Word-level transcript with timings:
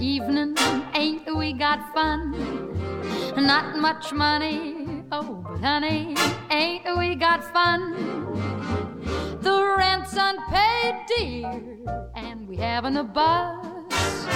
evening, 0.00 0.56
ain't 0.94 1.36
we 1.36 1.52
got 1.52 1.92
fun? 1.92 2.32
Not 3.36 3.76
much 3.76 4.12
money, 4.12 5.02
oh, 5.12 5.44
but 5.46 5.60
honey, 5.60 6.16
ain't 6.50 6.98
we 6.98 7.14
got 7.14 7.44
fun? 7.52 7.94
The 9.40 9.74
rent's 9.76 10.14
unpaid, 10.16 10.94
dear, 11.06 11.76
and 12.16 12.48
we 12.48 12.56
haven't 12.56 12.96
a 12.96 13.04
buzz. 13.04 14.26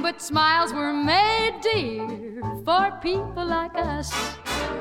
But 0.00 0.20
smiles 0.22 0.72
were 0.72 0.92
made, 0.92 1.60
dear, 1.62 2.23
for 2.64 2.98
people 3.02 3.44
like 3.44 3.74
us. 3.74 4.10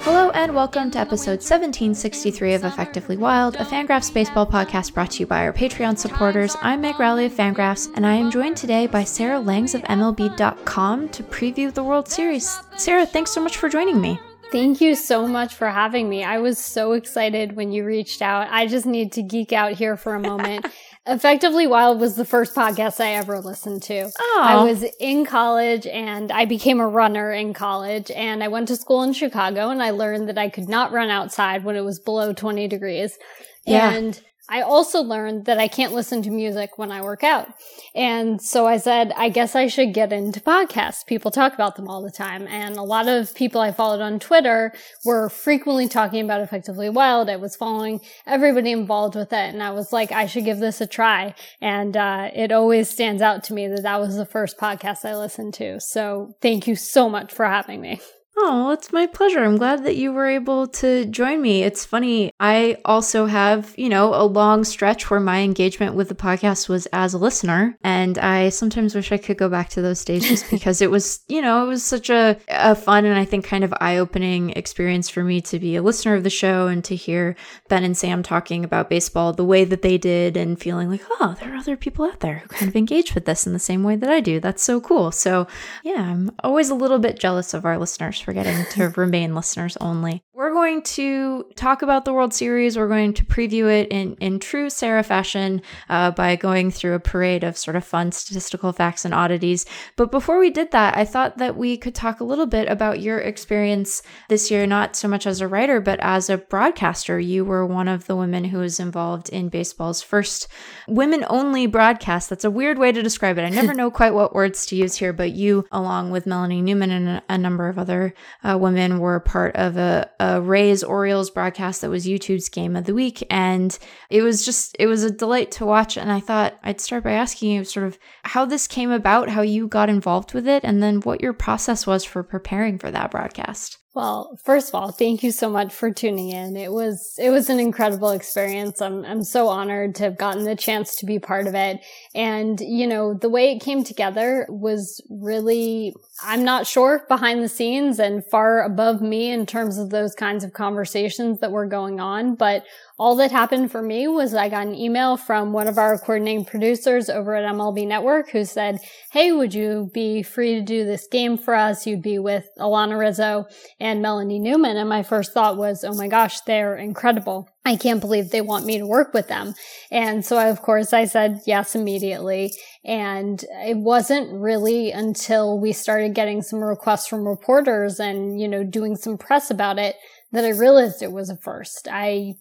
Hello 0.03 0.31
and 0.31 0.53
welcome 0.53 0.91
to 0.91 0.99
episode 0.99 1.39
1763 1.39 2.53
of 2.55 2.65
Effectively 2.65 3.15
Wild, 3.15 3.55
a 3.55 3.65
Fangraphs 3.65 4.13
baseball 4.13 4.45
podcast 4.45 4.93
brought 4.93 5.11
to 5.11 5.19
you 5.21 5.25
by 5.25 5.45
our 5.45 5.53
Patreon 5.53 5.97
supporters. 5.97 6.57
I'm 6.61 6.81
Meg 6.81 6.99
Rowley 6.99 7.25
of 7.25 7.31
Fangraphs, 7.31 7.89
and 7.95 8.05
I 8.05 8.15
am 8.15 8.29
joined 8.29 8.57
today 8.57 8.87
by 8.87 9.05
Sarah 9.05 9.39
Langs 9.39 9.75
of 9.75 9.81
MLB.com 9.83 11.09
to 11.09 11.23
preview 11.23 11.73
the 11.73 11.83
World 11.83 12.09
Series. 12.09 12.59
Sarah, 12.75 13.05
thanks 13.05 13.31
so 13.31 13.41
much 13.41 13.57
for 13.57 13.69
joining 13.69 14.01
me. 14.01 14.19
Thank 14.51 14.81
you 14.81 14.93
so 14.93 15.27
much 15.27 15.55
for 15.55 15.69
having 15.69 16.09
me. 16.09 16.23
I 16.23 16.37
was 16.39 16.59
so 16.59 16.91
excited 16.91 17.55
when 17.55 17.71
you 17.71 17.85
reached 17.85 18.21
out. 18.21 18.49
I 18.51 18.67
just 18.67 18.85
need 18.85 19.13
to 19.13 19.23
geek 19.23 19.51
out 19.51 19.71
here 19.71 19.97
for 19.97 20.13
a 20.15 20.19
moment. 20.19 20.67
Effectively 21.05 21.67
Wild 21.67 21.99
was 21.99 22.15
the 22.15 22.23
first 22.23 22.55
podcast 22.55 23.01
I 23.01 23.13
ever 23.15 23.41
listened 23.41 23.83
to. 23.83 24.09
Oh. 24.17 24.41
I 24.41 24.63
was 24.63 24.85
in 25.01 25.25
college 25.25 25.85
and 25.85 26.31
I 26.31 26.45
became 26.45 26.79
a 26.79 26.87
runner 26.87 27.33
in 27.33 27.53
college 27.53 28.09
and 28.11 28.41
I 28.41 28.47
went 28.47 28.69
to 28.69 28.77
school 28.77 29.03
in 29.03 29.11
Chicago 29.11 29.69
and 29.69 29.83
I 29.83 29.89
learned 29.89 30.29
that 30.29 30.37
I 30.37 30.47
could 30.47 30.69
not 30.69 30.93
run 30.93 31.09
outside 31.09 31.65
when 31.65 31.75
it 31.75 31.83
was 31.83 31.99
below 31.99 32.31
20 32.31 32.69
degrees. 32.69 33.17
Yeah. 33.65 33.91
And 33.91 34.21
I 34.49 34.61
also 34.61 35.01
learned 35.01 35.45
that 35.45 35.57
I 35.57 35.69
can't 35.69 35.93
listen 35.93 36.21
to 36.23 36.29
music 36.29 36.77
when 36.77 36.91
I 36.91 37.01
work 37.01 37.23
out. 37.23 37.47
And 37.95 38.41
so 38.41 38.67
I 38.67 38.77
said, 38.77 39.13
I 39.15 39.29
guess 39.29 39.55
I 39.55 39.67
should 39.67 39.93
get 39.93 40.11
into 40.11 40.41
podcasts. 40.41 41.05
People 41.05 41.31
talk 41.31 41.53
about 41.53 41.77
them 41.77 41.87
all 41.87 42.03
the 42.03 42.11
time. 42.11 42.45
And 42.47 42.75
a 42.75 42.83
lot 42.83 43.07
of 43.07 43.33
people 43.35 43.61
I 43.61 43.71
followed 43.71 44.01
on 44.01 44.19
Twitter 44.19 44.73
were 45.05 45.29
frequently 45.29 45.87
talking 45.87 46.23
about 46.23 46.41
Effectively 46.41 46.89
Wild. 46.89 47.29
I 47.29 47.37
was 47.37 47.55
following 47.55 48.01
everybody 48.27 48.71
involved 48.71 49.15
with 49.15 49.31
it. 49.31 49.53
And 49.53 49.63
I 49.63 49.71
was 49.71 49.93
like, 49.93 50.11
I 50.11 50.25
should 50.25 50.45
give 50.45 50.59
this 50.59 50.81
a 50.81 50.87
try. 50.87 51.35
And, 51.61 51.95
uh, 51.95 52.29
it 52.35 52.51
always 52.51 52.89
stands 52.89 53.21
out 53.21 53.45
to 53.45 53.53
me 53.53 53.67
that 53.67 53.83
that 53.83 54.01
was 54.01 54.17
the 54.17 54.25
first 54.25 54.57
podcast 54.57 55.05
I 55.05 55.15
listened 55.15 55.53
to. 55.55 55.79
So 55.79 56.35
thank 56.41 56.67
you 56.67 56.75
so 56.75 57.09
much 57.09 57.31
for 57.31 57.45
having 57.45 57.79
me. 57.79 58.01
Oh, 58.35 58.71
it's 58.71 58.91
my 58.91 59.05
pleasure. 59.05 59.43
I'm 59.43 59.57
glad 59.57 59.83
that 59.83 59.95
you 59.95 60.11
were 60.11 60.25
able 60.27 60.65
to 60.67 61.05
join 61.05 61.39
me. 61.39 61.61
It's 61.61 61.85
funny. 61.85 62.31
I 62.39 62.77
also 62.83 63.27
have, 63.27 63.75
you 63.77 63.89
know, 63.89 64.15
a 64.15 64.25
long 64.25 64.63
stretch 64.63 65.11
where 65.11 65.19
my 65.19 65.41
engagement 65.41 65.93
with 65.93 66.09
the 66.09 66.15
podcast 66.15 66.67
was 66.67 66.87
as 66.87 67.13
a 67.13 67.19
listener. 67.19 67.77
And 67.83 68.17
I 68.17 68.49
sometimes 68.49 68.95
wish 68.95 69.11
I 69.11 69.17
could 69.17 69.37
go 69.37 69.49
back 69.49 69.69
to 69.69 69.83
those 69.83 70.03
days 70.03 70.27
just 70.27 70.49
because 70.51 70.81
it 70.81 70.89
was, 70.89 71.21
you 71.27 71.43
know, 71.43 71.63
it 71.63 71.67
was 71.67 71.83
such 71.83 72.09
a, 72.09 72.37
a 72.47 72.73
fun 72.73 73.05
and 73.05 73.19
I 73.19 73.23
think 73.23 73.45
kind 73.45 73.63
of 73.63 73.73
eye 73.79 73.97
opening 73.97 74.49
experience 74.51 75.09
for 75.09 75.23
me 75.23 75.39
to 75.41 75.59
be 75.59 75.75
a 75.75 75.83
listener 75.83 76.15
of 76.15 76.23
the 76.23 76.31
show 76.31 76.67
and 76.67 76.83
to 76.85 76.95
hear 76.95 77.35
Ben 77.69 77.83
and 77.83 77.95
Sam 77.95 78.23
talking 78.23 78.63
about 78.65 78.89
baseball 78.89 79.33
the 79.33 79.45
way 79.45 79.63
that 79.63 79.83
they 79.83 79.99
did 79.99 80.37
and 80.37 80.59
feeling 80.59 80.89
like, 80.89 81.03
oh, 81.19 81.35
there 81.39 81.53
are 81.53 81.57
other 81.57 81.77
people 81.77 82.05
out 82.05 82.21
there 82.21 82.39
who 82.39 82.47
kind 82.47 82.69
of 82.69 82.75
engage 82.75 83.13
with 83.13 83.25
this 83.25 83.45
in 83.45 83.53
the 83.53 83.59
same 83.59 83.83
way 83.83 83.95
that 83.95 84.09
I 84.09 84.21
do. 84.21 84.39
That's 84.39 84.63
so 84.63 84.81
cool. 84.81 85.11
So, 85.11 85.45
yeah, 85.83 86.01
I'm 86.01 86.31
always 86.43 86.71
a 86.71 86.75
little 86.75 86.99
bit 86.99 87.19
jealous 87.19 87.53
of 87.53 87.63
our 87.63 87.77
listeners 87.77 88.22
for 88.23 88.33
getting 88.33 88.65
to 88.71 88.89
remain 88.95 89.35
listeners 89.35 89.77
only. 89.81 90.23
We're 90.43 90.51
going 90.51 90.81
to 90.81 91.45
talk 91.55 91.83
about 91.83 92.03
the 92.03 92.11
World 92.11 92.33
Series. 92.33 92.77
We're 92.77 92.89
going 92.89 93.13
to 93.13 93.23
preview 93.23 93.71
it 93.71 93.87
in, 93.87 94.15
in 94.15 94.39
true 94.39 94.69
Sarah 94.69 95.01
fashion 95.01 95.61
uh, 95.87 96.11
by 96.11 96.35
going 96.35 96.69
through 96.69 96.95
a 96.95 96.99
parade 96.99 97.45
of 97.45 97.57
sort 97.57 97.77
of 97.77 97.85
fun 97.85 98.11
statistical 98.11 98.73
facts 98.73 99.05
and 99.05 99.13
oddities. 99.13 99.65
But 99.95 100.11
before 100.11 100.39
we 100.39 100.49
did 100.49 100.71
that, 100.71 100.97
I 100.97 101.05
thought 101.05 101.37
that 101.37 101.55
we 101.55 101.77
could 101.77 101.95
talk 101.95 102.19
a 102.19 102.25
little 102.25 102.45
bit 102.45 102.67
about 102.67 102.99
your 102.99 103.19
experience 103.19 104.03
this 104.27 104.51
year, 104.51 104.67
not 104.67 104.97
so 104.97 105.07
much 105.07 105.25
as 105.25 105.39
a 105.39 105.47
writer, 105.47 105.79
but 105.79 105.97
as 106.01 106.29
a 106.29 106.39
broadcaster. 106.39 107.17
You 107.21 107.45
were 107.45 107.65
one 107.65 107.87
of 107.87 108.07
the 108.07 108.17
women 108.17 108.43
who 108.43 108.57
was 108.57 108.81
involved 108.81 109.29
in 109.29 109.47
baseball's 109.47 110.01
first 110.01 110.49
women 110.89 111.23
only 111.29 111.67
broadcast. 111.67 112.29
That's 112.29 112.43
a 112.43 112.51
weird 112.51 112.77
way 112.77 112.91
to 112.91 113.01
describe 113.01 113.37
it. 113.37 113.43
I 113.43 113.49
never 113.49 113.73
know 113.73 113.89
quite 113.89 114.13
what 114.13 114.35
words 114.35 114.65
to 114.65 114.75
use 114.75 114.97
here, 114.97 115.13
but 115.13 115.31
you, 115.31 115.65
along 115.71 116.11
with 116.11 116.27
Melanie 116.27 116.61
Newman 116.61 116.91
and 116.91 117.07
a, 117.07 117.23
a 117.29 117.37
number 117.37 117.69
of 117.69 117.79
other 117.79 118.13
uh, 118.43 118.57
women, 118.59 118.99
were 118.99 119.21
part 119.21 119.55
of 119.55 119.77
a, 119.77 120.11
a 120.19 120.32
Rays 120.41 120.83
Orioles 120.83 121.29
broadcast 121.29 121.81
that 121.81 121.89
was 121.89 122.05
YouTube's 122.05 122.49
game 122.49 122.75
of 122.75 122.85
the 122.85 122.93
week. 122.93 123.25
And 123.29 123.77
it 124.09 124.21
was 124.21 124.45
just, 124.45 124.75
it 124.79 124.87
was 124.87 125.03
a 125.03 125.11
delight 125.11 125.51
to 125.51 125.65
watch. 125.65 125.97
And 125.97 126.11
I 126.11 126.19
thought 126.19 126.57
I'd 126.63 126.81
start 126.81 127.03
by 127.03 127.11
asking 127.11 127.51
you 127.51 127.63
sort 127.63 127.85
of 127.85 127.99
how 128.23 128.45
this 128.45 128.67
came 128.67 128.91
about, 128.91 129.29
how 129.29 129.41
you 129.41 129.67
got 129.67 129.89
involved 129.89 130.33
with 130.33 130.47
it, 130.47 130.63
and 130.63 130.81
then 130.81 131.01
what 131.01 131.21
your 131.21 131.33
process 131.33 131.85
was 131.85 132.03
for 132.03 132.23
preparing 132.23 132.77
for 132.77 132.91
that 132.91 133.11
broadcast. 133.11 133.77
Well, 133.95 134.39
first 134.43 134.69
of 134.69 134.75
all, 134.75 134.91
thank 134.91 135.21
you 135.21 135.31
so 135.31 135.51
much 135.51 135.71
for 135.71 135.91
tuning 135.91 136.29
in. 136.29 136.57
It 136.57 136.71
was, 136.71 137.13
it 137.19 137.29
was 137.29 137.47
an 137.51 137.59
incredible 137.59 138.09
experience. 138.09 138.81
I'm, 138.81 139.05
I'm 139.05 139.23
so 139.23 139.49
honored 139.49 139.93
to 139.95 140.03
have 140.05 140.17
gotten 140.17 140.45
the 140.45 140.55
chance 140.55 140.95
to 140.95 141.05
be 141.05 141.19
part 141.19 141.45
of 141.45 141.53
it. 141.53 141.79
And, 142.15 142.59
you 142.59 142.85
know, 142.85 143.15
the 143.15 143.29
way 143.29 143.51
it 143.51 143.59
came 143.59 143.83
together 143.83 144.45
was 144.47 145.01
really, 145.09 145.95
I'm 146.23 146.43
not 146.43 146.67
sure 146.67 147.05
behind 147.07 147.43
the 147.43 147.49
scenes 147.49 147.97
and 147.97 148.23
far 148.29 148.61
above 148.61 149.01
me 149.01 149.31
in 149.31 149.47
terms 149.47 149.79
of 149.79 149.89
those 149.89 150.13
kinds 150.13 150.43
of 150.43 150.53
conversations 150.53 151.39
that 151.39 151.51
were 151.51 151.65
going 151.65 151.99
on. 151.99 152.35
But 152.35 152.65
all 152.99 153.15
that 153.15 153.31
happened 153.31 153.71
for 153.71 153.81
me 153.81 154.07
was 154.07 154.35
I 154.35 154.47
got 154.47 154.67
an 154.67 154.75
email 154.75 155.17
from 155.17 155.53
one 155.53 155.67
of 155.67 155.79
our 155.79 155.97
coordinating 155.97 156.45
producers 156.45 157.09
over 157.09 157.33
at 157.33 157.51
MLB 157.51 157.87
Network 157.87 158.29
who 158.29 158.45
said, 158.45 158.77
Hey, 159.11 159.31
would 159.31 159.55
you 159.55 159.89
be 159.91 160.21
free 160.21 160.53
to 160.53 160.61
do 160.61 160.85
this 160.85 161.07
game 161.07 161.35
for 161.35 161.55
us? 161.55 161.87
You'd 161.87 162.03
be 162.03 162.19
with 162.19 162.47
Alanna 162.59 162.99
Rizzo 162.99 163.45
and 163.79 164.03
Melanie 164.03 164.39
Newman. 164.39 164.77
And 164.77 164.87
my 164.87 165.01
first 165.01 165.33
thought 165.33 165.57
was, 165.57 165.83
Oh 165.83 165.95
my 165.95 166.07
gosh, 166.07 166.41
they're 166.41 166.75
incredible. 166.75 167.49
I 167.65 167.77
can't 167.77 168.01
believe 168.01 168.29
they 168.29 168.41
want 168.41 168.65
me 168.65 168.77
to 168.77 168.85
work 168.85 169.13
with 169.13 169.29
them. 169.29 169.53
And 169.89 170.25
so, 170.25 170.49
of 170.49 170.61
course, 170.61 170.91
I 170.91 171.05
said 171.05 171.41
yes 171.45 171.75
immediately. 171.75 172.51
And 172.83 173.41
it 173.65 173.77
wasn't 173.77 174.33
really 174.33 174.91
until 174.91 175.57
we 175.57 175.71
started 175.71 176.13
getting 176.13 176.41
some 176.41 176.59
requests 176.59 177.07
from 177.07 177.25
reporters 177.25 178.01
and, 178.01 178.39
you 178.39 178.49
know, 178.49 178.63
doing 178.63 178.97
some 178.97 179.17
press 179.17 179.49
about 179.49 179.79
it 179.79 179.95
that 180.33 180.43
I 180.43 180.49
realized 180.49 181.01
it 181.01 181.11
was 181.11 181.29
a 181.29 181.37
first. 181.37 181.87
I 181.89 182.33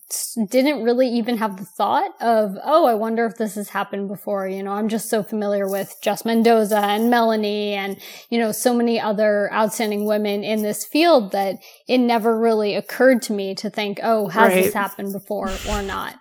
didn't 0.49 0.83
really 0.83 1.09
even 1.09 1.37
have 1.37 1.59
the 1.59 1.65
thought 1.65 2.11
of, 2.23 2.57
oh, 2.65 2.87
I 2.87 2.95
wonder 2.95 3.27
if 3.27 3.37
this 3.37 3.55
has 3.57 3.69
happened 3.69 4.09
before. 4.09 4.49
You 4.49 4.63
know, 4.63 4.73
I'm 4.73 4.89
just 4.89 5.11
so 5.11 5.23
familiar 5.23 5.69
with 5.69 5.95
Jess 6.03 6.25
Mendoza 6.25 6.79
and 6.79 7.11
Melanie 7.11 7.75
and, 7.75 7.99
you 8.31 8.39
know, 8.39 8.51
so 8.51 8.73
many 8.75 8.99
other 8.99 9.53
outstanding 9.53 10.07
women 10.07 10.43
in 10.43 10.63
this 10.63 10.87
field 10.87 11.33
that 11.33 11.57
it 11.87 11.99
never 11.99 12.39
really 12.39 12.75
occurred 12.75 13.23
to 13.23 13.35
me 13.35 13.55
to 13.57 13.69
think, 13.71 14.01
oh, 14.03 14.29
has 14.29 14.53
Right. 14.55 14.65
this 14.65 14.75
happened 14.75 15.13
before 15.13 15.51
or 15.69 15.83
not? 15.83 16.17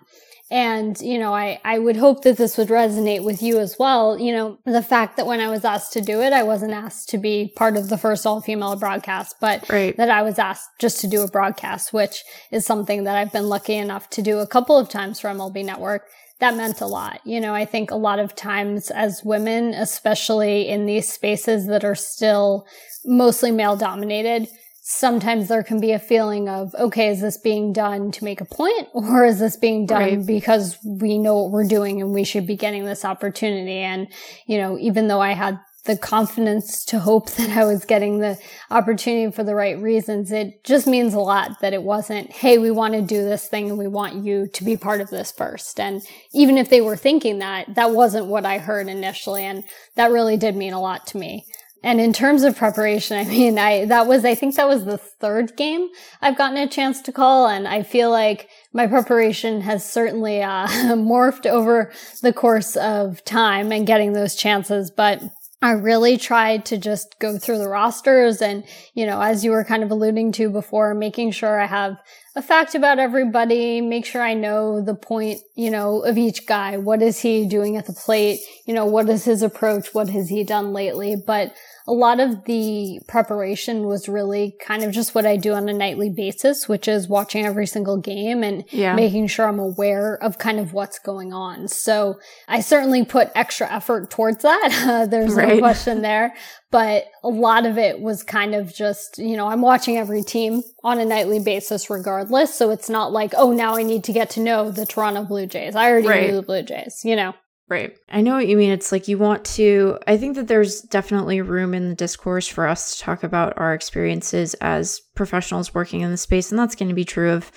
And, 0.52 1.00
you 1.00 1.18
know, 1.18 1.34
I, 1.34 1.62
I 1.64 1.78
would 1.78 1.96
hope 1.96 2.24
that 2.24 2.36
this 2.36 2.58
would 2.58 2.68
resonate 2.68 3.24
with 3.24 3.40
you 3.42 3.58
as 3.58 3.76
well. 3.78 4.18
You 4.18 4.32
know, 4.32 4.58
the 4.66 4.82
fact 4.82 5.16
that 5.16 5.26
when 5.26 5.40
I 5.40 5.48
was 5.48 5.64
asked 5.64 5.94
to 5.94 6.02
do 6.02 6.20
it, 6.20 6.34
I 6.34 6.42
wasn't 6.42 6.74
asked 6.74 7.08
to 7.08 7.18
be 7.18 7.54
part 7.56 7.78
of 7.78 7.88
the 7.88 7.96
first 7.96 8.26
all 8.26 8.42
female 8.42 8.76
broadcast, 8.76 9.36
but 9.40 9.66
Right. 9.70 9.96
that 9.96 10.10
I 10.10 10.20
was 10.20 10.38
asked 10.38 10.68
just 10.78 11.00
to 11.00 11.08
do 11.08 11.22
a 11.22 11.26
broadcast, 11.26 11.94
which 11.94 12.22
is 12.50 12.66
something 12.66 13.04
that 13.04 13.16
I've 13.16 13.32
been 13.32 13.48
lucky 13.48 13.76
enough 13.76 14.10
to 14.10 14.20
do 14.20 14.40
a 14.40 14.46
couple 14.46 14.76
of 14.76 14.90
times 14.90 15.18
for 15.20 15.28
MLB 15.30 15.64
Network. 15.64 16.02
That 16.40 16.54
meant 16.54 16.82
a 16.82 16.86
lot. 16.86 17.20
You 17.24 17.40
know, 17.40 17.54
I 17.54 17.64
think 17.64 17.90
a 17.90 17.96
lot 17.96 18.18
of 18.18 18.34
times 18.34 18.90
as 18.90 19.22
women, 19.24 19.72
especially 19.72 20.68
in 20.68 20.84
these 20.84 21.10
spaces 21.10 21.66
that 21.68 21.82
are 21.82 21.94
still 21.94 22.66
mostly 23.06 23.52
male 23.52 23.76
dominated, 23.76 24.48
sometimes 24.84 25.46
there 25.46 25.62
can 25.62 25.78
be 25.80 25.92
a 25.92 25.98
feeling 25.98 26.48
of, 26.48 26.74
okay, 26.74 27.08
is 27.08 27.20
this 27.20 27.38
being 27.38 27.72
done 27.72 28.10
to 28.10 28.24
make 28.24 28.40
a 28.40 28.44
point 28.44 28.88
or 28.92 29.24
is 29.24 29.38
this 29.38 29.56
being 29.56 29.86
done 29.86 30.02
Right. 30.02 30.26
because 30.26 30.76
we 30.84 31.18
know 31.18 31.40
what 31.40 31.52
we're 31.52 31.68
doing 31.68 32.02
and 32.02 32.12
we 32.12 32.24
should 32.24 32.48
be 32.48 32.56
getting 32.56 32.84
this 32.84 33.04
opportunity? 33.04 33.78
And, 33.78 34.08
you 34.46 34.58
know, 34.58 34.76
even 34.78 35.06
though 35.06 35.20
I 35.20 35.34
had 35.34 35.60
the 35.84 35.96
confidence 35.96 36.84
to 36.86 36.98
hope 36.98 37.30
that 37.36 37.56
I 37.56 37.64
was 37.64 37.84
getting 37.84 38.18
the 38.18 38.36
opportunity 38.72 39.30
for 39.30 39.44
the 39.44 39.54
right 39.54 39.78
reasons, 39.78 40.32
it 40.32 40.64
just 40.64 40.88
means 40.88 41.14
a 41.14 41.20
lot 41.20 41.60
that 41.60 41.72
it 41.72 41.84
wasn't, 41.84 42.32
hey, 42.32 42.58
we 42.58 42.72
want 42.72 42.94
to 42.94 43.02
do 43.02 43.22
this 43.24 43.46
thing 43.46 43.68
and 43.70 43.78
we 43.78 43.86
want 43.86 44.24
you 44.24 44.48
to 44.48 44.64
be 44.64 44.76
part 44.76 45.00
of 45.00 45.10
this 45.10 45.30
first. 45.30 45.78
And 45.78 46.02
even 46.34 46.58
if 46.58 46.70
they 46.70 46.80
were 46.80 46.96
thinking 46.96 47.38
that, 47.38 47.76
that 47.76 47.92
wasn't 47.92 48.26
what 48.26 48.44
I 48.44 48.58
heard 48.58 48.88
initially. 48.88 49.44
And 49.44 49.62
that 49.94 50.10
really 50.10 50.36
did 50.36 50.56
mean 50.56 50.72
a 50.72 50.80
lot 50.80 51.06
to 51.08 51.18
me. 51.18 51.46
And 51.82 52.00
in 52.00 52.12
terms 52.12 52.42
of 52.42 52.56
preparation, 52.56 53.16
I 53.18 53.24
mean, 53.24 53.58
I, 53.58 53.84
that 53.86 54.06
was, 54.06 54.24
I 54.24 54.34
think 54.34 54.56
that 54.56 54.68
was 54.68 54.84
the 54.84 54.98
third 54.98 55.56
game 55.56 55.88
I've 56.20 56.38
gotten 56.38 56.58
a 56.58 56.68
chance 56.68 57.00
to 57.02 57.12
call. 57.12 57.48
And 57.48 57.66
I 57.66 57.82
feel 57.82 58.10
like 58.10 58.48
my 58.72 58.86
preparation 58.86 59.60
has 59.62 59.88
certainly, 59.88 60.42
uh, 60.42 60.66
morphed 60.68 61.46
over 61.46 61.92
the 62.22 62.32
course 62.32 62.76
of 62.76 63.24
time 63.24 63.72
and 63.72 63.86
getting 63.86 64.12
those 64.12 64.34
chances. 64.34 64.90
But 64.90 65.22
I 65.62 65.72
really 65.72 66.16
tried 66.16 66.64
to 66.66 66.78
just 66.78 67.20
go 67.20 67.38
through 67.38 67.58
the 67.58 67.68
rosters 67.68 68.42
and, 68.42 68.64
you 68.94 69.06
know, 69.06 69.20
as 69.20 69.44
you 69.44 69.52
were 69.52 69.62
kind 69.62 69.84
of 69.84 69.92
alluding 69.92 70.32
to 70.32 70.50
before, 70.50 70.92
making 70.92 71.30
sure 71.30 71.60
I 71.60 71.66
have 71.66 71.98
a 72.34 72.42
fact 72.42 72.74
about 72.74 72.98
everybody, 72.98 73.80
make 73.80 74.04
sure 74.04 74.22
I 74.22 74.34
know 74.34 74.80
the 74.80 74.96
point, 74.96 75.38
you 75.54 75.70
know, 75.70 76.00
of 76.00 76.18
each 76.18 76.46
guy. 76.48 76.78
What 76.78 77.00
is 77.00 77.20
he 77.20 77.46
doing 77.46 77.76
at 77.76 77.86
the 77.86 77.92
plate? 77.92 78.40
You 78.66 78.74
know, 78.74 78.86
what 78.86 79.08
is 79.08 79.24
his 79.24 79.42
approach? 79.42 79.94
What 79.94 80.08
has 80.08 80.28
he 80.28 80.42
done 80.42 80.72
lately? 80.72 81.14
But 81.14 81.54
a 81.86 81.92
lot 81.92 82.20
of 82.20 82.44
the 82.44 83.00
preparation 83.08 83.86
was 83.86 84.08
really 84.08 84.54
kind 84.64 84.84
of 84.84 84.92
just 84.92 85.14
what 85.14 85.26
I 85.26 85.36
do 85.36 85.52
on 85.52 85.68
a 85.68 85.72
nightly 85.72 86.10
basis, 86.10 86.68
which 86.68 86.86
is 86.86 87.08
watching 87.08 87.44
every 87.44 87.66
single 87.66 87.96
game 87.96 88.44
and 88.44 88.64
yeah. 88.70 88.94
making 88.94 89.26
sure 89.26 89.48
I'm 89.48 89.58
aware 89.58 90.14
of 90.22 90.38
kind 90.38 90.60
of 90.60 90.72
what's 90.72 90.98
going 90.98 91.32
on. 91.32 91.66
So 91.68 92.20
I 92.46 92.60
certainly 92.60 93.04
put 93.04 93.30
extra 93.34 93.70
effort 93.70 94.10
towards 94.10 94.42
that. 94.42 94.70
Uh, 94.92 95.06
there's 95.06 95.34
right. 95.34 95.48
no 95.48 95.58
question 95.58 96.02
there. 96.02 96.34
But 96.70 97.04
a 97.22 97.28
lot 97.28 97.66
of 97.66 97.78
it 97.78 98.00
was 98.00 98.22
kind 98.22 98.54
of 98.54 98.74
just, 98.74 99.16
you 99.16 99.36
know, 99.36 99.46
I'm 99.46 99.60
watching 99.60 99.96
every 99.96 100.22
team 100.22 100.62
on 100.82 100.98
a 100.98 101.04
nightly 101.04 101.38
basis 101.38 101.88
regardless. 101.88 102.54
So 102.54 102.70
it's 102.70 102.90
not 102.90 103.12
like, 103.12 103.32
oh, 103.36 103.52
now 103.52 103.76
I 103.76 103.84
need 103.84 104.04
to 104.04 104.12
get 104.12 104.30
to 104.30 104.40
know 104.40 104.70
the 104.70 104.86
Toronto 104.86 105.24
Blue 105.24 105.46
Jays. 105.46 105.76
I 105.76 105.90
already 105.90 106.08
right. 106.08 106.30
knew 106.30 106.36
the 106.36 106.42
Blue 106.42 106.62
Jays, 106.62 107.02
you 107.04 107.14
know? 107.14 107.34
Right. 107.72 107.96
I 108.10 108.20
know 108.20 108.34
what 108.34 108.48
you 108.48 108.58
mean. 108.58 108.70
It's 108.70 108.92
like 108.92 109.08
you 109.08 109.16
want 109.16 109.46
to, 109.46 109.98
I 110.06 110.18
think 110.18 110.36
that 110.36 110.46
there's 110.46 110.82
definitely 110.82 111.40
room 111.40 111.72
in 111.72 111.88
the 111.88 111.94
discourse 111.94 112.46
for 112.46 112.68
us 112.68 112.94
to 112.98 113.02
talk 113.02 113.22
about 113.22 113.54
our 113.56 113.72
experiences 113.72 114.52
as 114.60 115.00
professionals 115.14 115.72
working 115.72 116.02
in 116.02 116.10
the 116.10 116.18
space. 116.18 116.52
And 116.52 116.58
that's 116.58 116.74
going 116.74 116.90
to 116.90 116.94
be 116.94 117.06
true 117.06 117.30
of 117.30 117.50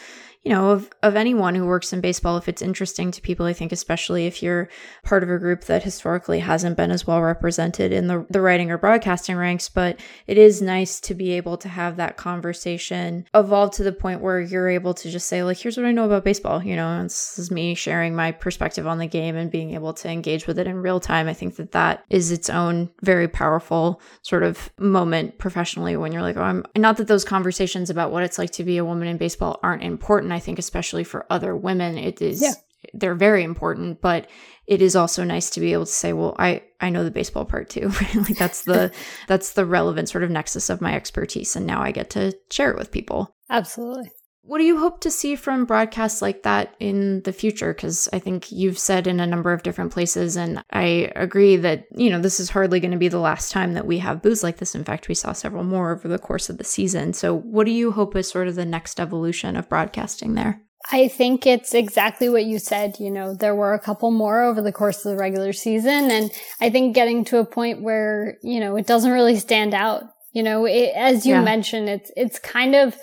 you 0.46 0.52
know, 0.52 0.70
of, 0.70 0.92
of 1.02 1.16
anyone 1.16 1.56
who 1.56 1.66
works 1.66 1.92
in 1.92 2.02
baseball, 2.02 2.38
if 2.38 2.48
it's 2.48 2.62
interesting 2.62 3.10
to 3.10 3.22
people, 3.22 3.48
I 3.48 3.54
think, 3.54 3.72
especially 3.72 4.28
if 4.28 4.44
you're 4.44 4.70
part 5.04 5.24
of 5.24 5.30
a 5.32 5.40
group 5.40 5.64
that 5.64 5.82
historically 5.82 6.40
hasn't 6.40 6.78
been 6.78 6.92
as 6.92 7.08
well 7.08 7.20
represented 7.20 7.92
in 7.92 8.06
the, 8.06 8.28
the 8.30 8.42
writing 8.42 8.70
or 8.70 8.78
broadcasting 8.78 9.38
ranks. 9.38 9.70
But 9.70 10.00
it 10.28 10.38
is 10.38 10.62
nice 10.62 11.00
to 11.02 11.16
be 11.16 11.32
able 11.32 11.58
to 11.58 11.68
have 11.68 11.98
that 11.98 12.16
conversation 12.16 13.26
evolve 13.34 13.72
to 13.72 13.84
the 13.84 13.92
point 13.92 14.22
where 14.22 14.40
you're 14.40 14.70
able 14.70 14.94
to 14.94 15.10
just 15.10 15.28
say, 15.28 15.42
like, 15.42 15.58
here's 15.58 15.78
what 15.78 15.86
I 15.88 15.92
know 15.92 16.06
about 16.06 16.24
baseball. 16.24 16.64
You 16.64 16.76
know, 16.76 17.02
this 17.02 17.40
is 17.40 17.50
me 17.50 17.74
sharing 17.74 18.16
my 18.16 18.32
perspective 18.32 18.86
on 18.86 19.00
the 19.00 19.08
game 19.08 19.36
and 19.36 19.50
being 19.50 19.74
able 19.74 19.94
to 19.96 20.10
engage 20.10 20.46
with 20.46 20.60
it 20.60 20.68
in 20.68 20.76
real 20.76 21.00
time. 21.00 21.28
I 21.28 21.34
think 21.34 21.56
that 21.56 21.72
that 21.72 22.06
is 22.12 22.32
its 22.32 22.52
own 22.52 22.92
very 23.02 23.28
powerful 23.28 24.00
sort 24.22 24.44
of 24.44 24.70
moment 24.78 25.40
professionally 25.40 25.98
when 25.98 26.12
you're 26.12 26.22
like, 26.22 26.38
oh, 26.38 26.44
I'm 26.44 26.64
not 26.78 26.98
that 26.98 27.08
those 27.08 27.26
conversations 27.26 27.90
about 27.90 28.12
what 28.12 28.22
it's 28.22 28.38
like 28.38 28.52
to 28.52 28.64
be 28.64 28.78
a 28.78 28.86
woman 28.86 29.08
in 29.08 29.18
baseball 29.18 29.60
aren't 29.64 29.82
important. 29.82 30.35
I 30.36 30.40
think 30.40 30.60
especially 30.60 31.04
for 31.04 31.26
other 31.30 31.56
women, 31.56 31.98
it 31.98 32.22
is 32.22 32.42
yeah. 32.42 32.54
they're 32.94 33.16
very 33.16 33.44
important, 33.44 34.02
but 34.02 34.30
it 34.68 34.82
is 34.82 34.96
also 34.96 35.24
nice 35.24 35.50
to 35.52 35.60
be 35.60 35.74
able 35.74 35.86
to 35.86 35.92
say, 35.92 36.14
well, 36.14 36.36
I 36.38 36.64
I 36.80 36.90
know 36.90 37.04
the 37.04 37.12
baseball 37.12 37.46
part 37.46 37.70
too. 37.70 37.92
like 38.16 38.38
that's 38.38 38.64
the 38.64 38.92
that's 39.28 39.54
the 39.54 39.66
relevant 39.66 40.10
sort 40.10 40.24
of 40.24 40.30
nexus 40.30 40.70
of 40.70 40.82
my 40.82 40.96
expertise 40.96 41.56
and 41.56 41.66
now 41.66 41.82
I 41.82 41.92
get 41.92 42.10
to 42.12 42.34
share 42.52 42.72
it 42.72 42.78
with 42.78 42.92
people. 42.92 43.36
Absolutely. 43.50 44.12
What 44.48 44.60
do 44.60 44.64
you 44.64 44.78
hope 44.78 45.02
to 45.02 45.10
see 45.10 45.36
from 45.36 45.66
broadcasts 45.66 46.22
like 46.22 46.44
that 46.44 46.76
in 46.80 47.24
the 47.24 47.34
future? 47.34 47.74
Because 47.74 48.08
I 48.14 48.20
think 48.20 48.52
you've 48.52 48.78
said 48.78 49.08
in 49.08 49.20
a 49.20 49.26
number 49.26 49.52
of 49.52 49.64
different 49.64 49.92
places, 49.92 50.38
and 50.38 50.64
I 50.72 51.12
agree 51.16 51.56
that, 51.58 51.88
you 51.96 52.12
know, 52.12 52.22
this 52.22 52.40
is 52.40 52.52
hardly 52.52 52.80
going 52.80 52.92
to 52.92 52.98
be 52.98 53.08
the 53.08 53.18
last 53.18 53.52
time 53.52 53.74
that 53.74 53.88
we 53.88 53.98
have 54.00 54.22
booths 54.22 54.44
like 54.44 54.58
this. 54.58 54.76
In 54.76 54.84
fact, 54.84 55.08
we 55.08 55.16
saw 55.16 55.34
several 55.34 55.64
more 55.64 55.92
over 55.92 56.08
the 56.08 56.20
course 56.20 56.48
of 56.48 56.60
the 56.60 56.64
season. 56.64 57.14
So, 57.14 57.36
what 57.36 57.66
do 57.66 57.72
you 57.72 57.92
hope 57.92 58.16
is 58.16 58.30
sort 58.30 58.48
of 58.48 58.54
the 58.54 58.66
next 58.66 59.00
evolution 59.00 59.56
of 59.56 59.68
broadcasting 59.68 60.36
there? 60.36 60.62
I 60.92 61.08
think 61.08 61.48
it's 61.48 61.74
exactly 61.74 62.30
what 62.30 62.46
you 62.46 62.60
said. 62.60 63.00
You 63.00 63.10
know, 63.10 63.34
there 63.34 63.56
were 63.56 63.74
a 63.74 63.80
couple 63.80 64.12
more 64.12 64.44
over 64.44 64.62
the 64.62 64.72
course 64.72 65.04
of 65.04 65.12
the 65.12 65.18
regular 65.18 65.54
season. 65.54 66.12
And 66.12 66.30
I 66.62 66.70
think 66.70 66.94
getting 66.94 67.26
to 67.26 67.40
a 67.40 67.46
point 67.46 67.82
where, 67.82 68.38
you 68.44 68.60
know, 68.60 68.76
it 68.76 68.86
doesn't 68.86 69.12
really 69.12 69.38
stand 69.38 69.74
out. 69.74 70.04
You 70.34 70.44
know, 70.44 70.66
it, 70.66 70.92
as 70.96 71.26
you 71.26 71.34
yeah. 71.34 71.44
mentioned, 71.44 71.90
it's, 71.90 72.12
it's 72.16 72.38
kind 72.38 72.76
of, 72.76 72.96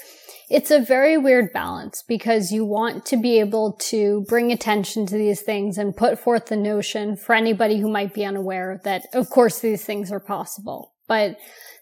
it's 0.52 0.70
a 0.70 0.80
very 0.80 1.16
weird 1.16 1.52
balance 1.52 2.04
because 2.06 2.52
you 2.52 2.64
want 2.64 3.06
to 3.06 3.16
be 3.16 3.40
able 3.40 3.72
to 3.72 4.24
bring 4.28 4.52
attention 4.52 5.06
to 5.06 5.14
these 5.16 5.40
things 5.40 5.78
and 5.78 5.96
put 5.96 6.18
forth 6.18 6.46
the 6.46 6.56
notion 6.56 7.16
for 7.16 7.34
anybody 7.34 7.80
who 7.80 7.90
might 7.90 8.12
be 8.12 8.24
unaware 8.24 8.80
that, 8.84 9.06
of 9.14 9.30
course, 9.30 9.60
these 9.60 9.84
things 9.84 10.12
are 10.12 10.20
possible. 10.20 10.92
But 11.08 11.38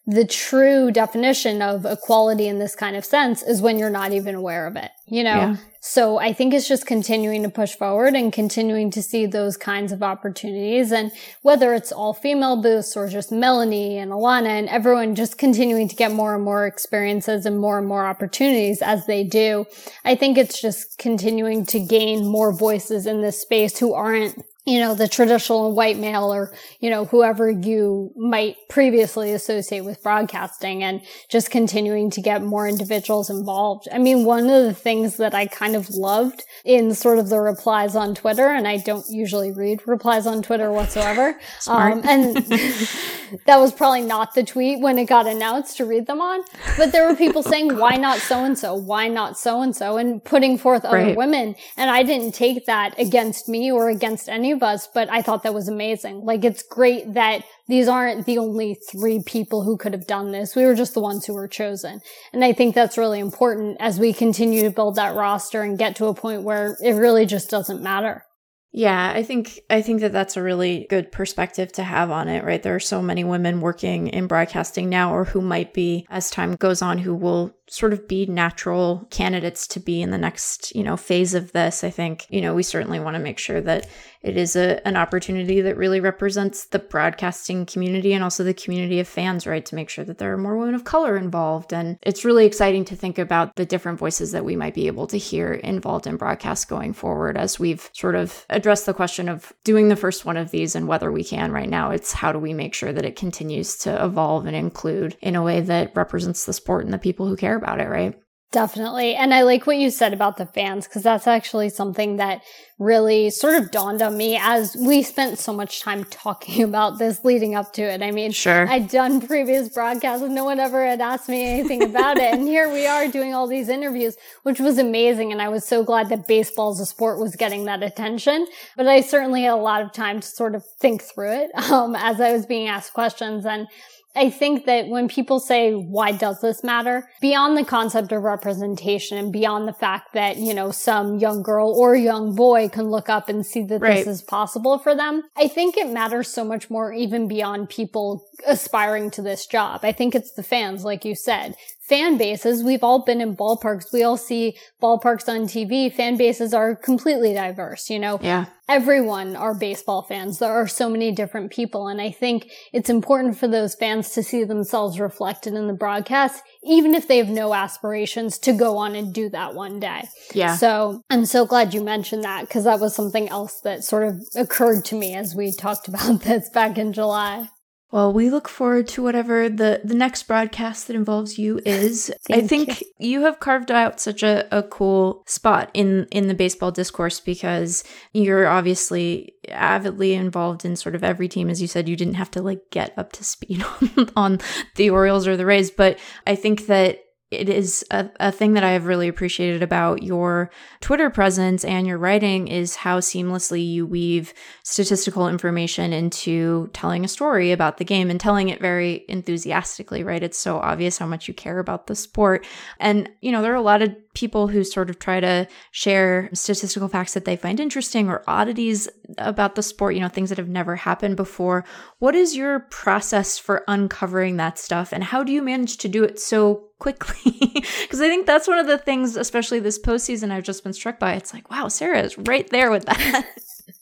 the 0.06 0.25
true 0.25 0.90
definition 0.93 1.62
of 1.62 1.84
equality 1.84 2.46
in 2.46 2.58
this 2.58 2.76
kind 2.76 2.96
of 2.96 3.05
sense 3.05 3.43
is 3.43 3.61
when 3.61 3.78
you're 3.78 3.90
not 3.90 4.12
even 4.12 4.34
aware 4.37 4.67
of 4.67 4.76
it, 4.76 4.90
you 5.06 5.25
know? 5.25 5.34
Yeah. 5.34 5.56
So 5.82 6.19
I 6.19 6.35
think 6.35 6.53
it's 6.53 6.69
just 6.69 6.87
continuing 6.87 7.43
to 7.43 7.49
push 7.49 7.75
forward 7.75 8.15
and 8.15 8.31
continuing 8.31 8.91
to 8.91 9.03
see 9.03 9.25
those 9.25 9.56
kinds 9.56 9.93
of 9.93 10.03
opportunities. 10.03 10.93
And 10.93 11.11
whether 11.41 11.73
it's 11.73 11.91
all 11.91 12.12
female 12.12 12.61
booths 12.61 12.99
or 12.99 13.09
just 13.09 13.32
Melanie 13.32 13.97
and 13.97 14.12
Alanna 14.12 14.49
and 14.49 14.69
everyone 14.69 15.15
just 15.15 15.38
continuing 15.38 15.88
to 15.88 15.97
get 15.97 16.12
more 16.12 16.35
and 16.35 16.44
more 16.44 16.67
experiences 16.67 17.47
and 17.47 17.59
more 17.59 17.79
and 17.79 17.88
more 17.88 18.05
opportunities 18.05 18.82
as 18.82 19.06
they 19.06 19.25
do, 19.25 19.65
I 20.05 20.17
think 20.17 20.37
it's 20.37 20.61
just 20.61 20.99
continuing 20.99 21.65
to 21.67 21.81
gain 21.81 22.27
more 22.27 22.53
voices 22.53 23.06
in 23.06 23.23
this 23.23 23.41
space 23.41 23.79
who 23.79 23.94
aren't 23.94 24.38
you 24.67 24.79
know, 24.79 24.95
the 24.95 25.09
traditional 25.09 25.75
white 25.75 25.99
male 25.99 26.33
or, 26.33 26.53
you 26.81 26.91
know, 26.91 27.07
whoever 27.07 27.51
you 27.51 28.12
might 28.15 28.57
previously 28.69 29.33
associate 29.33 29.81
with 29.81 30.03
broadcasting 30.03 30.83
and 30.85 31.01
just 31.31 31.51
continuing 31.51 32.11
to 32.11 32.21
get 32.21 32.43
more 32.43 32.69
individuals 32.69 33.31
involved. 33.31 33.89
I 33.91 33.99
mean, 33.99 34.25
one 34.25 34.45
of 34.45 34.65
the 34.65 34.75
things 34.75 35.17
that 35.17 35.35
I 35.35 35.47
kind 35.47 35.75
of 35.75 35.89
loved 35.91 36.45
in 36.65 36.95
sort 36.95 37.19
of 37.19 37.31
the 37.31 37.41
replies 37.41 37.97
on 37.97 38.15
Twitter, 38.15 38.49
and 38.49 38.69
I 38.69 38.77
don't 38.77 39.07
usually 39.09 39.51
read 39.51 39.81
replies 39.87 40.27
on 40.27 40.43
Twitter 40.43 40.71
whatsoever. 40.71 41.41
um, 41.67 42.03
and 42.05 42.37
that 43.47 43.56
was 43.56 43.73
probably 43.73 44.03
not 44.03 44.35
the 44.35 44.43
tweet 44.43 44.81
when 44.81 44.99
it 44.99 45.06
got 45.06 45.27
announced 45.27 45.79
to 45.79 45.87
read 45.87 46.06
them 46.06 46.21
on, 46.21 46.43
but 46.77 46.93
there 46.93 47.09
were 47.09 47.17
people 47.17 47.43
saying, 47.43 47.77
why 47.79 47.97
not 47.97 48.19
so 48.19 48.45
and 48.45 48.59
so? 48.59 48.75
Why 48.75 49.09
not 49.09 49.39
so 49.39 49.63
and 49.63 49.75
so? 49.75 49.97
And 49.97 50.23
putting 50.23 50.59
forth 50.59 50.85
other 50.85 50.97
right. 50.99 51.17
women. 51.17 51.55
And 51.77 51.91
I 51.91 52.03
didn't 52.03 52.33
take 52.33 52.67
that 52.67 52.99
against 52.99 53.49
me 53.49 53.73
or 53.73 53.89
against 53.89 54.29
of 54.50 54.62
us, 54.62 54.88
but 54.93 55.11
I 55.11 55.23
thought 55.23 55.43
that 55.43 55.55
was 55.55 55.69
amazing. 55.69 56.25
Like 56.25 56.44
it's 56.44 56.62
great 56.62 57.14
that 57.14 57.44
these 57.69 57.88
aren't 57.88 58.26
the 58.26 58.38
only 58.38 58.76
three 58.91 59.23
people 59.25 59.64
who 59.64 59.76
could 59.76 59.93
have 59.93 60.06
done 60.06 60.32
this. 60.32 60.56
We 60.56 60.64
were 60.64 60.75
just 60.75 60.94
the 60.94 61.00
ones 61.00 61.26
who 61.26 61.35
were 61.35 61.49
chosen. 61.49 62.00
And 62.32 62.44
I 62.44 62.52
think 62.52 62.75
that's 62.75 62.99
really 62.99 63.20
important 63.20 63.76
as 63.81 63.99
we 63.99 64.12
continue 64.12 64.62
to 64.62 64.70
build 64.70 64.97
that 64.97 65.14
roster 65.14 65.62
and 65.62 65.79
get 65.79 65.97
to 65.97 66.06
a 66.06 66.14
point 66.14 66.43
where 66.43 66.76
it 66.82 66.93
really 66.93 67.26
just 67.26 67.50
doesn't 67.50 67.82
matter. 67.82 68.25
Yeah, 68.73 69.12
I 69.14 69.25
think 69.25 69.58
I 69.69 69.82
think 69.82 70.00
that 70.00 70.12
that's 70.12 70.37
a 70.37 70.43
really 70.43 70.87
good 70.88 71.11
perspective 71.11 71.73
to 71.73 71.82
have 71.82 72.12
on 72.12 72.29
it, 72.29 72.44
right? 72.44 72.62
There 72.62 72.76
are 72.76 72.81
so 72.81 73.03
many 73.03 73.25
women 73.25 73.61
working 73.61 74.06
in 74.06 74.29
broadcasting 74.29 74.88
now 74.88 75.12
or 75.12 75.25
who 75.25 75.41
might 75.41 75.75
be 75.75 76.06
as 76.08 76.31
time 76.31 76.55
goes 76.55 76.81
on 76.81 76.99
who 76.99 77.12
will 77.12 77.53
sort 77.70 77.93
of 77.93 78.08
be 78.08 78.26
natural 78.26 79.06
candidates 79.11 79.64
to 79.69 79.78
be 79.78 80.02
in 80.02 80.11
the 80.11 80.19
next, 80.19 80.75
you 80.75 80.82
know, 80.82 80.96
phase 80.96 81.34
of 81.34 81.52
this. 81.52 81.84
I 81.84 81.90
think, 81.90 82.26
you 82.28 82.40
know, 82.40 82.52
we 82.52 82.64
certainly 82.64 82.99
want 82.99 83.14
to 83.14 83.22
make 83.22 83.39
sure 83.39 83.60
that 83.60 83.89
it 84.22 84.36
is 84.36 84.56
a, 84.56 84.86
an 84.86 84.96
opportunity 84.96 85.60
that 85.60 85.77
really 85.77 86.00
represents 86.00 86.67
the 86.67 86.81
broadcasting 86.81 87.65
community 87.65 88.12
and 88.12 88.24
also 88.24 88.43
the 88.43 88.53
community 88.53 88.98
of 88.98 89.06
fans, 89.06 89.46
right? 89.46 89.65
To 89.65 89.77
make 89.77 89.89
sure 89.89 90.05
that 90.05 90.19
there 90.19 90.32
are 90.32 90.36
more 90.36 90.58
women 90.58 90.74
of 90.74 90.84
color 90.84 91.17
involved. 91.17 91.72
And 91.72 91.96
it's 92.03 92.24
really 92.24 92.44
exciting 92.44 92.84
to 92.86 92.96
think 92.96 93.19
about 93.19 93.55
the 93.55 93.65
different 93.65 94.00
voices 94.00 94.32
that 94.32 94.44
we 94.44 94.56
might 94.56 94.74
be 94.74 94.89
able 94.89 95.06
to 95.06 95.17
hear 95.17 95.53
involved 95.53 96.08
in 96.08 96.17
broadcast 96.17 96.69
going 96.69 96.93
forward 96.93 97.39
as 97.39 97.60
we've 97.60 97.89
sort 97.93 98.17
of 98.17 98.44
addressed 98.50 98.84
the 98.84 98.93
question 98.93 99.29
of 99.29 99.53
doing 99.62 99.89
the 99.89 99.96
first 99.96 100.24
one 100.24 100.36
of 100.36 100.50
these 100.50 100.74
and 100.74 100.89
whether 100.89 101.12
we 101.12 101.22
can 101.22 101.53
right 101.53 101.70
now. 101.70 101.93
It's 101.93 102.12
how 102.12 102.32
do 102.32 102.39
we 102.41 102.53
make 102.53 102.74
sure 102.74 102.93
that 102.93 103.05
it 103.05 103.15
continues 103.15 103.77
to 103.79 104.05
evolve 104.05 104.44
and 104.46 104.56
include 104.56 105.17
in 105.20 105.36
a 105.36 105.43
way 105.43 105.60
that 105.60 105.94
represents 105.94 106.44
the 106.44 106.53
sport 106.53 106.84
and 106.84 106.93
the 106.93 106.98
people 106.98 107.29
who 107.29 107.36
care 107.36 107.59
about 107.60 107.81
it, 107.81 107.88
right? 107.88 108.14
Definitely. 108.52 109.14
And 109.14 109.32
I 109.32 109.43
like 109.43 109.64
what 109.64 109.76
you 109.76 109.90
said 109.90 110.12
about 110.12 110.36
the 110.36 110.44
fans 110.44 110.88
because 110.88 111.05
that's 111.05 111.29
actually 111.29 111.69
something 111.69 112.17
that 112.17 112.43
really 112.81 113.31
sort 113.31 113.55
of 113.55 113.70
dawned 113.70 114.02
on 114.02 114.17
me 114.17 114.36
as 114.40 114.76
we 114.76 115.05
spent 115.05 115.38
so 115.38 115.52
much 115.52 115.82
time 115.82 116.02
talking 116.10 116.64
about 116.64 116.98
this 116.98 117.24
leading 117.24 117.55
up 117.55 117.72
to 117.74 117.82
it. 117.82 118.02
I 118.02 118.10
mean, 118.10 118.32
sure. 118.32 118.69
I'd 118.69 118.88
done 118.88 119.20
previous 119.20 119.69
broadcasts 119.69 120.24
and 120.24 120.34
no 120.34 120.44
one 120.44 120.58
ever 120.58 120.84
had 120.84 121.00
asked 121.00 121.29
me 121.29 121.46
anything 121.46 121.84
about 121.84 122.17
it. 122.17 122.34
And 122.34 122.48
here 122.48 122.69
we 122.72 122.88
are 122.88 123.06
doing 123.06 123.34
all 123.34 123.46
these 123.46 123.69
interviews, 123.69 124.17
which 124.43 124.58
was 124.58 124.79
amazing. 124.79 125.31
And 125.31 125.40
I 125.40 125.48
was 125.48 125.64
so 125.64 125.84
glad 125.84 126.08
that 126.08 126.26
baseball 126.26 126.72
as 126.72 126.81
a 126.81 126.86
sport 126.86 127.20
was 127.20 127.36
getting 127.36 127.67
that 127.67 127.84
attention. 127.84 128.48
But 128.76 128.88
I 128.88 129.00
certainly 129.00 129.43
had 129.43 129.52
a 129.52 129.56
lot 129.56 129.82
of 129.82 129.93
time 129.93 130.19
to 130.19 130.26
sort 130.26 130.56
of 130.56 130.64
think 130.81 131.02
through 131.02 131.34
it 131.34 131.55
um, 131.70 131.94
as 131.94 132.20
I 132.20 132.32
was 132.32 132.46
being 132.46 132.67
asked 132.67 132.94
questions. 132.94 133.46
And 133.46 133.69
I 134.17 134.29
think 134.31 134.67
that 134.67 134.88
when 134.88 135.08
people 135.08 135.38
say, 135.38 135.72
why 135.72 136.12
does 136.12 136.40
this 136.40 136.64
matter? 136.64 137.08
Beyond 137.20 137.56
the 137.56 137.64
concept 137.64 138.10
of 138.12 138.22
representation 138.22 139.17
and 139.17 139.32
beyond 139.32 139.69
the 139.69 139.72
fact 139.72 140.14
that, 140.14 140.36
you 140.36 140.52
know, 140.52 140.72
some 140.72 141.19
young 141.19 141.43
girl 141.43 141.70
or 141.70 141.94
young 141.94 142.34
boy 142.34 142.69
can 142.69 142.90
look 142.90 143.08
up 143.08 143.29
and 143.29 143.46
see 143.46 143.62
that 143.64 143.81
right. 143.81 144.05
this 144.05 144.06
is 144.06 144.22
possible 144.22 144.79
for 144.79 144.94
them, 144.96 145.22
I 145.36 145.46
think 145.46 145.76
it 145.76 145.90
matters 145.90 146.29
so 146.29 146.44
much 146.44 146.70
more 146.70 146.93
even 146.93 147.29
beyond 147.29 147.69
people 147.69 148.26
aspiring 148.46 149.10
to 149.12 149.22
this 149.22 149.46
job. 149.46 149.81
I 149.84 149.93
think 149.93 150.14
it's 150.14 150.32
the 150.32 150.43
fans, 150.43 150.84
like 150.84 151.05
you 151.05 151.14
said 151.14 151.55
fan 151.91 152.17
bases. 152.17 152.63
We've 152.63 152.85
all 152.85 153.05
been 153.05 153.20
in 153.20 153.37
ballparks. 153.37 153.93
We 153.93 154.05
all 154.05 154.17
see 154.17 154.56
ballparks 154.81 155.29
on 155.29 155.41
TV. 155.49 155.93
Fan 155.93 156.17
bases 156.17 156.55
are 156.55 156.77
completely 156.77 157.35
diverse, 157.35 157.91
you 157.91 157.99
know? 157.99 158.20
Yeah. 158.23 158.47
Everyone 158.69 159.35
are 159.35 159.55
baseball 159.55 160.03
fans. 160.03 160.39
There 160.39 160.53
are 160.53 160.69
so 160.69 160.89
many 160.89 161.11
different 161.11 161.51
people. 161.51 161.89
And 161.89 162.01
I 162.01 162.13
think 162.13 162.49
it's 162.73 162.89
important 162.89 163.37
for 163.37 163.49
those 163.49 163.75
fans 163.75 164.11
to 164.11 164.23
see 164.23 164.44
themselves 164.44 165.01
reflected 165.01 165.55
in 165.55 165.67
the 165.67 165.73
broadcast, 165.73 166.44
even 166.63 166.94
if 166.94 167.09
they 167.09 167.19
have 167.19 167.29
no 167.29 167.53
aspirations 167.53 168.39
to 168.39 168.53
go 168.53 168.79
on 168.79 168.94
and 168.94 169.13
do 169.13 169.29
that 169.31 169.56
one 169.56 169.81
day. 169.81 170.05
Yeah. 170.32 170.55
So 170.55 171.03
I'm 171.11 171.27
so 171.27 171.44
glad 171.44 171.75
you 171.75 171.82
mentioned 171.82 172.23
that 172.23 172.43
because 172.43 172.63
that 172.65 172.79
was 172.79 172.94
something 172.94 173.29
else 173.29 173.61
that 173.63 173.82
sort 173.82 174.06
of 174.06 174.20
occurred 174.37 174.85
to 174.87 174.94
me 174.94 175.17
as 175.17 175.35
we 175.35 175.51
talked 175.51 175.89
about 175.89 176.20
this 176.23 176.49
back 176.51 176.79
in 176.79 176.93
July. 176.93 177.49
Well, 177.93 178.13
we 178.13 178.31
look 178.31 178.49
forward 178.49 178.87
to 178.89 179.03
whatever 179.03 179.49
the, 179.49 179.81
the 179.82 179.94
next 179.94 180.25
broadcast 180.25 180.87
that 180.87 180.94
involves 180.94 181.39
you 181.39 181.61
is. 181.67 182.13
I 182.31 182.41
think 182.43 182.82
you. 182.99 183.11
you. 183.11 183.20
have 183.23 183.41
carved 183.41 183.70
out 183.70 184.01
such 184.01 184.23
a, 184.23 184.47
a 184.56 184.63
cool 184.63 185.23
spot 185.27 185.70
in, 185.75 186.06
in 186.11 186.29
the 186.29 186.35
baseball 186.35 186.70
discourse 186.70 187.19
because 187.20 187.82
you're 188.13 188.47
obviously 188.47 189.35
avidly 189.49 190.15
involved 190.15 190.65
in 190.65 190.77
sort 190.77 190.94
of 190.94 191.03
every 191.03 191.29
team. 191.29 191.51
As 191.51 191.61
you 191.61 191.69
said, 191.69 191.89
you 191.89 191.97
didn't 191.97 192.15
have 192.15 192.31
to 192.32 192.43
like 192.43 192.70
get 192.70 192.97
up 192.97 193.13
to 193.13 193.25
speed 193.25 193.65
on, 193.97 194.11
on 194.17 194.41
the 194.77 194.91
Orioles 194.91 195.27
or 195.27 195.37
the 195.37 195.47
Rays, 195.47 195.70
but 195.70 195.99
I 196.27 196.37
think 196.37 196.67
that 196.67 197.05
it 197.31 197.49
is 197.49 197.84
a, 197.93 198.10
a 198.19 198.32
thing 198.32 198.55
that 198.55 198.65
I 198.65 198.72
have 198.72 198.87
really 198.87 199.06
appreciated 199.06 199.63
about 199.63 200.03
your 200.03 200.51
Twitter 200.81 201.10
presence 201.10 201.65
and 201.65 201.87
your 201.87 201.96
writing 201.96 202.49
is 202.49 202.75
how 202.75 202.99
seamlessly 202.99 203.65
you 203.65 203.87
weave 203.87 204.34
statistical 204.65 205.29
information 205.29 205.93
into 205.93 206.69
telling 206.72 207.05
a 207.05 207.08
story 207.08 207.53
about 207.53 207.77
the 207.77 207.84
game 207.84 208.10
and 208.10 208.19
telling 208.19 208.49
it 208.49 208.60
very 208.60 209.05
enthusiastically, 209.08 210.03
right? 210.03 210.22
It's 210.25 210.39
so 210.39 210.58
obvious 210.58 210.99
how 210.99 211.06
much 211.06 211.29
you 211.29 211.34
care 211.34 211.60
about 211.60 211.87
the 211.87 211.94
sport. 211.94 212.44
And, 212.81 213.08
you 213.20 213.31
know, 213.31 213.43
there 213.43 213.53
are 213.53 213.56
a 213.56 213.63
lot 213.63 213.82
of 213.82 213.94
people 214.20 214.48
who 214.48 214.62
sort 214.62 214.91
of 214.91 214.98
try 214.98 215.19
to 215.19 215.48
share 215.70 216.29
statistical 216.34 216.89
facts 216.89 217.15
that 217.15 217.24
they 217.24 217.36
find 217.36 217.58
interesting 217.58 218.10
or 218.10 218.22
oddities 218.27 218.86
about 219.17 219.55
the 219.55 219.62
sport, 219.62 219.94
you 219.94 220.00
know, 220.00 220.08
things 220.08 220.29
that 220.29 220.36
have 220.36 220.48
never 220.48 220.77
happened 220.77 221.17
before. 221.17 221.65
What 222.00 222.15
is 222.15 222.36
your 222.36 222.60
process 222.70 223.39
for 223.39 223.65
uncovering 223.67 224.36
that 224.36 224.58
stuff 224.58 224.93
and 224.93 225.03
how 225.03 225.24
do 225.24 225.32
you 225.32 225.41
manage 225.41 225.79
to 225.79 225.89
do 225.89 226.05
it 226.05 226.20
so 226.20 226.67
quickly? 226.79 227.36
Because 227.81 228.00
I 228.00 228.08
think 228.08 228.27
that's 228.27 228.46
one 228.46 228.58
of 228.58 228.67
the 228.67 228.79
things, 228.79 229.17
especially 229.17 229.58
this 229.58 229.79
postseason, 229.79 230.31
I've 230.31 230.44
just 230.44 230.62
been 230.62 230.72
struck 230.72 230.98
by. 230.98 231.15
It's 231.15 231.34
like, 231.34 231.50
wow, 231.50 231.67
Sarah 231.69 232.03
is 232.03 232.17
right 232.19 232.48
there 232.50 232.70
with 232.70 232.84
that. 232.84 233.24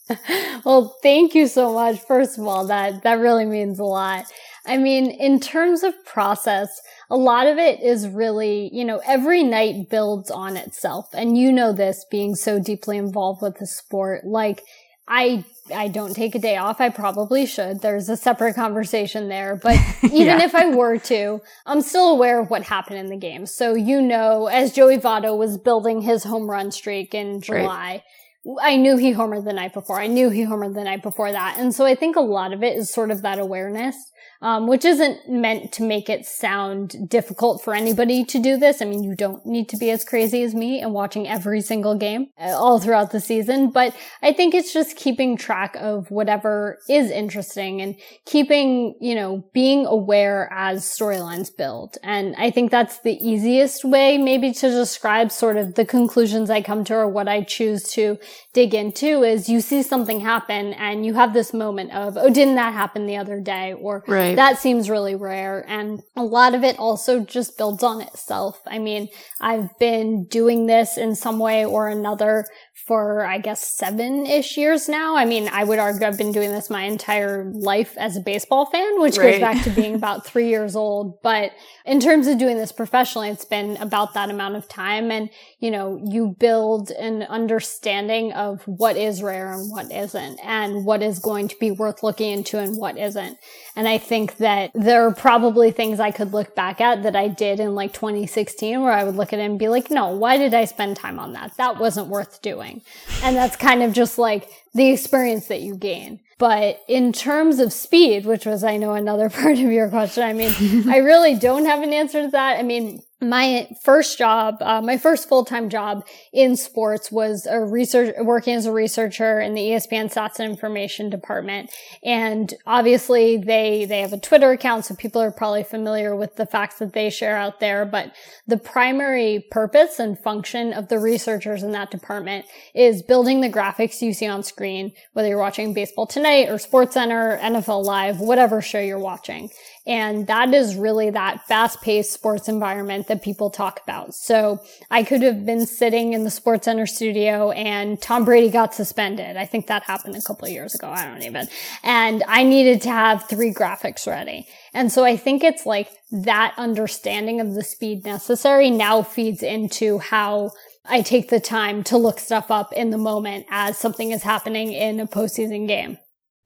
well, 0.65 0.97
thank 1.03 1.35
you 1.35 1.47
so 1.47 1.73
much. 1.73 1.99
First 1.99 2.37
of 2.37 2.47
all, 2.47 2.65
that 2.67 3.03
that 3.03 3.19
really 3.19 3.45
means 3.45 3.77
a 3.77 3.83
lot. 3.83 4.25
I 4.65 4.77
mean, 4.77 5.11
in 5.11 5.39
terms 5.39 5.83
of 5.83 5.93
process, 6.05 6.69
a 7.09 7.17
lot 7.17 7.47
of 7.47 7.57
it 7.57 7.81
is 7.81 8.07
really, 8.07 8.69
you 8.73 8.85
know, 8.85 9.01
every 9.05 9.43
night 9.43 9.89
builds 9.89 10.29
on 10.29 10.57
itself. 10.57 11.09
And 11.13 11.37
you 11.37 11.51
know 11.51 11.71
this 11.73 12.05
being 12.11 12.35
so 12.35 12.59
deeply 12.59 12.97
involved 12.97 13.41
with 13.41 13.57
the 13.57 13.67
sport. 13.67 14.25
Like, 14.25 14.63
I 15.07 15.43
I 15.75 15.87
don't 15.87 16.15
take 16.15 16.35
a 16.35 16.39
day 16.39 16.57
off. 16.57 16.81
I 16.81 16.89
probably 16.89 17.45
should. 17.45 17.81
There's 17.81 18.09
a 18.09 18.17
separate 18.17 18.55
conversation 18.55 19.27
there. 19.27 19.55
But 19.55 19.77
even 20.03 20.39
yeah. 20.39 20.43
if 20.43 20.55
I 20.55 20.69
were 20.69 20.97
to, 20.99 21.41
I'm 21.65 21.81
still 21.81 22.09
aware 22.09 22.39
of 22.39 22.49
what 22.49 22.63
happened 22.63 22.99
in 22.99 23.07
the 23.07 23.17
game. 23.17 23.45
So 23.45 23.73
you 23.73 24.01
know, 24.01 24.47
as 24.47 24.71
Joey 24.71 24.97
Votto 24.97 25.37
was 25.37 25.57
building 25.57 26.01
his 26.01 26.23
home 26.23 26.49
run 26.49 26.71
streak 26.71 27.13
in 27.13 27.41
July, 27.41 28.03
right. 28.45 28.57
I 28.61 28.75
knew 28.77 28.97
he 28.97 29.13
homered 29.13 29.45
the 29.45 29.53
night 29.53 29.73
before. 29.73 29.99
I 29.99 30.07
knew 30.07 30.29
he 30.29 30.45
homered 30.45 30.75
the 30.75 30.83
night 30.83 31.03
before 31.03 31.31
that. 31.31 31.57
And 31.57 31.73
so 31.73 31.85
I 31.85 31.95
think 31.95 32.15
a 32.15 32.21
lot 32.21 32.53
of 32.53 32.63
it 32.63 32.77
is 32.77 32.91
sort 32.91 33.11
of 33.11 33.21
that 33.23 33.39
awareness 33.39 33.95
um, 34.41 34.67
which 34.67 34.85
isn't 34.85 35.29
meant 35.29 35.71
to 35.73 35.83
make 35.83 36.09
it 36.09 36.25
sound 36.25 37.09
difficult 37.09 37.63
for 37.63 37.73
anybody 37.73 38.23
to 38.23 38.39
do 38.39 38.57
this. 38.57 38.81
I 38.81 38.85
mean, 38.85 39.03
you 39.03 39.15
don't 39.15 39.45
need 39.45 39.67
to 39.69 39.77
be 39.77 39.91
as 39.91 40.05
crazy 40.05 40.43
as 40.43 40.55
me 40.55 40.79
and 40.81 40.93
watching 40.93 41.27
every 41.27 41.61
single 41.61 41.95
game 41.95 42.27
uh, 42.39 42.47
all 42.49 42.79
throughout 42.79 43.11
the 43.11 43.19
season, 43.19 43.69
but 43.69 43.95
I 44.21 44.33
think 44.33 44.53
it's 44.53 44.73
just 44.73 44.95
keeping 44.95 45.35
track 45.37 45.75
of 45.75 46.09
whatever 46.09 46.79
is 46.89 47.11
interesting 47.11 47.81
and 47.81 47.95
keeping, 48.25 48.95
you 49.01 49.15
know, 49.15 49.43
being 49.53 49.85
aware 49.85 50.49
as 50.53 50.83
storylines 50.85 51.55
build. 51.55 51.97
And 52.03 52.35
I 52.37 52.51
think 52.51 52.71
that's 52.71 52.99
the 52.99 53.15
easiest 53.15 53.83
way 53.83 54.17
maybe 54.17 54.53
to 54.53 54.69
describe 54.69 55.31
sort 55.31 55.57
of 55.57 55.75
the 55.75 55.85
conclusions 55.85 56.49
I 56.49 56.61
come 56.61 56.83
to 56.85 56.95
or 56.95 57.07
what 57.07 57.27
I 57.27 57.43
choose 57.43 57.83
to 57.93 58.17
dig 58.53 58.73
into 58.73 59.23
is 59.23 59.49
you 59.49 59.61
see 59.61 59.83
something 59.83 60.21
happen 60.21 60.73
and 60.73 61.05
you 61.05 61.13
have 61.15 61.33
this 61.33 61.53
moment 61.53 61.91
of, 61.91 62.17
oh, 62.17 62.29
didn't 62.29 62.55
that 62.55 62.73
happen 62.73 63.05
the 63.05 63.17
other 63.17 63.39
day? 63.39 63.73
Or 63.73 64.03
right. 64.07 64.28
That 64.35 64.59
seems 64.59 64.89
really 64.89 65.15
rare. 65.15 65.65
And 65.67 66.01
a 66.15 66.23
lot 66.23 66.55
of 66.55 66.63
it 66.63 66.77
also 66.79 67.23
just 67.23 67.57
builds 67.57 67.83
on 67.83 68.01
itself. 68.01 68.59
I 68.67 68.79
mean, 68.79 69.09
I've 69.39 69.77
been 69.79 70.25
doing 70.25 70.67
this 70.67 70.97
in 70.97 71.15
some 71.15 71.39
way 71.39 71.65
or 71.65 71.87
another 71.87 72.45
for, 72.89 73.23
I 73.23 73.37
guess, 73.37 73.67
seven 73.75 74.25
ish 74.25 74.57
years 74.57 74.89
now. 74.89 75.15
I 75.15 75.25
mean, 75.25 75.47
I 75.51 75.63
would 75.63 75.77
argue 75.77 76.07
I've 76.07 76.17
been 76.17 76.31
doing 76.31 76.49
this 76.49 76.71
my 76.71 76.83
entire 76.83 77.51
life 77.53 77.95
as 77.97 78.17
a 78.17 78.19
baseball 78.21 78.65
fan, 78.65 78.99
which 78.99 79.17
right. 79.17 79.33
goes 79.33 79.41
back 79.41 79.63
to 79.63 79.69
being 79.69 79.93
about 79.99 80.25
three 80.25 80.49
years 80.49 80.75
old. 80.75 81.21
But 81.21 81.51
in 81.85 81.99
terms 81.99 82.25
of 82.25 82.39
doing 82.39 82.57
this 82.57 82.71
professionally, 82.71 83.29
it's 83.29 83.45
been 83.45 83.77
about 83.77 84.15
that 84.15 84.31
amount 84.31 84.55
of 84.55 84.67
time. 84.67 85.11
And, 85.11 85.29
you 85.59 85.69
know, 85.69 86.01
you 86.03 86.35
build 86.39 86.89
an 86.91 87.23
understanding 87.23 88.33
of 88.33 88.63
what 88.65 88.97
is 88.97 89.21
rare 89.21 89.53
and 89.53 89.69
what 89.69 89.91
isn't 89.91 90.39
and 90.43 90.83
what 90.83 91.03
is 91.03 91.19
going 91.19 91.47
to 91.49 91.55
be 91.59 91.69
worth 91.69 92.01
looking 92.01 92.31
into 92.31 92.57
and 92.57 92.75
what 92.75 92.97
isn't. 92.97 93.37
And 93.79 93.87
I 93.87 93.97
think 93.97 94.35
that 94.39 94.71
there 94.75 95.07
are 95.07 95.13
probably 95.13 95.71
things 95.71 96.01
I 96.01 96.11
could 96.11 96.33
look 96.33 96.53
back 96.53 96.81
at 96.81 97.03
that 97.03 97.15
I 97.15 97.29
did 97.29 97.61
in 97.61 97.75
like 97.75 97.93
2016 97.93 98.81
where 98.81 98.91
I 98.91 99.05
would 99.05 99.15
look 99.15 99.31
at 99.31 99.39
it 99.39 99.43
and 99.43 99.57
be 99.57 99.69
like, 99.69 99.89
no, 99.89 100.07
why 100.09 100.35
did 100.35 100.53
I 100.53 100.65
spend 100.65 100.97
time 100.97 101.17
on 101.17 101.31
that? 101.31 101.55
That 101.55 101.79
wasn't 101.79 102.09
worth 102.09 102.41
doing. 102.41 102.81
And 103.23 103.37
that's 103.37 103.55
kind 103.55 103.81
of 103.81 103.93
just 103.93 104.17
like 104.17 104.49
the 104.73 104.89
experience 104.89 105.47
that 105.47 105.61
you 105.61 105.75
gain. 105.75 106.19
But 106.37 106.81
in 106.89 107.13
terms 107.13 107.59
of 107.59 107.71
speed, 107.71 108.25
which 108.25 108.45
was, 108.45 108.65
I 108.65 108.75
know, 108.75 108.95
another 108.95 109.29
part 109.29 109.53
of 109.53 109.71
your 109.71 109.87
question, 109.87 110.23
I 110.23 110.33
mean, 110.33 110.89
I 110.89 110.97
really 110.97 111.35
don't 111.35 111.65
have 111.65 111.81
an 111.81 111.93
answer 111.93 112.23
to 112.23 112.31
that. 112.31 112.59
I 112.59 112.63
mean, 112.63 113.01
my 113.21 113.69
first 113.83 114.17
job, 114.17 114.57
uh, 114.61 114.81
my 114.81 114.97
first 114.97 115.27
full-time 115.27 115.69
job 115.69 116.05
in 116.31 116.55
sports 116.55 117.11
was 117.11 117.45
a 117.49 117.59
research, 117.59 118.15
working 118.21 118.53
as 118.53 118.65
a 118.65 118.71
researcher 118.71 119.41
in 119.41 119.53
the 119.53 119.61
ESPN 119.61 120.13
Stats 120.13 120.39
and 120.39 120.49
Information 120.49 121.09
Department. 121.09 121.69
And 122.01 122.53
obviously 122.65 123.35
they, 123.35 123.83
they 123.85 123.99
have 123.99 124.13
a 124.13 124.19
Twitter 124.19 124.51
account, 124.51 124.85
so 124.85 124.95
people 124.95 125.21
are 125.21 125.31
probably 125.31 125.63
familiar 125.63 126.15
with 126.15 126.37
the 126.37 126.45
facts 126.45 126.79
that 126.79 126.93
they 126.93 127.09
share 127.09 127.35
out 127.35 127.59
there. 127.59 127.85
But 127.85 128.15
the 128.47 128.57
primary 128.57 129.45
purpose 129.51 129.99
and 129.99 130.17
function 130.17 130.71
of 130.71 130.87
the 130.87 130.99
researchers 130.99 131.61
in 131.61 131.73
that 131.73 131.91
department 131.91 132.45
is 132.73 133.03
building 133.03 133.41
the 133.41 133.49
graphics 133.49 134.01
you 134.01 134.13
see 134.13 134.27
on 134.27 134.43
screen, 134.43 134.93
whether 135.11 135.27
you're 135.27 135.37
watching 135.37 135.73
Baseball 135.73 136.07
Tonight 136.07 136.47
or 136.47 136.57
Sports 136.57 136.93
Center, 136.93 137.37
NFL 137.41 137.83
Live, 137.83 138.21
whatever 138.21 138.61
show 138.61 138.79
you're 138.79 138.97
watching. 138.97 139.49
And 139.89 140.27
that 140.27 140.53
is 140.53 140.75
really 140.75 141.09
that 141.09 141.47
fast 141.47 141.81
paced 141.81 142.13
sports 142.13 142.47
environment 142.47 143.07
that 143.07 143.23
people 143.23 143.49
talk 143.49 143.81
about. 143.81 144.13
So 144.13 144.59
I 144.91 145.01
could 145.01 145.23
have 145.23 145.47
been 145.47 145.65
sitting 145.65 146.13
in 146.13 146.23
the 146.23 146.29
Sports 146.29 146.65
Center 146.65 146.85
studio 146.85 147.49
and 147.49 147.99
Tom 147.99 148.23
Brady 148.23 148.51
got 148.51 148.75
suspended. 148.75 149.35
I 149.35 149.47
think 149.47 149.65
that 149.65 149.81
happened 149.81 150.15
a 150.15 150.21
couple 150.21 150.45
of 150.45 150.51
years 150.51 150.75
ago. 150.75 150.91
I 150.91 151.05
don't 151.05 151.23
even. 151.23 151.47
And 151.81 152.23
I 152.27 152.43
needed 152.43 152.83
to 152.83 152.89
have 152.89 153.27
three 153.27 153.51
graphics 153.51 154.05
ready. 154.05 154.47
And 154.75 154.91
so 154.91 155.03
I 155.03 155.17
think 155.17 155.43
it's 155.43 155.65
like 155.65 155.89
that 156.11 156.53
understanding 156.55 157.41
of 157.41 157.55
the 157.55 157.63
speed 157.63 158.05
necessary 158.05 158.69
now 158.69 159.01
feeds 159.01 159.41
into 159.41 159.97
how 159.97 160.51
I 160.85 161.01
take 161.01 161.29
the 161.29 161.39
time 161.39 161.83
to 161.85 161.97
look 161.97 162.19
stuff 162.19 162.51
up 162.51 162.73
in 162.73 162.91
the 162.91 162.99
moment 162.99 163.47
as 163.49 163.79
something 163.79 164.11
is 164.11 164.21
happening 164.21 164.71
in 164.71 164.99
a 164.99 165.07
postseason 165.07 165.67
game. 165.67 165.97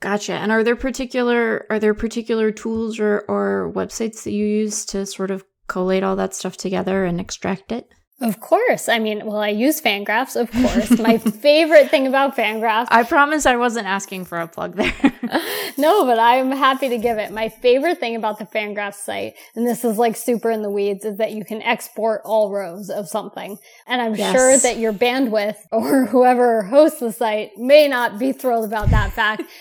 Gotcha. 0.04 0.34
And 0.34 0.52
are 0.52 0.66
there 0.66 0.76
particular 0.76 1.66
are 1.70 1.80
there 1.80 1.94
particular 1.94 2.52
tools 2.52 3.00
or, 3.00 3.24
or 3.30 3.72
websites 3.74 4.24
that 4.24 4.34
you 4.34 4.46
use 4.46 4.84
to 4.88 5.06
sort 5.06 5.32
of 5.32 5.46
collate 5.68 6.04
all 6.04 6.18
that 6.18 6.36
stuff 6.36 6.58
together 6.58 7.06
and 7.06 7.22
extract 7.22 7.72
it? 7.72 7.90
Of 8.20 8.42
course. 8.42 8.90
I 8.90 9.00
mean, 9.00 9.26
well, 9.26 9.38
I 9.38 9.48
use 9.48 9.80
Fangraphs, 9.80 10.36
of 10.36 10.52
course. 10.62 11.00
My 11.00 11.18
favorite 11.18 11.90
thing 11.90 12.06
about 12.06 12.36
Fangraphs. 12.36 12.88
I 12.92 13.04
promise 13.04 13.46
I 13.46 13.56
wasn't 13.56 13.88
asking 13.88 14.26
for 14.26 14.42
a 14.42 14.48
plug 14.48 14.76
there. 14.76 14.94
no, 15.78 16.04
but 16.04 16.20
I'm 16.20 16.52
happy 16.52 16.90
to 16.90 16.98
give 16.98 17.18
it. 17.18 17.32
My 17.32 17.48
favorite 17.48 18.02
thing 18.02 18.18
about 18.18 18.40
the 18.40 18.46
Fangraphs 18.46 18.96
site, 18.96 19.36
and 19.56 19.66
this 19.66 19.86
is 19.86 19.98
like 19.98 20.18
super 20.18 20.52
in 20.52 20.64
the 20.64 20.70
weeds, 20.70 21.06
is 21.06 21.18
that 21.18 21.32
you 21.32 21.46
can 21.46 21.62
export 21.62 22.22
all 22.26 22.52
rows 22.52 22.90
of 22.90 23.08
something. 23.08 23.58
And 23.88 24.02
I'm 24.02 24.16
yes. 24.16 24.36
sure 24.36 24.58
that 24.58 24.80
your 24.80 24.92
bandwidth 24.92 25.58
or 25.72 26.08
whoever 26.08 26.64
hosts 26.64 27.00
the 27.00 27.14
site 27.14 27.52
may 27.56 27.88
not 27.88 28.20
be 28.20 28.34
thrilled 28.34 28.66
about 28.66 28.90
that 28.90 29.14
fact. 29.14 29.44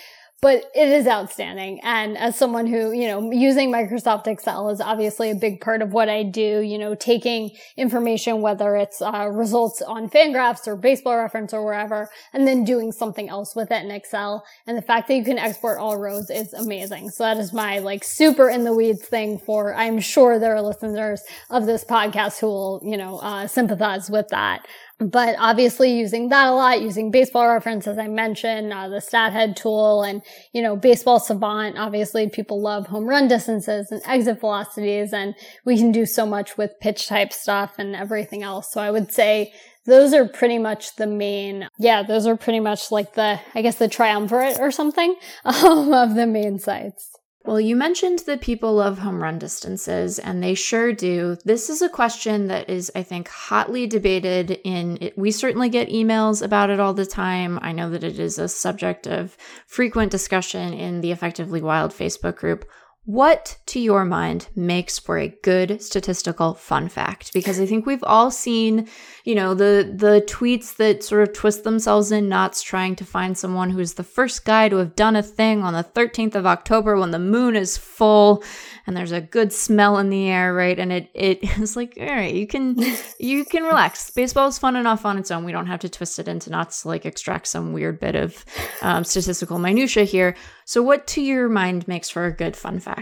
but 0.43 0.65
it 0.75 0.89
is 0.89 1.07
outstanding. 1.07 1.79
And 1.83 2.17
as 2.17 2.35
someone 2.35 2.67
who, 2.67 2.91
you 2.91 3.07
know, 3.07 3.31
using 3.31 3.71
Microsoft 3.71 4.27
Excel 4.27 4.69
is 4.71 4.81
obviously 4.81 5.31
a 5.31 5.35
big 5.35 5.61
part 5.61 5.81
of 5.81 5.93
what 5.93 6.09
I 6.09 6.23
do, 6.23 6.59
you 6.59 6.77
know, 6.77 6.95
taking 6.95 7.51
information, 7.77 8.41
whether 8.41 8.75
it's 8.75 9.01
uh, 9.01 9.29
results 9.31 9.81
on 9.81 10.09
Fangraphs 10.09 10.67
or 10.67 10.75
baseball 10.75 11.17
reference 11.17 11.53
or 11.53 11.63
wherever, 11.63 12.09
and 12.33 12.45
then 12.45 12.65
doing 12.65 12.91
something 12.91 13.29
else 13.29 13.55
with 13.55 13.71
it 13.71 13.85
in 13.85 13.89
Excel. 13.89 14.43
And 14.67 14.77
the 14.77 14.81
fact 14.81 15.07
that 15.07 15.15
you 15.15 15.23
can 15.23 15.39
export 15.39 15.79
all 15.79 15.97
rows 15.97 16.29
is 16.29 16.51
amazing. 16.51 17.11
So 17.11 17.23
that 17.23 17.37
is 17.37 17.53
my 17.53 17.79
like 17.79 18.03
super 18.03 18.49
in 18.49 18.65
the 18.65 18.73
weeds 18.73 19.05
thing 19.05 19.39
for, 19.39 19.73
I'm 19.73 20.01
sure 20.01 20.39
there 20.39 20.55
are 20.57 20.61
listeners 20.61 21.23
of 21.51 21.65
this 21.65 21.85
podcast 21.85 22.41
who 22.41 22.47
will, 22.47 22.81
you 22.83 22.97
know, 22.97 23.19
uh, 23.19 23.47
sympathize 23.47 24.09
with 24.09 24.27
that. 24.31 24.67
But 25.09 25.35
obviously 25.39 25.93
using 25.93 26.29
that 26.29 26.47
a 26.47 26.51
lot, 26.51 26.81
using 26.81 27.11
baseball 27.11 27.47
reference, 27.47 27.87
as 27.87 27.97
I 27.97 28.07
mentioned, 28.07 28.71
uh, 28.71 28.89
the 28.89 28.97
StatHead 28.97 29.55
tool 29.55 30.03
and, 30.03 30.21
you 30.51 30.61
know, 30.61 30.75
baseball 30.75 31.19
savant. 31.19 31.77
Obviously 31.77 32.29
people 32.29 32.61
love 32.61 32.87
home 32.87 33.05
run 33.05 33.27
distances 33.27 33.91
and 33.91 34.01
exit 34.05 34.39
velocities 34.39 35.13
and 35.13 35.35
we 35.65 35.77
can 35.77 35.91
do 35.91 36.05
so 36.05 36.25
much 36.25 36.57
with 36.57 36.79
pitch 36.79 37.07
type 37.07 37.33
stuff 37.33 37.75
and 37.77 37.95
everything 37.95 38.43
else. 38.43 38.71
So 38.71 38.81
I 38.81 38.91
would 38.91 39.11
say 39.11 39.53
those 39.85 40.13
are 40.13 40.27
pretty 40.27 40.59
much 40.59 40.95
the 40.95 41.07
main, 41.07 41.67
yeah, 41.77 42.03
those 42.03 42.25
are 42.25 42.37
pretty 42.37 42.59
much 42.59 42.91
like 42.91 43.13
the, 43.15 43.39
I 43.53 43.61
guess 43.61 43.75
the 43.75 43.87
triumvirate 43.87 44.59
or 44.59 44.71
something 44.71 45.15
um, 45.43 45.93
of 45.93 46.15
the 46.15 46.27
main 46.27 46.59
sites. 46.59 47.12
Well, 47.45 47.59
you 47.59 47.75
mentioned 47.75 48.19
that 48.19 48.39
people 48.39 48.75
love 48.75 48.99
home 48.99 49.21
run 49.21 49.37
distances, 49.37 50.17
and 50.17 50.41
they 50.41 50.53
sure 50.53 50.93
do. 50.93 51.37
This 51.43 51.69
is 51.69 51.81
a 51.81 51.89
question 51.89 52.47
that 52.47 52.69
is, 52.69 52.89
I 52.95 53.03
think, 53.03 53.27
hotly 53.27 53.85
debated 53.85 54.61
in 54.63 54.97
it. 55.01 55.17
We 55.17 55.29
certainly 55.31 55.67
get 55.67 55.89
emails 55.89 56.41
about 56.41 56.69
it 56.69 56.79
all 56.79 56.93
the 56.93 57.05
time. 57.05 57.59
I 57.61 57.73
know 57.73 57.89
that 57.89 58.03
it 58.03 58.17
is 58.17 58.39
a 58.39 58.47
subject 58.47 59.07
of 59.07 59.35
frequent 59.67 60.09
discussion 60.09 60.73
in 60.73 61.01
the 61.01 61.11
Effectively 61.11 61.61
Wild 61.61 61.91
Facebook 61.91 62.37
group. 62.37 62.65
What, 63.05 63.57
to 63.65 63.81
your 63.81 64.05
mind, 64.05 64.47
makes 64.55 64.97
for 64.97 65.17
a 65.17 65.27
good 65.27 65.81
statistical 65.81 66.53
fun 66.53 66.87
fact? 66.87 67.33
Because 67.33 67.59
I 67.59 67.65
think 67.65 67.85
we've 67.85 68.03
all 68.05 68.31
seen, 68.31 68.87
you 69.25 69.35
know, 69.35 69.53
the 69.53 69.93
the 69.93 70.23
tweets 70.25 70.77
that 70.77 71.03
sort 71.03 71.27
of 71.27 71.33
twist 71.33 71.65
themselves 71.65 72.13
in 72.13 72.29
knots 72.29 72.61
trying 72.61 72.95
to 72.95 73.03
find 73.03 73.37
someone 73.37 73.71
who's 73.71 73.95
the 73.95 74.05
first 74.05 74.45
guy 74.45 74.69
to 74.69 74.77
have 74.77 74.95
done 74.95 75.17
a 75.17 75.23
thing 75.23 75.63
on 75.63 75.73
the 75.73 75.83
13th 75.83 76.35
of 76.35 76.45
October 76.45 76.97
when 76.97 77.11
the 77.11 77.19
moon 77.19 77.57
is 77.57 77.77
full 77.77 78.41
and 78.87 78.95
there's 78.95 79.11
a 79.11 79.19
good 79.19 79.51
smell 79.51 79.97
in 79.97 80.09
the 80.09 80.29
air, 80.29 80.53
right? 80.53 80.79
And 80.79 80.93
it 80.93 81.09
it 81.13 81.43
is 81.59 81.75
like, 81.75 81.97
all 81.99 82.05
right, 82.05 82.33
you 82.33 82.47
can 82.47 82.77
you 83.19 83.43
can 83.43 83.63
relax. 83.63 84.11
Baseball 84.11 84.47
is 84.47 84.57
fun 84.57 84.77
enough 84.77 85.05
on 85.05 85.17
its 85.17 85.29
own. 85.29 85.43
We 85.43 85.51
don't 85.51 85.67
have 85.67 85.81
to 85.81 85.89
twist 85.89 86.19
it 86.19 86.29
into 86.29 86.51
knots 86.51 86.83
to 86.83 86.87
like 86.87 87.05
extract 87.05 87.47
some 87.47 87.73
weird 87.73 87.99
bit 87.99 88.15
of 88.15 88.45
um, 88.81 89.03
statistical 89.03 89.59
minutia 89.59 90.05
here. 90.05 90.37
So, 90.63 90.81
what 90.81 91.05
to 91.07 91.21
your 91.21 91.49
mind 91.49 91.85
makes 91.89 92.09
for 92.09 92.23
a 92.23 92.31
good 92.31 92.55
fun 92.55 92.79
fact? 92.79 92.92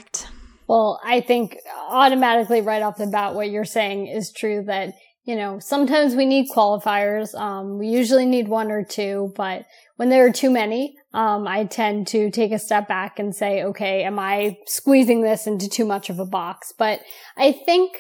Well, 0.68 1.00
I 1.04 1.22
think 1.22 1.58
automatically 1.90 2.62
right 2.62 2.82
off 2.82 2.98
the 2.98 3.08
bat, 3.08 3.36
what 3.36 3.50
you're 3.50 3.66
saying 3.66 4.08
is 4.08 4.32
true 4.32 4.64
that, 4.68 4.94
you 5.26 5.36
know, 5.36 5.60
sometimes 5.60 6.16
we 6.16 6.26
need 6.26 6.50
qualifiers. 6.50 7.36
Um, 7.36 7.78
we 7.78 7.88
usually 7.88 8.26
need 8.26 8.48
one 8.48 8.72
or 8.72 8.84
two, 8.84 9.34
but 9.36 9.66
when 9.98 10.10
there 10.10 10.26
are 10.26 10.32
too 10.32 10.50
many, 10.50 10.96
um, 11.14 11.48
I 11.48 11.66
tend 11.66 12.08
to 12.08 12.32
take 12.32 12.52
a 12.52 12.60
step 12.60 12.88
back 12.88 13.20
and 13.20 13.36
say, 13.36 13.64
okay, 13.64 14.04
am 14.04 14.18
I 14.18 14.58
squeezing 14.66 15.22
this 15.22 15.46
into 15.46 15.68
too 15.68 15.86
much 15.86 16.10
of 16.10 16.20
a 16.20 16.26
box? 16.26 16.74
But 16.78 17.02
I 17.38 17.52
think 17.52 17.92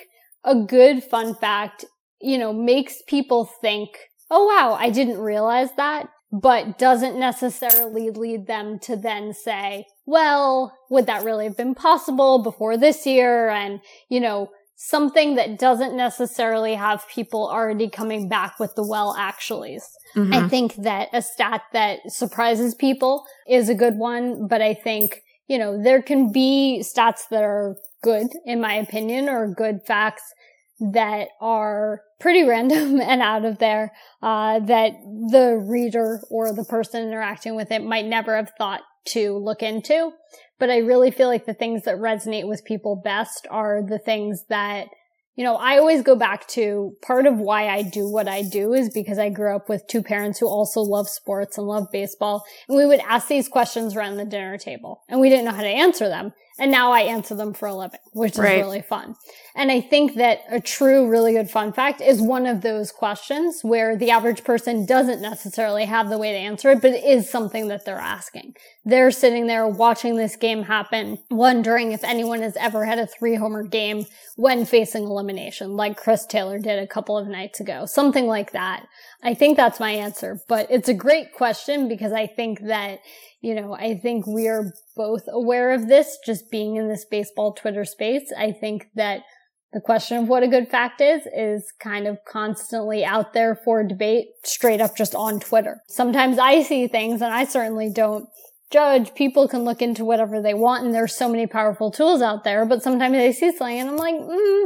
a 0.43 0.55
good 0.55 1.03
fun 1.03 1.35
fact, 1.35 1.83
you 2.21 2.37
know, 2.37 2.53
makes 2.53 3.01
people 3.07 3.49
think, 3.61 3.89
oh 4.29 4.45
wow, 4.45 4.77
I 4.79 4.89
didn't 4.91 5.19
realize 5.19 5.69
that 5.75 6.07
but 6.31 6.77
doesn't 6.77 7.19
necessarily 7.19 8.09
lead 8.09 8.47
them 8.47 8.79
to 8.79 8.95
then 8.95 9.33
say, 9.33 9.85
well, 10.05 10.77
would 10.89 11.05
that 11.05 11.23
really 11.23 11.45
have 11.45 11.57
been 11.57 11.75
possible 11.75 12.41
before 12.43 12.77
this 12.77 13.05
year? 13.05 13.49
And, 13.49 13.79
you 14.09 14.19
know, 14.19 14.49
something 14.75 15.35
that 15.35 15.59
doesn't 15.59 15.95
necessarily 15.95 16.73
have 16.73 17.07
people 17.07 17.47
already 17.47 17.87
coming 17.87 18.27
back 18.27 18.59
with 18.59 18.73
the 18.75 18.85
well 18.85 19.15
actuallys. 19.17 19.83
Mm-hmm. 20.15 20.33
I 20.33 20.49
think 20.49 20.75
that 20.75 21.09
a 21.13 21.21
stat 21.21 21.61
that 21.73 21.99
surprises 22.11 22.73
people 22.73 23.23
is 23.47 23.69
a 23.69 23.75
good 23.75 23.97
one, 23.97 24.47
but 24.47 24.61
I 24.61 24.73
think, 24.73 25.21
you 25.47 25.59
know, 25.59 25.81
there 25.81 26.01
can 26.01 26.31
be 26.31 26.83
stats 26.83 27.29
that 27.29 27.43
are 27.43 27.75
good, 28.01 28.27
in 28.45 28.59
my 28.59 28.73
opinion, 28.73 29.29
or 29.29 29.53
good 29.53 29.81
facts 29.85 30.23
that 30.81 31.29
are 31.39 32.01
pretty 32.19 32.43
random 32.47 32.99
and 32.99 33.21
out 33.21 33.45
of 33.45 33.59
there 33.59 33.93
uh, 34.21 34.59
that 34.59 34.93
the 35.29 35.57
reader 35.63 36.21
or 36.29 36.53
the 36.53 36.65
person 36.65 37.07
interacting 37.07 37.55
with 37.55 37.71
it 37.71 37.83
might 37.83 38.05
never 38.05 38.35
have 38.35 38.51
thought 38.57 38.81
to 39.05 39.37
look 39.37 39.63
into. 39.63 40.11
But 40.59 40.69
I 40.69 40.77
really 40.77 41.09
feel 41.09 41.27
like 41.27 41.45
the 41.45 41.53
things 41.53 41.83
that 41.83 41.95
resonate 41.95 42.47
with 42.47 42.65
people 42.65 43.01
best 43.03 43.47
are 43.49 43.81
the 43.81 43.97
things 43.97 44.45
that 44.49 44.87
you 45.35 45.45
know, 45.45 45.55
I 45.55 45.77
always 45.77 46.03
go 46.03 46.15
back 46.15 46.47
to 46.49 46.95
part 47.01 47.25
of 47.25 47.39
why 47.39 47.67
I 47.67 47.83
do 47.83 48.07
what 48.07 48.27
I 48.27 48.43
do 48.43 48.73
is 48.73 48.89
because 48.89 49.17
I 49.17 49.29
grew 49.29 49.55
up 49.55 49.69
with 49.69 49.87
two 49.87 50.03
parents 50.03 50.39
who 50.39 50.47
also 50.47 50.81
love 50.81 51.07
sports 51.07 51.57
and 51.57 51.65
love 51.65 51.87
baseball. 51.91 52.43
And 52.67 52.77
we 52.77 52.85
would 52.85 52.99
ask 52.99 53.27
these 53.27 53.47
questions 53.47 53.95
around 53.95 54.17
the 54.17 54.25
dinner 54.25 54.57
table 54.57 55.01
and 55.07 55.21
we 55.21 55.29
didn't 55.29 55.45
know 55.45 55.51
how 55.51 55.61
to 55.61 55.67
answer 55.67 56.09
them. 56.09 56.33
And 56.59 56.71
now 56.71 56.91
I 56.91 57.01
answer 57.01 57.33
them 57.33 57.53
for 57.53 57.67
a 57.67 57.75
living, 57.75 57.99
which 58.13 58.33
is 58.33 58.39
right. 58.39 58.57
really 58.57 58.81
fun. 58.81 59.15
And 59.55 59.71
I 59.71 59.81
think 59.81 60.15
that 60.15 60.41
a 60.49 60.59
true, 60.59 61.09
really 61.09 61.33
good 61.33 61.49
fun 61.49 61.73
fact 61.73 62.01
is 62.01 62.21
one 62.21 62.45
of 62.45 62.61
those 62.61 62.91
questions 62.91 63.61
where 63.63 63.95
the 63.95 64.11
average 64.11 64.43
person 64.43 64.85
doesn't 64.85 65.21
necessarily 65.21 65.85
have 65.85 66.09
the 66.09 66.17
way 66.17 66.31
to 66.31 66.37
answer 66.37 66.71
it, 66.71 66.81
but 66.81 66.91
it 66.91 67.03
is 67.03 67.29
something 67.29 67.67
that 67.69 67.85
they're 67.85 67.97
asking. 67.97 68.53
They're 68.85 69.11
sitting 69.11 69.47
there 69.47 69.67
watching 69.67 70.15
this 70.15 70.35
game 70.35 70.63
happen, 70.63 71.17
wondering 71.29 71.91
if 71.91 72.03
anyone 72.03 72.41
has 72.41 72.55
ever 72.57 72.85
had 72.85 72.99
a 72.99 73.07
three 73.07 73.35
homer 73.35 73.63
game 73.63 74.05
when 74.35 74.65
facing 74.65 75.03
elimination, 75.03 75.75
like 75.75 75.97
Chris 75.97 76.25
Taylor 76.25 76.59
did 76.59 76.79
a 76.79 76.87
couple 76.87 77.17
of 77.17 77.27
nights 77.27 77.59
ago, 77.59 77.85
something 77.85 78.27
like 78.27 78.51
that. 78.51 78.85
I 79.23 79.33
think 79.33 79.55
that's 79.55 79.79
my 79.79 79.91
answer, 79.91 80.39
but 80.47 80.67
it's 80.69 80.89
a 80.89 80.93
great 80.93 81.33
question 81.33 81.87
because 81.87 82.11
I 82.11 82.27
think 82.27 82.61
that 82.61 82.99
you 83.41 83.55
know, 83.55 83.73
I 83.73 83.97
think 83.97 84.27
we 84.27 84.47
are 84.47 84.71
both 84.95 85.23
aware 85.27 85.71
of 85.71 85.87
this 85.87 86.17
just 86.25 86.51
being 86.51 86.75
in 86.75 86.87
this 86.87 87.05
baseball 87.05 87.53
Twitter 87.53 87.83
space. 87.85 88.31
I 88.37 88.51
think 88.51 88.87
that 88.95 89.21
the 89.73 89.81
question 89.81 90.17
of 90.17 90.27
what 90.27 90.43
a 90.43 90.47
good 90.47 90.67
fact 90.67 91.01
is 91.01 91.21
is 91.35 91.71
kind 91.79 92.05
of 92.05 92.19
constantly 92.27 93.03
out 93.03 93.33
there 93.33 93.55
for 93.55 93.83
debate 93.83 94.27
straight 94.43 94.81
up 94.81 94.95
just 94.95 95.15
on 95.15 95.39
Twitter. 95.39 95.81
Sometimes 95.87 96.37
I 96.37 96.61
see 96.61 96.87
things 96.87 97.21
and 97.21 97.33
I 97.33 97.45
certainly 97.45 97.89
don't 97.89 98.27
judge. 98.69 99.15
People 99.15 99.47
can 99.47 99.63
look 99.63 99.81
into 99.81 100.05
whatever 100.05 100.41
they 100.41 100.53
want 100.53 100.85
and 100.85 100.93
there's 100.93 101.15
so 101.15 101.29
many 101.29 101.47
powerful 101.47 101.89
tools 101.89 102.21
out 102.21 102.43
there, 102.43 102.65
but 102.65 102.83
sometimes 102.83 103.15
I 103.15 103.31
see 103.31 103.55
something 103.55 103.79
and 103.79 103.89
I'm 103.89 103.97
like, 103.97 104.15
mm, 104.15 104.65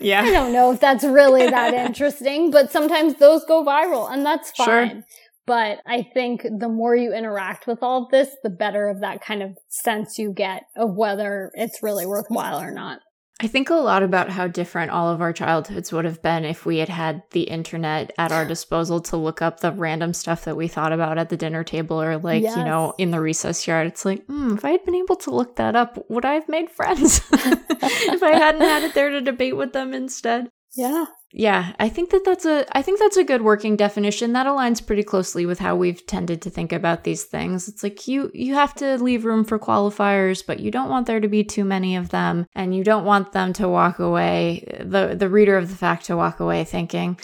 yeah. 0.00 0.22
I 0.22 0.30
don't 0.30 0.52
know 0.52 0.72
if 0.72 0.80
that's 0.80 1.04
really 1.04 1.48
that 1.48 1.74
interesting, 1.86 2.50
but 2.50 2.70
sometimes 2.70 3.14
those 3.14 3.44
go 3.44 3.64
viral 3.64 4.10
and 4.10 4.24
that's 4.24 4.50
fine. 4.52 4.88
Sure. 4.88 5.02
But 5.46 5.78
I 5.86 6.02
think 6.02 6.42
the 6.42 6.68
more 6.68 6.96
you 6.96 7.14
interact 7.14 7.68
with 7.68 7.78
all 7.80 8.04
of 8.04 8.10
this, 8.10 8.30
the 8.42 8.50
better 8.50 8.88
of 8.88 9.00
that 9.00 9.22
kind 9.22 9.42
of 9.42 9.56
sense 9.68 10.18
you 10.18 10.32
get 10.32 10.64
of 10.76 10.96
whether 10.96 11.52
it's 11.54 11.82
really 11.84 12.04
worthwhile 12.04 12.60
or 12.60 12.72
not. 12.72 12.98
I 13.38 13.48
think 13.48 13.68
a 13.68 13.74
lot 13.74 14.02
about 14.02 14.30
how 14.30 14.46
different 14.46 14.90
all 14.90 15.10
of 15.10 15.20
our 15.20 15.32
childhoods 15.32 15.92
would 15.92 16.06
have 16.06 16.22
been 16.22 16.46
if 16.46 16.64
we 16.64 16.78
had 16.78 16.88
had 16.88 17.22
the 17.32 17.42
internet 17.42 18.10
at 18.16 18.32
our 18.32 18.46
disposal 18.46 19.00
to 19.02 19.18
look 19.18 19.42
up 19.42 19.60
the 19.60 19.72
random 19.72 20.14
stuff 20.14 20.44
that 20.44 20.56
we 20.56 20.68
thought 20.68 20.92
about 20.92 21.18
at 21.18 21.28
the 21.28 21.36
dinner 21.36 21.62
table 21.62 22.00
or, 22.00 22.16
like, 22.16 22.42
yes. 22.42 22.56
you 22.56 22.64
know, 22.64 22.94
in 22.96 23.10
the 23.10 23.20
recess 23.20 23.66
yard. 23.66 23.88
It's 23.88 24.06
like, 24.06 24.24
hmm, 24.24 24.54
if 24.54 24.64
I 24.64 24.70
had 24.70 24.86
been 24.86 24.94
able 24.94 25.16
to 25.16 25.30
look 25.30 25.56
that 25.56 25.76
up, 25.76 26.02
would 26.08 26.24
I 26.24 26.32
have 26.32 26.48
made 26.48 26.70
friends 26.70 27.20
if 27.32 28.22
I 28.22 28.30
hadn't 28.30 28.62
had 28.62 28.84
it 28.84 28.94
there 28.94 29.10
to 29.10 29.20
debate 29.20 29.56
with 29.56 29.74
them 29.74 29.92
instead? 29.92 30.48
Yeah. 30.76 31.06
Yeah, 31.32 31.72
I 31.78 31.88
think 31.88 32.10
that 32.10 32.24
that's 32.24 32.46
a 32.46 32.64
I 32.76 32.80
think 32.80 32.98
that's 32.98 33.16
a 33.18 33.24
good 33.24 33.42
working 33.42 33.76
definition. 33.76 34.32
That 34.32 34.46
aligns 34.46 34.84
pretty 34.84 35.02
closely 35.02 35.44
with 35.44 35.58
how 35.58 35.76
we've 35.76 36.06
tended 36.06 36.40
to 36.42 36.50
think 36.50 36.72
about 36.72 37.04
these 37.04 37.24
things. 37.24 37.68
It's 37.68 37.82
like 37.82 38.08
you 38.08 38.30
you 38.32 38.54
have 38.54 38.74
to 38.76 38.96
leave 38.96 39.24
room 39.24 39.44
for 39.44 39.58
qualifiers, 39.58 40.42
but 40.46 40.60
you 40.60 40.70
don't 40.70 40.88
want 40.88 41.06
there 41.06 41.20
to 41.20 41.28
be 41.28 41.44
too 41.44 41.64
many 41.64 41.96
of 41.96 42.08
them 42.08 42.46
and 42.54 42.74
you 42.74 42.84
don't 42.84 43.04
want 43.04 43.32
them 43.32 43.52
to 43.54 43.68
walk 43.68 43.98
away 43.98 44.64
the 44.80 45.14
the 45.14 45.28
reader 45.28 45.58
of 45.58 45.68
the 45.68 45.76
fact 45.76 46.06
to 46.06 46.16
walk 46.16 46.40
away 46.40 46.64
thinking, 46.64 47.18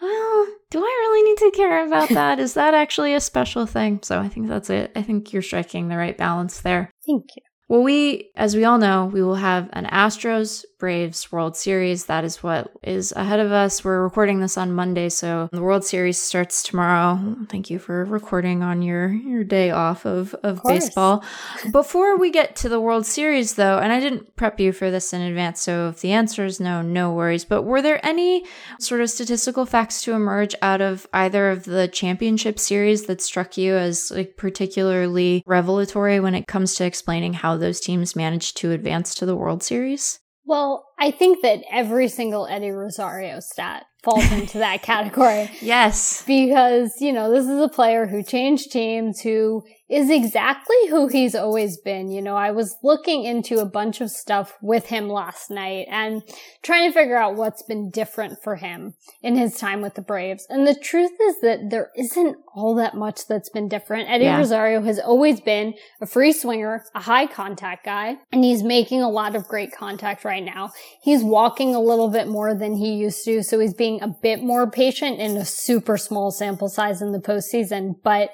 "Well, 0.00 0.46
do 0.70 0.78
I 0.78 0.96
really 1.00 1.22
need 1.28 1.38
to 1.38 1.50
care 1.56 1.86
about 1.86 2.08
that? 2.10 2.38
Is 2.38 2.54
that 2.54 2.72
actually 2.72 3.12
a 3.14 3.20
special 3.20 3.66
thing?" 3.66 4.00
So 4.02 4.18
I 4.18 4.28
think 4.28 4.48
that's 4.48 4.70
it. 4.70 4.92
I 4.96 5.02
think 5.02 5.32
you're 5.32 5.42
striking 5.42 5.88
the 5.88 5.98
right 5.98 6.16
balance 6.16 6.60
there. 6.60 6.90
Thank 7.06 7.24
you. 7.36 7.42
Well, 7.68 7.82
we, 7.82 8.30
as 8.34 8.56
we 8.56 8.64
all 8.64 8.78
know, 8.78 9.04
we 9.12 9.22
will 9.22 9.34
have 9.34 9.68
an 9.74 9.84
Astros 9.84 10.64
Braves 10.78 11.32
World 11.32 11.56
Series. 11.56 12.06
That 12.06 12.24
is 12.24 12.42
what 12.42 12.70
is 12.82 13.12
ahead 13.12 13.40
of 13.40 13.50
us. 13.50 13.84
We're 13.84 14.02
recording 14.02 14.40
this 14.40 14.56
on 14.56 14.72
Monday, 14.72 15.08
so 15.08 15.48
the 15.50 15.62
World 15.62 15.84
Series 15.84 16.18
starts 16.18 16.62
tomorrow. 16.62 17.36
Thank 17.48 17.68
you 17.68 17.80
for 17.80 18.04
recording 18.04 18.62
on 18.62 18.82
your, 18.82 19.08
your 19.08 19.42
day 19.42 19.70
off 19.70 20.06
of, 20.06 20.34
of, 20.36 20.60
of 20.60 20.62
baseball. 20.64 21.24
Before 21.72 22.16
we 22.16 22.30
get 22.30 22.54
to 22.56 22.68
the 22.68 22.80
World 22.80 23.06
Series, 23.06 23.54
though, 23.54 23.78
and 23.78 23.92
I 23.92 23.98
didn't 23.98 24.36
prep 24.36 24.60
you 24.60 24.72
for 24.72 24.90
this 24.90 25.12
in 25.12 25.20
advance, 25.20 25.60
so 25.60 25.88
if 25.88 26.00
the 26.00 26.12
answer 26.12 26.44
is 26.44 26.60
no, 26.60 26.80
no 26.80 27.12
worries. 27.12 27.44
But 27.44 27.62
were 27.62 27.82
there 27.82 28.04
any 28.06 28.44
sort 28.78 29.00
of 29.00 29.10
statistical 29.10 29.66
facts 29.66 30.02
to 30.02 30.12
emerge 30.12 30.54
out 30.62 30.80
of 30.80 31.08
either 31.12 31.50
of 31.50 31.64
the 31.64 31.88
championship 31.88 32.58
series 32.58 33.06
that 33.06 33.20
struck 33.20 33.56
you 33.56 33.74
as 33.74 34.12
like 34.12 34.36
particularly 34.36 35.42
revelatory 35.44 36.20
when 36.20 36.36
it 36.36 36.46
comes 36.46 36.74
to 36.76 36.84
explaining 36.84 37.32
how 37.32 37.56
those 37.56 37.80
teams 37.80 38.14
managed 38.14 38.56
to 38.58 38.70
advance 38.70 39.14
to 39.16 39.26
the 39.26 39.36
World 39.36 39.62
Series? 39.62 40.20
Well, 40.48 40.87
I 40.98 41.10
think 41.10 41.42
that 41.42 41.62
every 41.70 42.08
single 42.08 42.46
Eddie 42.46 42.70
Rosario 42.70 43.40
stat 43.40 43.86
falls 44.02 44.30
into 44.32 44.58
that 44.58 44.82
category. 44.82 45.50
Yes. 45.60 46.24
Because, 46.26 47.00
you 47.00 47.12
know, 47.12 47.30
this 47.30 47.44
is 47.44 47.60
a 47.60 47.68
player 47.68 48.06
who 48.06 48.22
changed 48.22 48.72
teams, 48.72 49.20
who 49.20 49.64
is 49.88 50.10
exactly 50.10 50.76
who 50.90 51.08
he's 51.08 51.34
always 51.34 51.78
been. 51.78 52.10
You 52.10 52.20
know, 52.20 52.36
I 52.36 52.50
was 52.50 52.76
looking 52.82 53.24
into 53.24 53.58
a 53.58 53.64
bunch 53.64 54.00
of 54.00 54.10
stuff 54.10 54.56
with 54.60 54.86
him 54.86 55.08
last 55.08 55.50
night 55.50 55.86
and 55.90 56.22
trying 56.62 56.90
to 56.90 56.92
figure 56.92 57.16
out 57.16 57.36
what's 57.36 57.62
been 57.62 57.90
different 57.90 58.42
for 58.42 58.56
him 58.56 58.94
in 59.22 59.36
his 59.36 59.56
time 59.56 59.80
with 59.80 59.94
the 59.94 60.02
Braves. 60.02 60.46
And 60.50 60.66
the 60.66 60.74
truth 60.74 61.12
is 61.20 61.40
that 61.40 61.70
there 61.70 61.90
isn't 61.96 62.36
all 62.54 62.74
that 62.74 62.94
much 62.94 63.26
that's 63.26 63.48
been 63.48 63.68
different. 63.68 64.10
Eddie 64.10 64.24
yeah. 64.24 64.36
Rosario 64.36 64.82
has 64.82 64.98
always 64.98 65.40
been 65.40 65.74
a 66.02 66.06
free 66.06 66.32
swinger, 66.32 66.84
a 66.94 67.00
high 67.00 67.26
contact 67.26 67.84
guy, 67.84 68.16
and 68.30 68.44
he's 68.44 68.62
making 68.62 69.00
a 69.00 69.08
lot 69.08 69.34
of 69.34 69.48
great 69.48 69.72
contact 69.72 70.24
right 70.24 70.44
now. 70.44 70.70
He's 71.02 71.22
walking 71.22 71.74
a 71.74 71.80
little 71.80 72.08
bit 72.08 72.28
more 72.28 72.54
than 72.54 72.74
he 72.76 72.94
used 72.94 73.24
to, 73.24 73.42
so 73.42 73.58
he's 73.58 73.74
being 73.74 74.02
a 74.02 74.08
bit 74.08 74.42
more 74.42 74.70
patient 74.70 75.20
in 75.20 75.36
a 75.36 75.44
super 75.44 75.96
small 75.96 76.30
sample 76.30 76.68
size 76.68 77.02
in 77.02 77.12
the 77.12 77.18
postseason, 77.18 77.94
but 78.02 78.30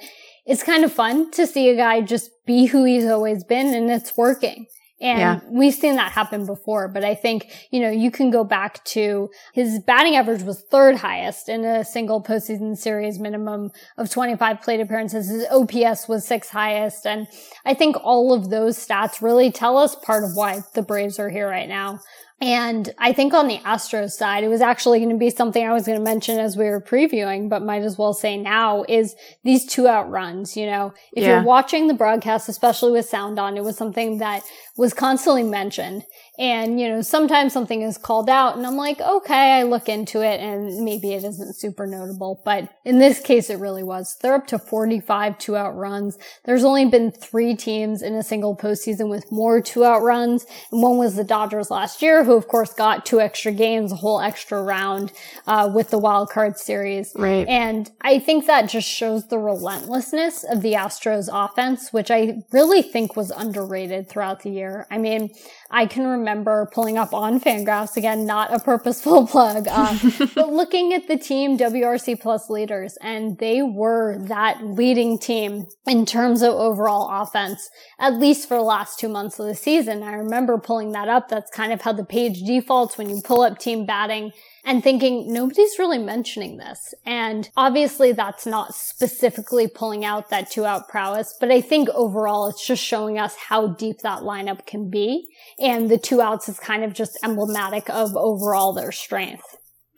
it's 0.47 0.63
kind 0.63 0.85
of 0.85 0.93
fun 0.93 1.31
to 1.33 1.47
see 1.47 1.69
a 1.71 1.77
guy 1.77 2.01
just 2.01 2.31
be 2.47 2.67
who 2.67 2.85
he's 2.85 3.07
always 3.07 3.45
been 3.45 3.75
and 3.75 3.91
it's 3.91 4.17
working. 4.17 4.67
And 5.01 5.19
yeah. 5.19 5.41
we've 5.51 5.75
seen 5.75 5.97
that 5.97 6.13
happen 6.13 6.47
before, 6.47 6.89
but 6.89 7.05
I 7.05 7.15
think, 7.15 7.53
you 7.71 7.81
know, 7.81 7.91
you 7.91 8.11
can 8.11 8.31
go 8.31 8.45
back 8.45 8.83
to 8.87 9.29
his 9.53 9.81
batting 9.81 10.15
average 10.15 10.43
was 10.43 10.63
third 10.71 10.97
highest 10.97 11.49
in 11.49 11.65
a 11.65 11.85
single 11.85 12.23
postseason 12.23 12.77
series 12.77 13.19
minimum 13.19 13.71
of 13.99 14.09
25 14.09 14.63
plate 14.63 14.81
appearances. 14.81 15.29
His 15.29 15.47
OPS 15.51 16.09
was 16.09 16.27
sixth 16.27 16.53
highest. 16.53 17.07
And 17.07 17.27
I 17.67 17.75
think 17.75 17.97
all 18.03 18.33
of 18.33 18.51
those 18.51 18.79
stats 18.79 19.21
really 19.21 19.51
tell 19.51 19.77
us 19.77 19.97
part 19.97 20.23
of 20.23 20.31
why 20.37 20.61
the 20.75 20.83
Braves 20.83 21.19
are 21.19 21.29
here 21.29 21.49
right 21.51 21.69
now. 21.69 21.99
And 22.41 22.93
I 22.99 23.13
think 23.13 23.33
on 23.33 23.47
the 23.49 23.59
Astros 23.59 24.11
side, 24.11 24.45
it 24.45 24.49
was 24.49 24.61
actually 24.61 24.99
going 24.99 25.11
to 25.11 25.17
be 25.17 25.31
something 25.31 25.65
I 25.65 25.73
was 25.73 25.87
going 25.87 25.99
to 25.99 26.05
mention 26.05 26.39
as 26.39 26.57
we 26.57 26.65
were 26.65 26.81
previewing, 26.81 27.49
but 27.49 27.63
might 27.63 27.83
as 27.83 27.97
well 27.97 28.13
say 28.13 28.37
now 28.37 28.85
is 28.89 29.15
these 29.45 29.65
two 29.65 29.87
out 29.87 30.11
runs. 30.11 30.57
You 30.57 30.67
know, 30.67 30.95
if 31.13 31.23
yeah. 31.23 31.37
you're 31.37 31.45
watching 31.45 31.87
the 31.87 31.95
broadcast, 31.95 32.49
especially 32.49 32.93
with 32.93 33.07
sound 33.07 33.39
on, 33.39 33.57
it 33.57 33.63
was 33.63 33.77
something 33.77 34.19
that 34.19 34.43
was 34.77 34.93
constantly 34.93 35.45
mentioned. 35.45 36.05
And, 36.37 36.81
you 36.81 36.89
know, 36.89 37.01
sometimes 37.01 37.53
something 37.53 37.83
is 37.83 37.97
called 37.97 38.29
out 38.29 38.57
and 38.57 38.67
I'm 38.67 38.75
like, 38.75 39.01
okay, 39.01 39.53
I 39.53 39.63
look 39.63 39.89
into 39.89 40.21
it 40.21 40.41
and 40.41 40.85
maybe 40.85 41.13
it 41.13 41.23
isn't 41.23 41.55
super 41.55 41.87
notable. 41.87 42.43
But 42.45 42.69
in 42.85 42.99
this 42.99 43.21
case, 43.21 43.51
it 43.51 43.61
really 43.61 43.85
was. 43.85 44.17
They're 44.21 44.35
up 44.35 44.49
to 44.49 44.59
45 44.59 45.39
two 45.39 45.57
out 45.57 45.77
runs. 45.77 46.19
There's 46.45 46.65
only 46.65 46.87
been 46.87 47.13
three 47.13 47.55
teams 47.55 48.03
in 48.03 48.15
a 48.15 48.23
single 48.25 48.57
postseason 48.57 49.09
with 49.09 49.31
more 49.31 49.61
two 49.61 49.85
out 49.85 50.03
runs. 50.03 50.45
And 50.73 50.83
one 50.83 50.99
was 50.99 51.15
the 51.15 51.23
Dodgers 51.23 51.71
last 51.71 52.03
year, 52.03 52.25
who 52.25 52.37
of 52.37 52.49
course 52.49 52.75
got 52.75 53.07
two 53.07 53.21
extra 53.21 53.53
games, 53.53 53.93
a 53.93 53.97
whole 53.97 54.21
extra 54.21 54.61
round, 54.61 55.13
uh, 55.47 55.71
with 55.73 55.91
the 55.91 55.99
wild 55.99 56.31
card 56.31 56.59
series. 56.59 57.13
Right. 57.15 57.47
And 57.47 57.93
I 58.01 58.19
think 58.19 58.47
that 58.47 58.69
just 58.69 58.89
shows 58.89 59.29
the 59.29 59.39
relentlessness 59.39 60.43
of 60.43 60.63
the 60.63 60.73
Astros 60.73 61.29
offense, 61.33 61.93
which 61.93 62.11
I 62.11 62.43
really 62.51 62.83
think 62.83 63.15
was 63.15 63.31
underrated 63.31 64.09
throughout 64.09 64.43
the 64.43 64.51
year. 64.51 64.64
I 64.91 64.99
mean, 64.99 65.31
I 65.71 65.87
can 65.87 66.07
remember 66.07 66.69
pulling 66.73 66.99
up 66.99 67.13
on 67.13 67.41
Fangraphs 67.41 67.97
again, 67.97 68.27
not 68.27 68.53
a 68.53 68.59
purposeful 68.59 69.27
plug, 69.35 69.69
um, 69.69 69.99
but 70.35 70.53
looking 70.53 70.93
at 70.93 71.09
the 71.09 71.17
team 71.17 71.59
WRC 71.59 72.21
plus 72.21 72.51
leaders, 72.51 72.97
and 73.01 73.39
they 73.39 73.63
were 73.63 74.19
that 74.27 74.65
leading 74.65 75.19
team 75.19 75.67
in 75.87 76.07
terms 76.07 76.43
of 76.43 76.53
overall 76.55 77.23
offense, 77.23 77.69
at 77.99 78.15
least 78.15 78.49
for 78.49 78.57
the 78.57 78.63
last 78.63 78.99
two 78.99 79.09
months 79.09 79.39
of 79.39 79.47
the 79.47 79.55
season. 79.55 80.03
I 80.03 80.13
remember 80.13 80.59
pulling 80.59 80.93
that 80.93 81.09
up. 81.09 81.29
That's 81.29 81.51
kind 81.51 81.73
of 81.73 81.83
how 81.83 81.93
the 81.93 82.05
page 82.05 82.43
defaults 82.43 82.99
when 82.99 83.09
you 83.09 83.21
pull 83.23 83.43
up 83.43 83.59
team 83.59 83.87
batting 83.87 84.33
and 84.65 84.83
thinking 84.83 85.33
nobody's 85.33 85.79
really 85.79 85.99
mentioning 85.99 86.57
this. 86.57 86.95
And 87.05 87.49
obviously 87.57 88.13
that's 88.13 88.47
not 88.47 88.75
specifically 88.75 89.69
pulling 89.69 90.05
out 90.05 90.31
that 90.31 90.51
two 90.51 90.65
out 90.65 90.89
prowess, 90.89 91.35
but 91.39 91.51
I 91.51 91.61
think 91.61 91.89
overall 91.91 92.49
it's 92.49 92.67
just 92.67 92.83
showing 92.83 93.19
us 93.19 93.37
how 93.37 93.69
deep 93.69 93.99
that 94.03 94.21
lineup 94.21 94.67
can 94.67 94.91
be. 94.91 95.29
And 95.59 95.91
the 95.91 95.99
two 95.99 96.21
outs 96.21 96.49
is 96.49 96.59
kind 96.59 96.83
of 96.85 96.95
just 96.95 97.19
emblematic 97.23 97.91
of 97.91 98.17
overall 98.17 98.73
their 98.73 98.93
strength. 98.93 99.45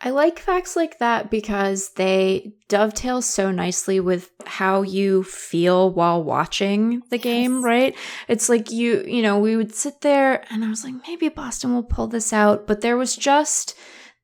I 0.00 0.10
like 0.10 0.38
facts 0.38 0.76
like 0.76 0.98
that 0.98 1.30
because 1.30 1.92
they 1.94 2.52
dovetail 2.68 3.22
so 3.22 3.50
nicely 3.50 3.98
with 3.98 4.30
how 4.44 4.82
you 4.82 5.22
feel 5.22 5.90
while 5.90 6.22
watching 6.22 7.00
the 7.08 7.16
game, 7.16 7.56
yes. 7.56 7.64
right? 7.64 7.96
It's 8.28 8.50
like 8.50 8.70
you, 8.70 9.04
you 9.06 9.22
know, 9.22 9.38
we 9.38 9.56
would 9.56 9.74
sit 9.74 10.02
there 10.02 10.44
and 10.50 10.62
I 10.64 10.68
was 10.68 10.84
like, 10.84 10.94
maybe 11.08 11.30
Boston 11.30 11.72
will 11.72 11.82
pull 11.82 12.08
this 12.08 12.32
out, 12.32 12.66
but 12.66 12.82
there 12.82 12.98
was 12.98 13.16
just 13.16 13.74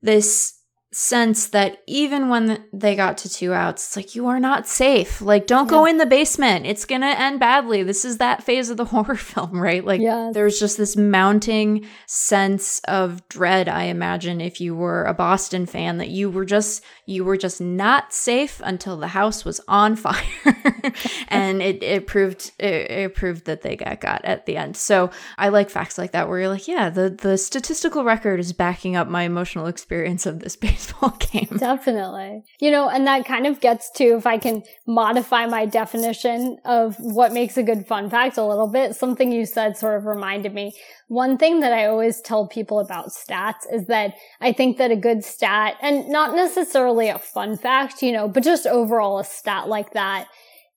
this 0.03 0.62
sense 0.93 1.47
that 1.49 1.83
even 1.87 2.29
when 2.29 2.63
they 2.71 2.95
got 2.95 3.17
to 3.19 3.29
two 3.29 3.55
outs, 3.55 3.87
it's 3.87 3.97
like, 3.97 4.15
you 4.15 4.27
are 4.27 4.39
not 4.39 4.69
safe. 4.69 5.23
Like, 5.23 5.47
don't 5.47 5.65
yeah. 5.65 5.71
go 5.71 5.87
in 5.87 5.97
the 5.97 6.07
basement. 6.07 6.67
It's 6.67 6.85
going 6.85 7.01
to 7.01 7.19
end 7.19 7.41
badly. 7.41 7.83
This 7.83 8.05
is 8.05 8.19
that 8.19 8.43
phase 8.43 8.69
of 8.69 8.77
the 8.77 8.85
horror 8.93 9.17
film, 9.17 9.59
right? 9.59 9.85
Like, 9.85 10.03
yes. 10.03 10.35
there's 10.35 10.61
just 10.61 10.77
this 10.77 10.95
mounting 10.95 11.87
sense 12.07 12.81
of 12.81 13.27
dread, 13.29 13.69
I 13.69 13.85
imagine, 13.85 14.41
if 14.43 14.61
you 14.61 14.75
were 14.75 15.05
a 15.05 15.15
Boston 15.15 15.65
fan, 15.65 15.97
that 15.97 16.11
you 16.11 16.31
were 16.31 16.45
just, 16.45 16.85
you 17.07 17.25
were 17.25 17.39
just 17.39 17.61
not 17.61 18.13
safe 18.13 18.61
until 18.63 18.99
the 18.99 19.09
house 19.09 19.45
was 19.47 19.61
on 19.69 19.97
fire. 19.97 20.23
and 21.29 21.63
it, 21.63 21.83
it 21.83 22.07
proved, 22.07 22.53
it, 22.59 22.91
it 22.91 23.15
proved 23.15 23.47
that 23.47 23.63
they 23.63 23.77
got 23.77 24.01
got 24.01 24.25
at 24.25 24.45
the 24.45 24.59
end. 24.59 24.77
So 24.77 25.11
I 25.39 25.49
like 25.49 25.71
facts 25.71 25.97
like 25.97 26.13
that 26.13 26.29
where 26.29 26.41
you're 26.41 26.49
like, 26.49 26.69
yeah, 26.69 26.91
the, 26.91 27.09
the 27.09 27.39
statistical 27.39 28.05
record 28.05 28.39
is 28.41 28.53
backing 28.53 28.95
up 28.95 29.09
my 29.09 29.23
emotional 29.23 29.67
experience 29.67 30.27
of 30.27 30.41
this 30.41 30.57
baseball 30.63 30.82
baseball 30.83 31.11
game. 31.33 31.49
Definitely. 31.57 32.42
You 32.61 32.71
know, 32.71 32.88
and 32.88 33.07
that 33.07 33.25
kind 33.25 33.47
of 33.47 33.61
gets 33.61 33.90
to 33.97 34.16
if 34.16 34.27
I 34.27 34.38
can 34.38 34.62
modify 34.87 35.47
my 35.47 35.66
definition 35.66 36.59
of 36.64 36.97
what 36.99 37.33
makes 37.33 37.57
a 37.57 37.62
good 37.62 37.87
fun 37.87 38.11
fact 38.11 38.37
a 38.37 38.45
little 38.45 38.68
bit, 38.68 38.95
something 38.95 39.33
you 39.33 39.47
said 39.47 39.77
sort 39.77 39.97
of 39.97 40.07
reminded 40.07 40.55
me. 40.55 40.73
One 41.09 41.38
thing 41.38 41.61
that 41.61 41.73
I 41.73 41.87
always 41.87 42.21
tell 42.21 42.47
people 42.47 42.81
about 42.81 43.09
stats 43.09 43.71
is 43.71 43.87
that 43.87 44.14
I 44.40 44.53
think 44.53 44.79
that 44.79 44.90
a 44.90 44.97
good 44.97 45.25
stat, 45.25 45.77
and 45.83 46.09
not 46.09 46.35
necessarily 46.35 47.09
a 47.09 47.18
fun 47.18 47.57
fact, 47.57 48.03
you 48.03 48.12
know, 48.12 48.29
but 48.29 48.42
just 48.42 48.66
overall 48.66 49.18
a 49.18 49.25
stat 49.25 49.68
like 49.68 49.92
that, 49.92 50.27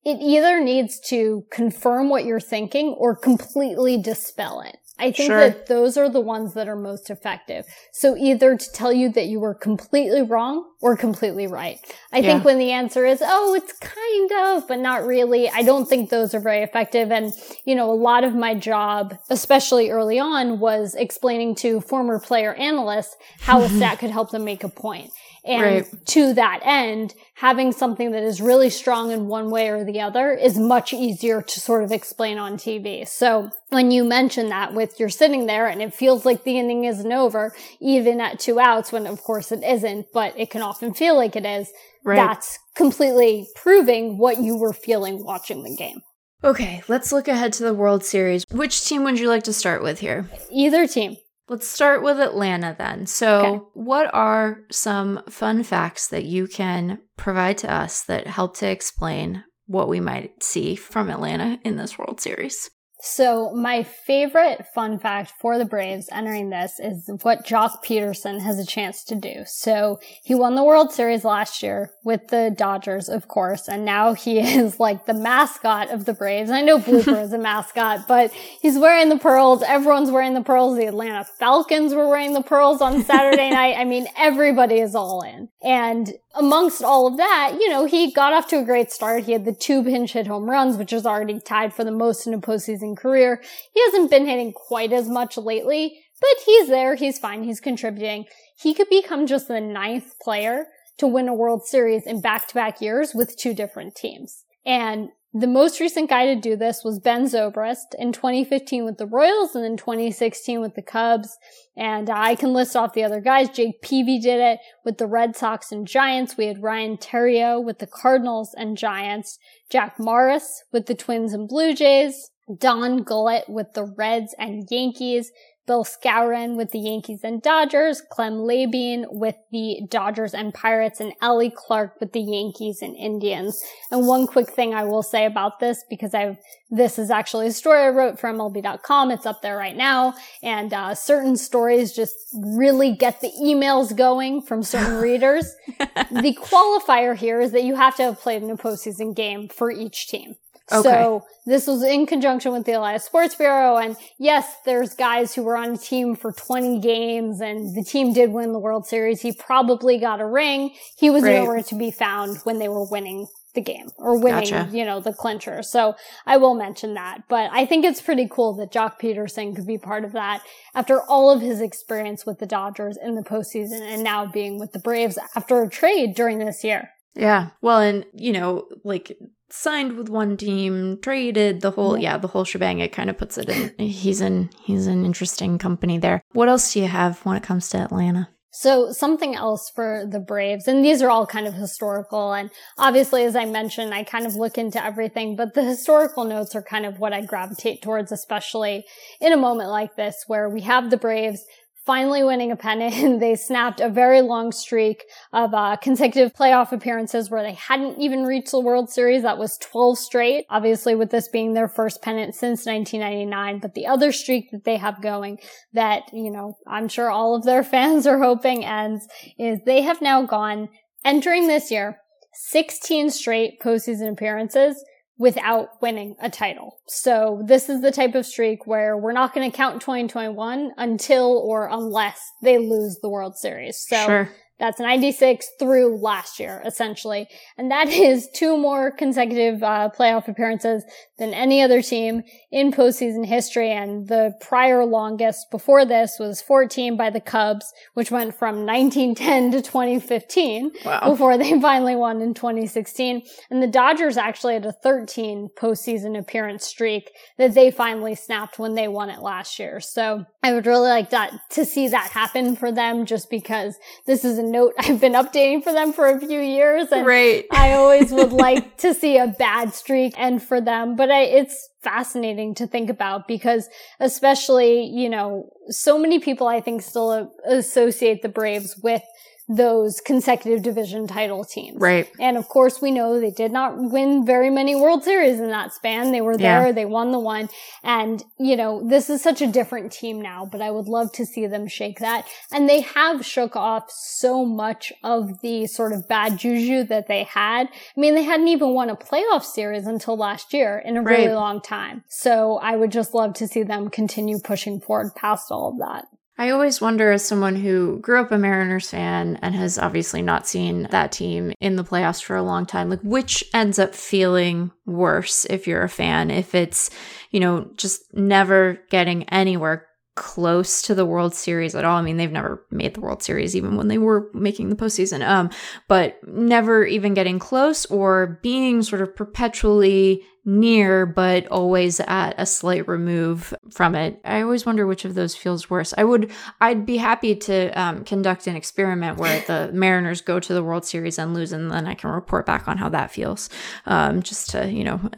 it 0.04 0.20
either 0.22 0.62
needs 0.62 1.00
to 1.00 1.46
confirm 1.52 2.10
what 2.10 2.26
you're 2.26 2.40
thinking 2.40 2.96
or 3.00 3.16
completely 3.16 4.00
dispel 4.00 4.62
it. 4.62 4.78
I 4.98 5.12
think 5.12 5.28
sure. 5.28 5.40
that 5.40 5.68
those 5.68 5.98
are 5.98 6.10
the 6.10 6.22
ones 6.22 6.54
that 6.54 6.70
are 6.70 6.76
most 6.76 7.10
effective. 7.10 7.66
So 7.92 8.16
either 8.16 8.56
to 8.56 8.72
tell 8.72 8.94
you 8.94 9.10
that 9.10 9.26
you 9.26 9.42
were 9.42 9.54
completely 9.54 10.22
wrong 10.22 10.66
or 10.82 10.96
completely 10.96 11.48
right. 11.48 11.80
I 12.14 12.20
yeah. 12.20 12.32
think 12.32 12.46
when 12.46 12.60
the 12.60 12.72
answer 12.72 13.06
is, 13.06 13.22
oh, 13.24 13.56
it's 13.56 13.74
kind 13.80 14.32
of, 14.32 14.68
but 14.68 14.80
not 14.80 15.06
really, 15.06 15.50
I 15.50 15.64
don't 15.64 15.88
think 15.88 16.10
those 16.10 16.34
are 16.34 16.40
very 16.40 16.64
effective. 16.64 17.12
And, 17.12 17.34
you 17.66 17.76
know, 17.76 17.92
a 17.92 17.94
lot 17.94 18.24
of 18.24 18.36
my 18.36 18.54
job, 18.54 19.18
especially 19.30 19.90
early 19.90 20.18
on, 20.18 20.60
was 20.60 20.96
explaining 20.96 21.56
to 21.56 21.82
former 21.82 22.20
player 22.20 22.54
analysts 22.54 23.16
how 23.40 23.62
a 23.62 23.66
mm-hmm. 23.66 23.78
stat 23.78 24.00
could 24.00 24.12
help 24.12 24.32
them 24.32 24.46
make 24.46 24.64
a 24.64 24.70
point. 24.70 25.12
And 25.46 25.62
right. 25.62 26.06
to 26.08 26.34
that 26.34 26.62
end, 26.64 27.14
having 27.36 27.72
something 27.72 28.12
that 28.12 28.24
is 28.24 28.42
really 28.42 28.72
strong 28.72 29.12
in 29.12 29.28
one 29.28 29.52
way 29.52 29.70
or 29.70 29.84
the 29.84 30.02
other 30.02 30.32
is 30.32 30.58
much 30.58 30.92
easier 30.92 31.42
to 31.42 31.60
sort 31.60 31.84
of 31.84 31.92
explain 31.92 32.40
on 32.40 32.54
TV. 32.58 33.08
So 33.08 33.52
when 33.70 33.92
you 33.92 34.04
mention 34.04 34.50
that 34.50 34.74
with 34.74 35.00
you're 35.00 35.10
sitting 35.10 35.46
there 35.46 35.68
and 35.68 35.84
it 35.84 35.94
feels 35.94 36.26
like 36.26 36.44
the 36.44 36.58
inning 36.58 36.86
isn't 36.86 37.12
over, 37.12 37.54
even 37.80 38.20
at 38.22 38.40
two 38.40 38.60
outs, 38.60 38.92
when 38.92 39.06
of 39.06 39.22
course 39.22 39.52
it 39.52 39.64
isn't, 39.64 40.08
but 40.14 40.34
it 40.40 40.50
can 40.50 40.64
often 40.64 40.96
feel 40.96 41.16
like 41.16 41.36
it 41.36 41.46
is, 41.46 41.72
right. 42.04 42.16
that's 42.16 42.58
completely 42.76 43.48
proving 43.56 44.18
what 44.18 44.40
you 44.40 44.58
were 44.58 44.74
feeling 44.74 45.24
watching 45.24 45.64
the 45.64 45.76
game. 45.76 46.02
Okay, 46.44 46.84
let's 46.88 47.12
look 47.12 47.28
ahead 47.28 47.54
to 47.54 47.64
the 47.64 47.74
World 47.74 48.04
Series. 48.04 48.46
Which 48.52 48.86
team 48.86 49.04
would 49.04 49.20
you 49.20 49.28
like 49.28 49.44
to 49.44 49.54
start 49.54 49.82
with 49.82 50.00
here? 50.00 50.30
Either 50.52 50.88
team. 50.88 51.18
Let's 51.48 51.68
start 51.68 52.02
with 52.02 52.20
Atlanta 52.20 52.76
then. 52.78 53.06
So, 53.06 53.40
okay. 53.40 53.66
what 53.74 54.14
are 54.14 54.62
some 54.72 55.22
fun 55.30 55.64
facts 55.64 56.08
that 56.08 56.26
you 56.26 56.48
can 56.48 57.00
provide 57.18 57.60
to 57.60 57.72
us 57.72 58.02
that 58.04 58.26
help 58.26 58.58
to 58.58 58.70
explain 58.70 59.44
what 59.68 59.88
we 59.88 60.00
might 60.00 60.42
see 60.42 60.76
from 60.76 61.10
Atlanta 61.10 61.60
in 61.64 61.76
this 61.78 62.00
World 62.00 62.20
Series? 62.20 62.70
So 63.06 63.52
my 63.52 63.84
favorite 63.84 64.66
fun 64.74 64.98
fact 64.98 65.34
for 65.40 65.60
the 65.60 65.66
Braves 65.66 66.10
entering 66.12 66.50
this 66.50 66.80
is 66.80 67.08
what 67.22 67.46
Joc 67.46 67.84
Pederson 67.86 68.42
has 68.42 68.58
a 68.58 68.66
chance 68.66 69.04
to 69.04 69.16
do. 69.16 69.44
So 69.46 70.00
he 70.24 70.34
won 70.34 70.56
the 70.56 70.64
World 70.64 70.92
Series 70.92 71.24
last 71.24 71.62
year 71.62 71.92
with 72.04 72.30
the 72.30 72.54
Dodgers, 72.58 73.08
of 73.08 73.28
course, 73.28 73.68
and 73.68 73.86
now 73.86 74.16
he 74.16 74.40
is 74.58 74.80
like 74.80 75.06
the 75.06 75.14
mascot 75.14 75.92
of 75.92 76.06
the 76.06 76.14
Braves. 76.14 76.50
I 76.50 76.62
know 76.62 76.80
Blooper 76.80 77.22
is 77.22 77.32
a 77.32 77.38
mascot, 77.38 78.08
but 78.08 78.32
he's 78.34 78.80
wearing 78.80 79.10
the 79.10 79.20
pearls. 79.20 79.62
Everyone's 79.62 80.10
wearing 80.10 80.34
the 80.34 80.42
pearls. 80.42 80.76
The 80.76 80.88
Atlanta 80.88 81.26
Falcons 81.26 81.94
were 81.94 82.10
wearing 82.10 82.34
the 82.34 82.42
pearls 82.42 82.82
on 82.82 83.04
Saturday 83.04 83.50
night. 83.52 83.76
I 83.78 83.86
mean, 83.86 84.08
everybody 84.18 84.80
is 84.80 84.96
all 84.96 85.22
in. 85.22 85.50
And 85.64 86.12
amongst 86.34 86.84
all 86.84 87.08
of 87.08 87.18
that, 87.18 87.56
you 87.60 87.70
know, 87.70 87.86
he 87.86 88.12
got 88.12 88.34
off 88.34 88.48
to 88.50 88.60
a 88.60 88.66
great 88.66 88.92
start. 88.92 89.24
He 89.24 89.32
had 89.32 89.46
the 89.46 89.54
two 89.54 89.84
pinch 89.84 90.14
hit 90.14 90.28
home 90.28 90.50
runs, 90.50 90.76
which 90.76 90.92
is 90.92 91.06
already 91.06 91.40
tied 91.40 91.74
for 91.74 91.84
the 91.84 91.92
most 91.92 92.26
in 92.26 92.34
a 92.34 92.40
postseason 92.40 92.95
career. 92.96 93.42
He 93.74 93.82
hasn't 93.86 94.10
been 94.10 94.26
hitting 94.26 94.54
quite 94.54 94.92
as 94.92 95.08
much 95.08 95.38
lately, 95.38 96.00
but 96.22 96.44
he's 96.46 96.68
there. 96.68 96.96
He's 96.96 97.20
fine. 97.20 97.44
He's 97.44 97.60
contributing. 97.60 98.26
He 98.58 98.74
could 98.74 98.90
become 98.90 99.28
just 99.28 99.48
the 99.48 99.62
ninth 99.62 100.14
player 100.22 100.68
to 100.98 101.08
win 101.08 101.28
a 101.28 101.34
World 101.34 101.66
Series 101.66 102.06
in 102.06 102.22
back 102.22 102.48
to 102.48 102.54
back 102.54 102.82
years 102.82 103.14
with 103.14 103.38
two 103.38 103.54
different 103.54 103.96
teams. 103.96 104.46
And 104.66 105.10
the 105.38 105.48
most 105.48 105.82
recent 105.82 106.10
guy 106.10 106.34
to 106.34 106.40
do 106.40 106.56
this 106.56 106.82
was 106.86 107.02
Ben 107.02 107.26
Zobrist 107.26 107.94
in 108.00 108.14
2015 108.14 108.86
with 108.86 108.98
the 108.98 109.06
Royals 109.06 109.54
and 109.54 109.66
then 109.66 109.76
2016 109.76 110.62
with 110.62 110.76
the 110.76 110.82
Cubs. 110.82 111.38
And 111.76 112.10
I 112.10 112.36
can 112.36 112.54
list 112.54 112.74
off 112.74 112.94
the 112.94 113.04
other 113.04 113.20
guys. 113.20 113.50
Jake 113.50 113.82
Peavy 113.82 114.18
did 114.18 114.40
it 114.40 114.60
with 114.86 114.98
the 114.98 115.08
Red 115.08 115.36
Sox 115.36 115.74
and 115.74 115.86
Giants. 115.86 116.38
We 116.38 116.46
had 116.46 116.64
Ryan 116.64 116.96
Theriot 116.96 117.66
with 117.66 117.80
the 117.80 117.88
Cardinals 117.88 118.56
and 118.58 118.78
Giants. 118.78 119.38
Jack 119.70 120.00
Morris 120.00 120.64
with 120.72 120.86
the 120.86 120.96
Twins 120.96 121.34
and 121.34 121.50
Blue 121.50 121.76
Jays. 121.76 122.32
Don 122.58 123.04
Gullett 123.04 123.50
with 123.50 123.74
the 123.74 123.84
Reds 123.84 124.36
and 124.38 124.68
Yankees. 124.70 125.32
Bill 125.68 125.84
Skowron 125.84 126.58
with 126.58 126.72
the 126.72 126.80
Yankees 126.80 127.22
and 127.24 127.42
Dodgers, 127.42 128.02
Clem 128.12 128.34
Labine 128.34 129.06
with 129.10 129.36
the 129.52 129.82
Dodgers 129.90 130.34
and 130.34 130.54
Pirates, 130.54 131.00
and 131.00 131.14
Allie 131.22 131.52
Clark 131.56 132.00
with 132.00 132.14
the 132.14 132.22
Yankees 132.22 132.80
and 132.82 132.96
Indians. 132.96 133.60
And 133.92 134.06
one 134.06 134.28
quick 134.28 134.52
thing 134.52 134.76
I 134.76 134.84
will 134.84 135.02
say 135.02 135.26
about 135.26 135.60
this, 135.60 135.84
because 135.90 136.14
I've, 136.14 136.38
this 136.70 137.00
is 137.00 137.10
actually 137.10 137.48
a 137.48 137.52
story 137.52 137.82
I 137.82 137.90
wrote 137.90 138.20
for 138.20 138.32
MLB.com. 138.32 139.10
It's 139.10 139.26
up 139.26 139.42
there 139.42 139.58
right 139.58 139.76
now. 139.76 140.14
And, 140.44 140.72
uh, 140.74 140.94
certain 140.94 141.36
stories 141.36 141.94
just 141.94 142.16
really 142.34 142.96
get 142.96 143.22
the 143.22 143.32
emails 143.42 143.96
going 143.96 144.42
from 144.42 144.62
certain 144.62 144.96
readers. 145.02 145.52
the 145.80 146.38
qualifier 146.40 147.16
here 147.16 147.42
is 147.42 147.52
that 147.54 147.64
you 147.64 147.76
have 147.76 147.96
to 147.96 148.04
have 148.04 148.20
played 148.20 148.44
in 148.44 148.52
a 148.52 148.58
postseason 148.58 149.16
game 149.16 149.48
for 149.48 149.72
each 149.72 150.08
team. 150.08 150.36
Okay. 150.72 150.82
So 150.82 151.26
this 151.46 151.68
was 151.68 151.84
in 151.84 152.08
conjunction 152.08 152.52
with 152.52 152.66
the 152.66 152.74
Elias 152.74 153.04
Sports 153.04 153.36
Bureau. 153.36 153.78
And 153.78 153.96
yes, 154.18 154.56
there's 154.66 154.96
guys 154.96 155.36
who 155.36 155.44
were 155.44 155.58
on 155.58 155.74
a 155.74 155.78
team 155.78 156.16
for 156.16 156.32
20 156.32 156.80
games 156.80 157.40
and 157.40 157.76
the 157.76 157.84
team 157.84 158.14
did 158.14 158.32
win 158.32 158.52
the 158.52 158.60
World 158.60 158.88
Series. 158.88 159.22
He 159.22 159.32
probably 159.32 160.00
got 160.00 160.22
a 160.22 160.26
ring. 160.26 160.74
He 160.98 161.10
was 161.10 161.24
right. 161.24 161.36
nowhere 161.36 161.62
to 161.62 161.76
be 161.76 161.92
found 161.92 162.38
when 162.46 162.58
they 162.58 162.68
were 162.68 162.90
winning 162.90 163.28
the 163.54 163.62
game 163.62 163.88
or 163.98 164.20
winning, 164.20 164.52
gotcha. 164.52 164.70
you 164.72 164.84
know, 164.84 165.00
the 165.00 165.14
clincher. 165.14 165.64
So 165.64 165.96
I 166.26 166.38
will 166.38 166.56
mention 166.56 166.96
that, 166.96 167.22
but 167.30 167.50
I 167.54 167.66
think 167.66 167.86
it's 167.86 168.02
pretty 168.02 168.28
cool 168.30 168.54
that 168.58 168.72
Joc 168.72 169.00
Pederson 169.00 169.56
could 169.56 169.66
be 169.66 169.78
part 169.78 170.04
of 170.04 170.12
that 170.12 170.42
after 170.74 171.02
all 171.02 171.32
of 171.32 171.42
his 171.42 171.62
experience 171.62 172.26
with 172.26 172.40
the 172.40 172.46
Dodgers 172.46 172.98
in 173.02 173.16
the 173.16 173.24
postseason 173.24 173.82
and 173.82 174.04
now 174.04 174.26
being 174.26 174.60
with 174.60 174.74
the 174.74 174.80
Braves 174.80 175.18
after 175.36 175.62
a 175.62 175.70
trade 175.70 176.16
during 176.16 176.40
this 176.40 176.64
year. 176.64 176.90
Yeah. 177.16 177.52
Well, 177.62 177.80
and 177.80 178.06
you 178.14 178.34
know, 178.34 178.68
like 178.84 179.18
signed 179.50 179.98
with 179.98 180.10
one 180.10 180.38
team, 180.38 181.00
traded 181.02 181.62
the 181.62 181.72
whole 181.72 181.98
yeah, 181.98 182.18
the 182.18 182.28
whole 182.28 182.44
shebang. 182.44 182.80
It 182.80 182.92
kind 182.92 183.10
of 183.10 183.18
puts 183.18 183.38
it 183.38 183.50
in 183.50 183.74
he's 183.88 184.22
in 184.22 184.50
he's 184.64 184.88
an 184.88 185.06
interesting 185.06 185.58
company 185.58 185.98
there. 185.98 186.22
What 186.34 186.50
else 186.50 186.74
do 186.74 186.80
you 186.80 186.88
have 186.88 187.26
when 187.26 187.38
it 187.38 187.44
comes 187.44 187.70
to 187.70 187.78
Atlanta? 187.78 188.30
So 188.58 188.94
something 188.94 189.36
else 189.36 189.70
for 189.76 190.06
the 190.10 190.22
Braves, 190.22 190.66
and 190.66 190.84
these 190.84 191.02
are 191.02 191.10
all 191.10 191.28
kind 191.28 191.46
of 191.46 191.56
historical. 191.56 192.32
And 192.32 192.50
obviously, 192.78 193.26
as 193.26 193.36
I 193.36 193.44
mentioned, 193.44 193.94
I 193.94 194.06
kind 194.06 194.26
of 194.26 194.36
look 194.36 194.58
into 194.58 194.82
everything, 194.82 195.36
but 195.36 195.56
the 195.56 195.64
historical 195.64 196.24
notes 196.24 196.56
are 196.56 196.64
kind 196.64 196.86
of 196.86 196.98
what 196.98 197.12
I 197.12 197.20
gravitate 197.20 197.82
towards, 197.82 198.14
especially 198.14 198.86
in 199.20 199.34
a 199.34 199.38
moment 199.38 199.72
like 199.72 199.98
this 199.98 200.24
where 200.28 200.50
we 200.50 200.62
have 200.62 200.90
the 200.90 200.96
Braves 200.96 201.44
finally 201.86 202.24
winning 202.24 202.52
a 202.52 202.56
pennant. 202.56 203.20
they 203.20 203.36
snapped 203.36 203.80
a 203.80 203.90
very 203.90 204.22
long 204.22 204.52
streak 204.52 205.06
of 205.32 205.54
uh, 205.54 205.78
consecutive 205.78 206.34
playoff 206.34 206.72
appearances 206.72 207.30
where 207.30 207.44
they 207.44 207.54
hadn't 207.54 208.00
even 208.00 208.24
reached 208.24 208.52
the 208.52 208.60
World 208.60 208.90
Series. 208.90 209.22
That 209.22 209.38
was 209.38 209.58
12 209.60 209.98
straight. 209.98 210.46
Obviously, 210.50 210.96
with 210.96 211.12
this 211.12 211.28
being 211.28 211.54
their 211.54 211.68
first 211.68 212.02
pennant 212.02 212.36
since 212.36 212.66
1999. 212.66 213.60
But 213.60 213.74
the 213.74 213.88
other 213.88 214.12
streak 214.12 214.52
that 214.52 214.64
they 214.64 214.78
have 214.78 215.02
going 215.02 215.40
that, 215.74 216.04
you 216.12 216.32
know, 216.32 216.58
I'm 216.68 216.88
sure 216.88 217.10
all 217.10 217.36
of 217.36 217.44
their 217.44 217.64
fans 217.76 218.08
are 218.08 218.20
hoping 218.20 218.66
ends 218.66 219.08
is 219.38 219.60
they 219.66 219.82
have 219.82 220.02
now 220.02 220.24
gone 220.26 220.70
entering 221.04 221.48
this 221.48 221.70
year 221.70 222.00
16 222.34 223.12
straight 223.12 223.62
postseason 223.62 224.12
appearances 224.12 224.84
without 225.18 225.82
winning 225.82 226.16
a 226.22 226.30
title. 226.30 226.78
So 226.88 227.42
this 227.46 227.70
is 227.70 227.82
the 227.82 227.92
type 227.92 228.16
of 228.16 228.26
streak 228.26 228.68
where 228.68 228.98
we're 228.98 229.14
not 229.14 229.34
going 229.34 229.50
to 229.50 229.56
count 229.56 229.82
2021 229.82 230.72
until 230.78 231.38
or 231.38 231.70
unless 231.72 232.20
they 232.42 232.58
lose 232.58 233.00
the 233.02 233.10
World 233.10 233.38
Series. 233.38 233.78
So 233.88 234.06
sure. 234.06 234.30
That's 234.58 234.80
96 234.80 235.48
through 235.60 235.98
last 235.98 236.40
year, 236.40 236.62
essentially. 236.66 237.28
And 237.58 237.70
that 237.72 237.88
is 237.90 238.30
two 238.34 238.58
more 238.58 238.92
consecutive 238.92 239.62
uh, 239.62 239.90
playoff 239.98 240.28
appearances 240.28 240.84
than 241.18 241.34
any 241.34 241.62
other 241.62 241.82
team 241.82 242.24
in 242.52 242.72
postseason 242.72 243.26
history. 243.26 243.72
And 243.72 244.08
the 244.08 244.34
prior 244.40 244.86
longest 244.86 245.52
before 245.52 245.86
this 245.86 246.18
was 246.20 246.42
14 246.42 246.96
by 246.96 247.10
the 247.10 247.20
Cubs, 247.20 247.72
which 247.94 248.12
went 248.12 248.36
from 248.36 248.66
1910 248.66 249.52
to 249.52 249.62
2015 249.62 250.72
wow. 250.86 251.10
before 251.10 251.38
they 251.38 251.60
finally 251.62 251.96
won 251.96 252.22
in 252.22 252.34
2016. 252.34 253.24
And 253.50 253.62
the 253.62 253.68
Dodgers 253.68 254.18
actually 254.18 254.54
had 254.54 254.66
a 254.66 254.72
13 254.72 255.50
postseason 255.58 256.18
appearance 256.18 256.66
streak 256.66 257.12
that 257.38 257.54
they 257.54 257.72
finally 257.72 258.16
snapped 258.16 258.58
when 258.58 258.76
they 258.76 258.88
won 258.88 259.10
it 259.10 259.20
last 259.20 259.60
year. 259.60 259.80
So 259.80 260.26
I 260.46 260.54
would 260.54 260.68
really 260.68 260.90
like 260.90 261.10
that 261.10 261.34
to 261.54 261.66
see 261.66 261.88
that 261.88 262.12
happen 262.12 262.56
for 262.56 262.72
them 262.72 263.08
just 263.08 263.32
because 263.32 263.80
this 264.06 264.24
is 264.24 264.38
a 264.38 264.44
note 264.44 264.76
I've 264.80 265.02
been 265.02 265.14
updating 265.14 265.64
for 265.64 265.74
them 265.74 265.92
for 265.92 266.08
a 266.08 266.20
few 266.20 266.40
years. 266.40 266.92
And 266.92 267.04
right. 267.04 267.46
I 267.52 267.74
always 267.74 268.12
would 268.12 268.32
like 268.48 268.78
to 268.78 268.94
see 268.94 269.18
a 269.18 269.26
bad 269.26 269.74
streak 269.74 270.14
end 270.20 270.44
for 270.44 270.62
them, 270.62 270.96
but 270.96 271.10
I, 271.10 271.24
it's 271.24 271.68
fascinating 271.82 272.54
to 272.56 272.68
think 272.68 272.92
about 272.92 273.28
because 273.28 273.70
especially, 274.00 274.84
you 274.84 275.10
know, 275.10 275.50
so 275.70 275.98
many 275.98 276.20
people 276.20 276.46
I 276.46 276.62
think 276.62 276.84
still 276.84 277.34
associate 277.48 278.22
the 278.22 278.30
Braves 278.30 278.78
with 278.84 279.02
those 279.48 280.02
consecutive 280.02 280.64
division 280.64 281.08
title 281.08 281.46
teams. 281.46 281.78
Right. 281.80 282.10
And 282.20 282.38
of 282.38 282.48
course, 282.48 282.82
we 282.82 282.92
know 282.92 283.20
they 283.20 283.32
did 283.32 283.52
not 283.52 283.74
win 283.78 284.26
very 284.26 284.50
many 284.50 284.76
World 284.76 285.04
Series 285.04 285.40
in 285.40 285.50
that 285.50 285.74
span. 285.74 286.12
They 286.12 286.22
were 286.22 286.38
there. 286.38 286.68
Yeah. 286.68 286.72
They 286.72 286.86
won 286.86 287.12
the 287.12 287.20
one. 287.20 287.50
And, 287.84 288.24
you 288.40 288.56
know, 288.56 288.88
this 288.88 289.10
is 289.10 289.22
such 289.22 289.42
a 289.42 289.48
different 289.48 289.92
team 289.92 290.20
now, 290.20 290.48
but 290.52 290.62
I 290.62 290.72
would 290.72 290.88
love 290.88 291.12
to 291.14 291.26
see 291.26 291.46
them 291.46 291.68
shake 291.68 292.00
that. 292.00 292.28
And 292.52 292.68
they 292.68 292.82
have 292.82 293.26
shook 293.26 293.56
off 293.56 293.92
so 293.92 294.46
much 294.46 294.92
of 295.04 295.42
the 295.42 295.68
sort 295.68 295.94
of 295.94 296.08
bad 296.08 296.38
juju 296.38 296.84
that 296.86 297.08
they 297.08 297.24
had. 297.24 297.68
I 297.68 298.00
mean, 298.00 298.16
they 298.16 298.24
hadn't 298.24 298.48
even 298.48 298.74
won 298.74 298.90
a 298.90 298.96
playoff 298.96 299.44
series 299.44 299.86
until 299.86 300.18
last 300.18 300.54
year 300.54 300.82
in 300.84 300.98
a 300.98 301.02
right. 301.02 301.20
really 301.20 301.34
long 301.34 301.62
time. 301.62 302.04
So 302.08 302.58
I 302.58 302.76
would 302.76 302.92
just 302.92 303.14
love 303.14 303.34
to 303.36 303.48
see 303.48 303.62
them 303.64 303.90
continue 303.90 304.40
pushing 304.40 304.80
forward 304.80 305.14
past 305.16 305.52
all 305.52 305.70
of 305.70 305.78
that. 305.80 306.06
I 306.38 306.50
always 306.50 306.82
wonder, 306.82 307.12
as 307.14 307.26
someone 307.26 307.56
who 307.56 308.00
grew 308.00 308.20
up 308.20 308.32
a 308.32 308.38
Mariners 308.38 308.90
fan 308.90 309.40
and 309.42 309.56
has 309.56 309.78
obviously 309.78 310.22
not 310.22 310.46
seen 310.46 310.88
that 310.92 311.14
team 311.14 311.54
in 311.62 311.78
the 311.78 311.84
playoffs 311.84 312.22
for 312.22 312.36
a 312.36 312.44
long 312.44 312.66
time, 312.66 312.90
like 312.90 313.02
which 313.02 313.44
ends 313.54 313.80
up 313.80 313.96
feeling 313.96 314.72
worse 314.86 315.46
if 315.46 315.66
you're 315.66 315.84
a 315.84 315.90
fan? 315.90 316.32
If 316.32 316.54
it's, 316.54 316.90
you 317.32 317.40
know, 317.40 317.70
just 317.78 318.14
never 318.14 318.80
getting 318.90 319.24
anywhere 319.30 319.88
close 320.16 320.82
to 320.82 320.96
the 320.96 321.06
World 321.06 321.36
Series 321.36 321.76
at 321.76 321.86
all. 321.86 321.98
I 321.98 322.02
mean, 322.02 322.18
they've 322.18 322.32
never 322.32 322.66
made 322.72 322.94
the 322.94 323.02
World 323.02 323.22
Series 323.22 323.56
even 323.56 323.76
when 323.76 323.90
they 323.90 323.98
were 323.98 324.30
making 324.34 324.70
the 324.70 324.76
postseason. 324.76 325.26
Um, 325.26 325.50
but 325.88 326.18
never 326.28 326.86
even 326.86 327.14
getting 327.14 327.38
close 327.38 327.86
or 327.88 328.40
being 328.42 328.82
sort 328.82 329.02
of 329.02 329.16
perpetually 329.16 330.24
near, 330.46 331.08
but 331.08 331.48
always 331.48 332.00
at 332.02 332.36
a 332.38 332.46
slight 332.46 332.88
remove 332.88 333.54
from 333.72 333.96
it. 333.96 334.22
I 334.24 334.42
always 334.42 334.66
wonder 334.66 334.86
which 334.86 335.04
of 335.04 335.16
those 335.16 335.36
feels 335.36 335.70
worse. 335.70 335.94
I 335.98 336.04
would, 336.04 336.32
I'd 336.62 336.86
be 336.86 336.98
happy 336.98 337.36
to 337.36 337.70
um, 337.72 338.04
conduct 338.04 338.46
an 338.46 338.56
experiment 338.56 339.18
where 339.18 339.44
the 339.48 339.72
Mariners 339.74 340.22
go 340.22 340.40
to 340.40 340.54
the 340.54 340.64
World 340.64 340.86
Series 340.86 341.18
and 341.18 341.34
lose, 341.34 341.52
and 341.52 341.72
then 341.72 341.88
I 341.88 341.96
can 341.96 342.12
report 342.12 342.46
back 342.46 342.68
on 342.68 342.78
how 342.78 342.90
that 342.90 343.12
feels, 343.12 343.50
um, 343.88 344.22
just 344.22 344.52
to 344.52 344.70
you 344.72 344.84
know 344.84 345.00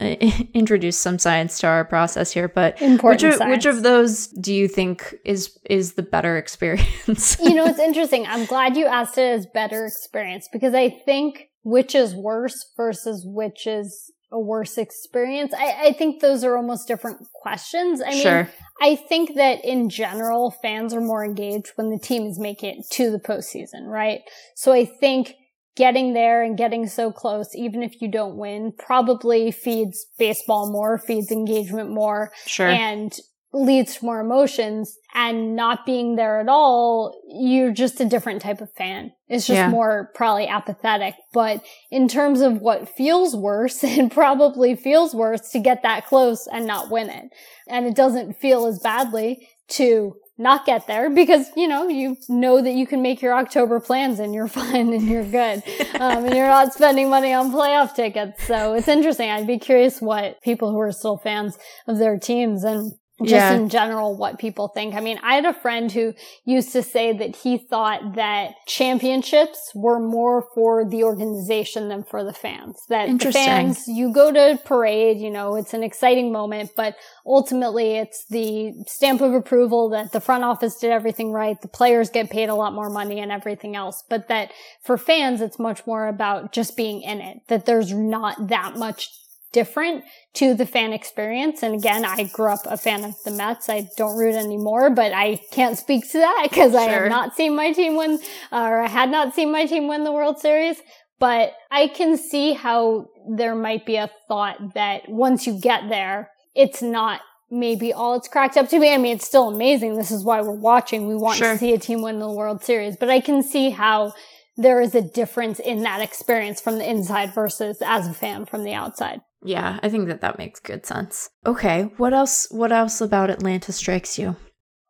introduce 0.54 0.96
some 0.96 1.18
science 1.18 1.58
to 1.60 1.66
our 1.66 1.84
process 1.84 2.32
here. 2.32 2.48
But 2.48 2.80
which 2.80 3.22
of, 3.22 3.38
which 3.40 3.66
of 3.66 3.82
those 3.82 4.28
do 4.28 4.54
you 4.54 4.66
think 4.66 5.14
is 5.24 5.58
is 5.68 5.92
the 5.92 6.02
better 6.02 6.38
experience? 6.38 7.38
you 7.42 7.54
know, 7.54 7.66
it's 7.66 7.78
interesting. 7.78 8.26
I'm 8.26 8.46
glad 8.46 8.76
you 8.76 8.86
asked 8.86 9.18
it 9.18 9.30
as 9.30 9.46
better 9.46 9.84
experience 9.84 10.48
because 10.50 10.74
I 10.74 10.88
think 10.88 11.48
which 11.64 11.94
is 11.94 12.14
worse 12.14 12.72
versus 12.76 13.24
which 13.26 13.66
is 13.66 14.10
a 14.30 14.38
worse 14.38 14.78
experience? 14.78 15.52
I, 15.54 15.88
I 15.88 15.92
think 15.92 16.20
those 16.20 16.44
are 16.44 16.56
almost 16.56 16.86
different 16.86 17.26
questions. 17.34 18.00
I 18.00 18.10
sure. 18.10 18.42
mean, 18.44 18.52
I 18.80 18.96
think 18.96 19.34
that 19.36 19.64
in 19.64 19.88
general, 19.88 20.50
fans 20.50 20.92
are 20.94 21.00
more 21.00 21.24
engaged 21.24 21.72
when 21.76 21.90
the 21.90 21.98
teams 21.98 22.38
make 22.38 22.62
it 22.62 22.76
to 22.92 23.10
the 23.10 23.18
postseason, 23.18 23.86
right? 23.86 24.20
So 24.54 24.72
I 24.72 24.84
think 24.84 25.34
getting 25.76 26.12
there 26.12 26.42
and 26.42 26.58
getting 26.58 26.86
so 26.88 27.12
close, 27.12 27.54
even 27.54 27.82
if 27.82 28.02
you 28.02 28.10
don't 28.10 28.36
win, 28.36 28.72
probably 28.76 29.50
feeds 29.50 30.06
baseball 30.18 30.70
more, 30.70 30.98
feeds 30.98 31.30
engagement 31.30 31.90
more. 31.90 32.32
Sure. 32.46 32.68
And 32.68 33.16
leads 33.64 33.96
to 33.96 34.04
more 34.04 34.20
emotions 34.20 34.96
and 35.14 35.56
not 35.56 35.84
being 35.84 36.16
there 36.16 36.40
at 36.40 36.48
all, 36.48 37.20
you're 37.28 37.72
just 37.72 38.00
a 38.00 38.04
different 38.04 38.40
type 38.42 38.60
of 38.60 38.72
fan. 38.74 39.12
It's 39.28 39.46
just 39.46 39.56
Yeah. 39.58 39.68
more 39.70 40.10
probably 40.14 40.46
apathetic. 40.46 41.14
But 41.32 41.64
in 41.90 42.08
terms 42.08 42.40
of 42.40 42.60
what 42.60 42.88
feels 42.88 43.34
worse, 43.34 43.82
it 43.84 44.12
probably 44.12 44.76
feels 44.76 45.14
worse 45.14 45.50
to 45.50 45.58
get 45.58 45.82
that 45.82 46.06
close 46.06 46.46
and 46.46 46.66
not 46.66 46.90
win 46.90 47.10
it. 47.10 47.24
And 47.68 47.86
it 47.86 47.94
doesn't 47.94 48.34
feel 48.34 48.66
as 48.66 48.78
badly 48.78 49.48
to 49.70 50.14
not 50.40 50.64
get 50.64 50.86
there 50.86 51.10
because, 51.10 51.48
you 51.56 51.66
know, 51.66 51.88
you 51.88 52.16
know 52.28 52.62
that 52.62 52.70
you 52.74 52.86
can 52.86 53.02
make 53.02 53.20
your 53.20 53.34
October 53.34 53.80
plans 53.80 54.20
and 54.20 54.32
you're 54.32 54.46
fine 54.62 54.92
and 54.92 55.02
you're 55.08 55.24
good. 55.24 55.62
Um, 55.98 56.24
and 56.24 56.34
you're 56.34 56.46
not 56.46 56.72
spending 56.72 57.10
money 57.10 57.32
on 57.32 57.50
playoff 57.50 57.94
tickets. 57.94 58.44
So 58.46 58.74
it's 58.74 58.86
interesting. 58.88 59.30
I'd 59.30 59.48
be 59.48 59.58
curious 59.58 60.00
what 60.00 60.40
people 60.42 60.70
who 60.70 60.78
are 60.80 60.92
still 60.92 61.16
fans 61.18 61.58
of 61.88 61.98
their 61.98 62.18
teams 62.18 62.62
and 62.62 62.92
just 63.22 63.32
Yeah. 63.32 63.54
in 63.54 63.68
general 63.68 64.16
what 64.16 64.38
people 64.38 64.68
think. 64.68 64.94
I 64.94 65.00
mean, 65.00 65.18
I 65.22 65.34
had 65.34 65.44
a 65.44 65.52
friend 65.52 65.90
who 65.90 66.14
used 66.44 66.72
to 66.72 66.82
say 66.82 67.12
that 67.12 67.36
he 67.36 67.58
thought 67.58 68.14
that 68.14 68.54
championships 68.66 69.72
were 69.74 69.98
more 69.98 70.46
for 70.54 70.84
the 70.88 71.04
organization 71.04 71.88
than 71.88 72.04
for 72.04 72.22
the 72.24 72.32
fans. 72.32 72.78
That 72.88 73.18
the 73.18 73.32
fans, 73.32 73.88
you 73.88 74.12
go 74.12 74.32
to 74.32 74.58
parade, 74.64 75.18
you 75.18 75.30
know, 75.30 75.56
it's 75.56 75.74
an 75.74 75.82
exciting 75.82 76.32
moment, 76.32 76.70
but 76.76 76.94
ultimately 77.26 77.96
it's 77.96 78.24
the 78.30 78.72
stamp 78.86 79.20
of 79.20 79.34
approval 79.34 79.88
that 79.90 80.12
the 80.12 80.20
front 80.20 80.44
office 80.44 80.76
did 80.76 80.90
everything 80.90 81.32
right. 81.32 81.60
The 81.60 81.68
players 81.68 82.10
get 82.10 82.30
paid 82.30 82.48
a 82.48 82.54
lot 82.54 82.72
more 82.72 82.90
money 82.90 83.20
and 83.20 83.32
everything 83.32 83.76
else. 83.76 84.04
But 84.08 84.28
that 84.28 84.52
for 84.82 84.96
fans, 84.96 85.40
it's 85.40 85.58
much 85.58 85.86
more 85.86 86.06
about 86.06 86.52
just 86.52 86.76
being 86.76 87.02
in 87.02 87.20
it, 87.20 87.38
that 87.48 87.66
there's 87.66 87.92
not 87.92 88.48
that 88.48 88.76
much 88.76 89.08
different 89.52 90.04
to 90.34 90.54
the 90.54 90.66
fan 90.66 90.92
experience. 90.92 91.62
And 91.62 91.74
again, 91.74 92.04
I 92.04 92.24
grew 92.24 92.50
up 92.52 92.60
a 92.66 92.76
fan 92.76 93.04
of 93.04 93.14
the 93.24 93.30
Mets. 93.30 93.68
I 93.68 93.88
don't 93.96 94.16
root 94.16 94.34
anymore, 94.34 94.90
but 94.90 95.12
I 95.12 95.40
can't 95.52 95.78
speak 95.78 96.10
to 96.12 96.18
that 96.18 96.46
because 96.50 96.74
I 96.74 96.82
have 96.82 97.08
not 97.08 97.34
seen 97.34 97.56
my 97.56 97.72
team 97.72 97.96
win, 97.96 98.18
or 98.52 98.80
I 98.82 98.88
had 98.88 99.10
not 99.10 99.34
seen 99.34 99.50
my 99.52 99.66
team 99.66 99.88
win 99.88 100.04
the 100.04 100.12
World 100.12 100.38
Series. 100.38 100.76
But 101.18 101.52
I 101.70 101.88
can 101.88 102.16
see 102.16 102.52
how 102.52 103.06
there 103.28 103.56
might 103.56 103.84
be 103.84 103.96
a 103.96 104.08
thought 104.28 104.74
that 104.74 105.08
once 105.08 105.46
you 105.46 105.58
get 105.60 105.88
there, 105.88 106.30
it's 106.54 106.80
not 106.80 107.20
maybe 107.50 107.92
all 107.92 108.14
it's 108.14 108.28
cracked 108.28 108.56
up 108.56 108.68
to 108.68 108.78
be. 108.78 108.88
I 108.90 108.98
mean, 108.98 109.16
it's 109.16 109.26
still 109.26 109.48
amazing. 109.48 109.96
This 109.96 110.10
is 110.10 110.22
why 110.22 110.40
we're 110.42 110.52
watching. 110.52 111.08
We 111.08 111.16
want 111.16 111.38
Sure. 111.38 111.54
to 111.54 111.58
see 111.58 111.72
a 111.72 111.78
team 111.78 112.02
win 112.02 112.20
the 112.20 112.30
World 112.30 112.62
Series, 112.62 112.96
but 112.96 113.08
I 113.10 113.20
can 113.20 113.42
see 113.42 113.70
how 113.70 114.12
there 114.56 114.80
is 114.80 114.94
a 114.94 115.00
difference 115.00 115.58
in 115.58 115.82
that 115.82 116.00
experience 116.00 116.60
from 116.60 116.78
the 116.78 116.88
inside 116.88 117.32
versus 117.32 117.80
as 117.84 118.06
a 118.06 118.12
fan 118.14 118.44
from 118.44 118.64
the 118.64 118.74
outside. 118.74 119.20
Yeah, 119.42 119.78
I 119.82 119.88
think 119.88 120.08
that 120.08 120.20
that 120.20 120.38
makes 120.38 120.60
good 120.60 120.84
sense. 120.84 121.30
Okay, 121.46 121.82
what 121.96 122.12
else 122.12 122.48
what 122.50 122.72
else 122.72 123.00
about 123.00 123.30
Atlanta 123.30 123.72
strikes 123.72 124.18
you? 124.18 124.36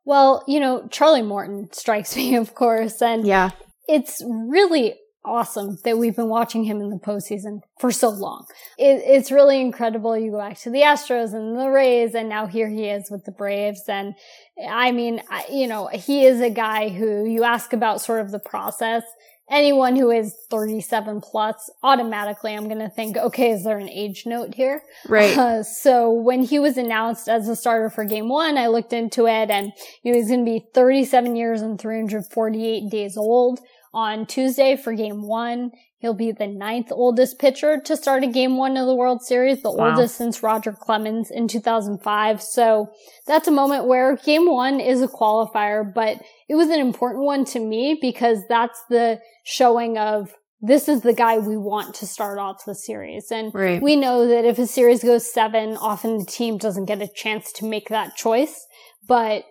Well, 0.04 0.42
you 0.48 0.58
know, 0.58 0.88
Charlie 0.90 1.22
Morton 1.22 1.68
strikes 1.72 2.16
me, 2.16 2.34
of 2.36 2.54
course, 2.54 3.02
and 3.02 3.26
Yeah. 3.26 3.50
it's 3.86 4.22
really 4.26 4.94
awesome 5.24 5.76
that 5.84 5.98
we've 5.98 6.16
been 6.16 6.30
watching 6.30 6.64
him 6.64 6.80
in 6.80 6.88
the 6.88 6.96
postseason 6.96 7.60
for 7.78 7.90
so 7.92 8.08
long. 8.08 8.46
It, 8.78 9.02
it's 9.04 9.30
really 9.30 9.60
incredible. 9.60 10.16
You 10.16 10.30
go 10.30 10.38
back 10.38 10.58
to 10.60 10.70
the 10.70 10.80
Astros 10.80 11.34
and 11.34 11.58
the 11.58 11.68
Rays, 11.68 12.14
and 12.14 12.30
now 12.30 12.46
here 12.46 12.68
he 12.70 12.88
is 12.88 13.10
with 13.10 13.24
the 13.26 13.32
Braves. 13.32 13.82
And 13.88 14.14
I 14.66 14.92
mean, 14.92 15.20
I, 15.30 15.44
you 15.52 15.66
know, 15.66 15.88
he 15.88 16.24
is 16.24 16.40
a 16.40 16.48
guy 16.48 16.88
who 16.88 17.26
you 17.26 17.44
ask 17.44 17.74
about 17.74 18.00
sort 18.00 18.20
of 18.22 18.30
the 18.30 18.38
process. 18.38 19.02
Anyone 19.50 19.96
who 19.96 20.10
is 20.10 20.34
37 20.50 21.20
plus, 21.20 21.70
automatically 21.82 22.54
I'm 22.54 22.68
going 22.68 22.80
to 22.80 22.88
think, 22.88 23.16
okay, 23.16 23.50
is 23.50 23.64
there 23.64 23.78
an 23.78 23.88
age 23.88 24.26
note 24.26 24.54
here? 24.54 24.82
Right. 25.08 25.36
Uh, 25.36 25.62
so 25.62 26.10
when 26.10 26.42
he 26.42 26.58
was 26.58 26.76
announced 26.76 27.28
as 27.28 27.48
a 27.48 27.56
starter 27.56 27.88
for 27.88 28.04
game 28.04 28.28
one, 28.28 28.58
I 28.58 28.66
looked 28.66 28.92
into 28.92 29.26
it 29.26 29.50
and 29.50 29.72
he 30.02 30.12
was 30.12 30.28
going 30.28 30.44
to 30.44 30.50
be 30.50 30.66
37 30.74 31.36
years 31.36 31.62
and 31.62 31.80
348 31.80 32.90
days 32.90 33.16
old 33.16 33.60
on 33.92 34.26
Tuesday 34.26 34.76
for 34.76 34.92
game 34.92 35.26
one. 35.26 35.70
He'll 36.00 36.14
be 36.14 36.30
the 36.30 36.46
ninth 36.46 36.92
oldest 36.92 37.38
pitcher 37.40 37.80
to 37.84 37.96
start 37.96 38.22
a 38.22 38.28
game 38.28 38.56
one 38.56 38.76
of 38.76 38.86
the 38.86 38.94
World 38.94 39.22
Series, 39.22 39.62
the 39.62 39.72
Wow. 39.72 39.90
oldest 39.90 40.16
since 40.16 40.42
Roger 40.42 40.72
Clemens 40.72 41.30
in 41.30 41.48
2005. 41.48 42.40
So 42.40 42.88
that's 43.26 43.48
a 43.48 43.52
moment 43.52 43.86
where 43.86 44.16
game 44.16 44.48
one 44.48 44.78
is 44.78 45.02
a 45.02 45.08
qualifier, 45.08 45.92
but 45.92 46.22
it 46.48 46.54
was 46.54 46.68
an 46.68 46.78
important 46.78 47.24
one 47.24 47.44
to 47.46 47.58
me 47.60 47.98
because 48.00 48.38
that's 48.48 48.80
the 48.88 49.20
showing 49.44 49.98
of 49.98 50.34
this 50.60 50.88
is 50.88 51.02
the 51.02 51.12
guy 51.14 51.38
we 51.38 51.56
want 51.56 51.94
to 51.96 52.06
start 52.06 52.38
off 52.38 52.64
the 52.64 52.74
series. 52.74 53.30
And 53.30 53.54
Right. 53.54 53.80
we 53.82 53.94
know 53.96 54.26
that 54.26 54.44
if 54.44 54.58
a 54.58 54.66
series 54.66 55.02
goes 55.04 55.32
seven, 55.32 55.76
often 55.76 56.18
the 56.18 56.24
team 56.24 56.58
doesn't 56.58 56.86
get 56.86 57.00
a 57.02 57.06
chance 57.08 57.52
to 57.54 57.64
make 57.64 57.88
that 57.90 58.16
choice. 58.16 58.66
But 59.06 59.44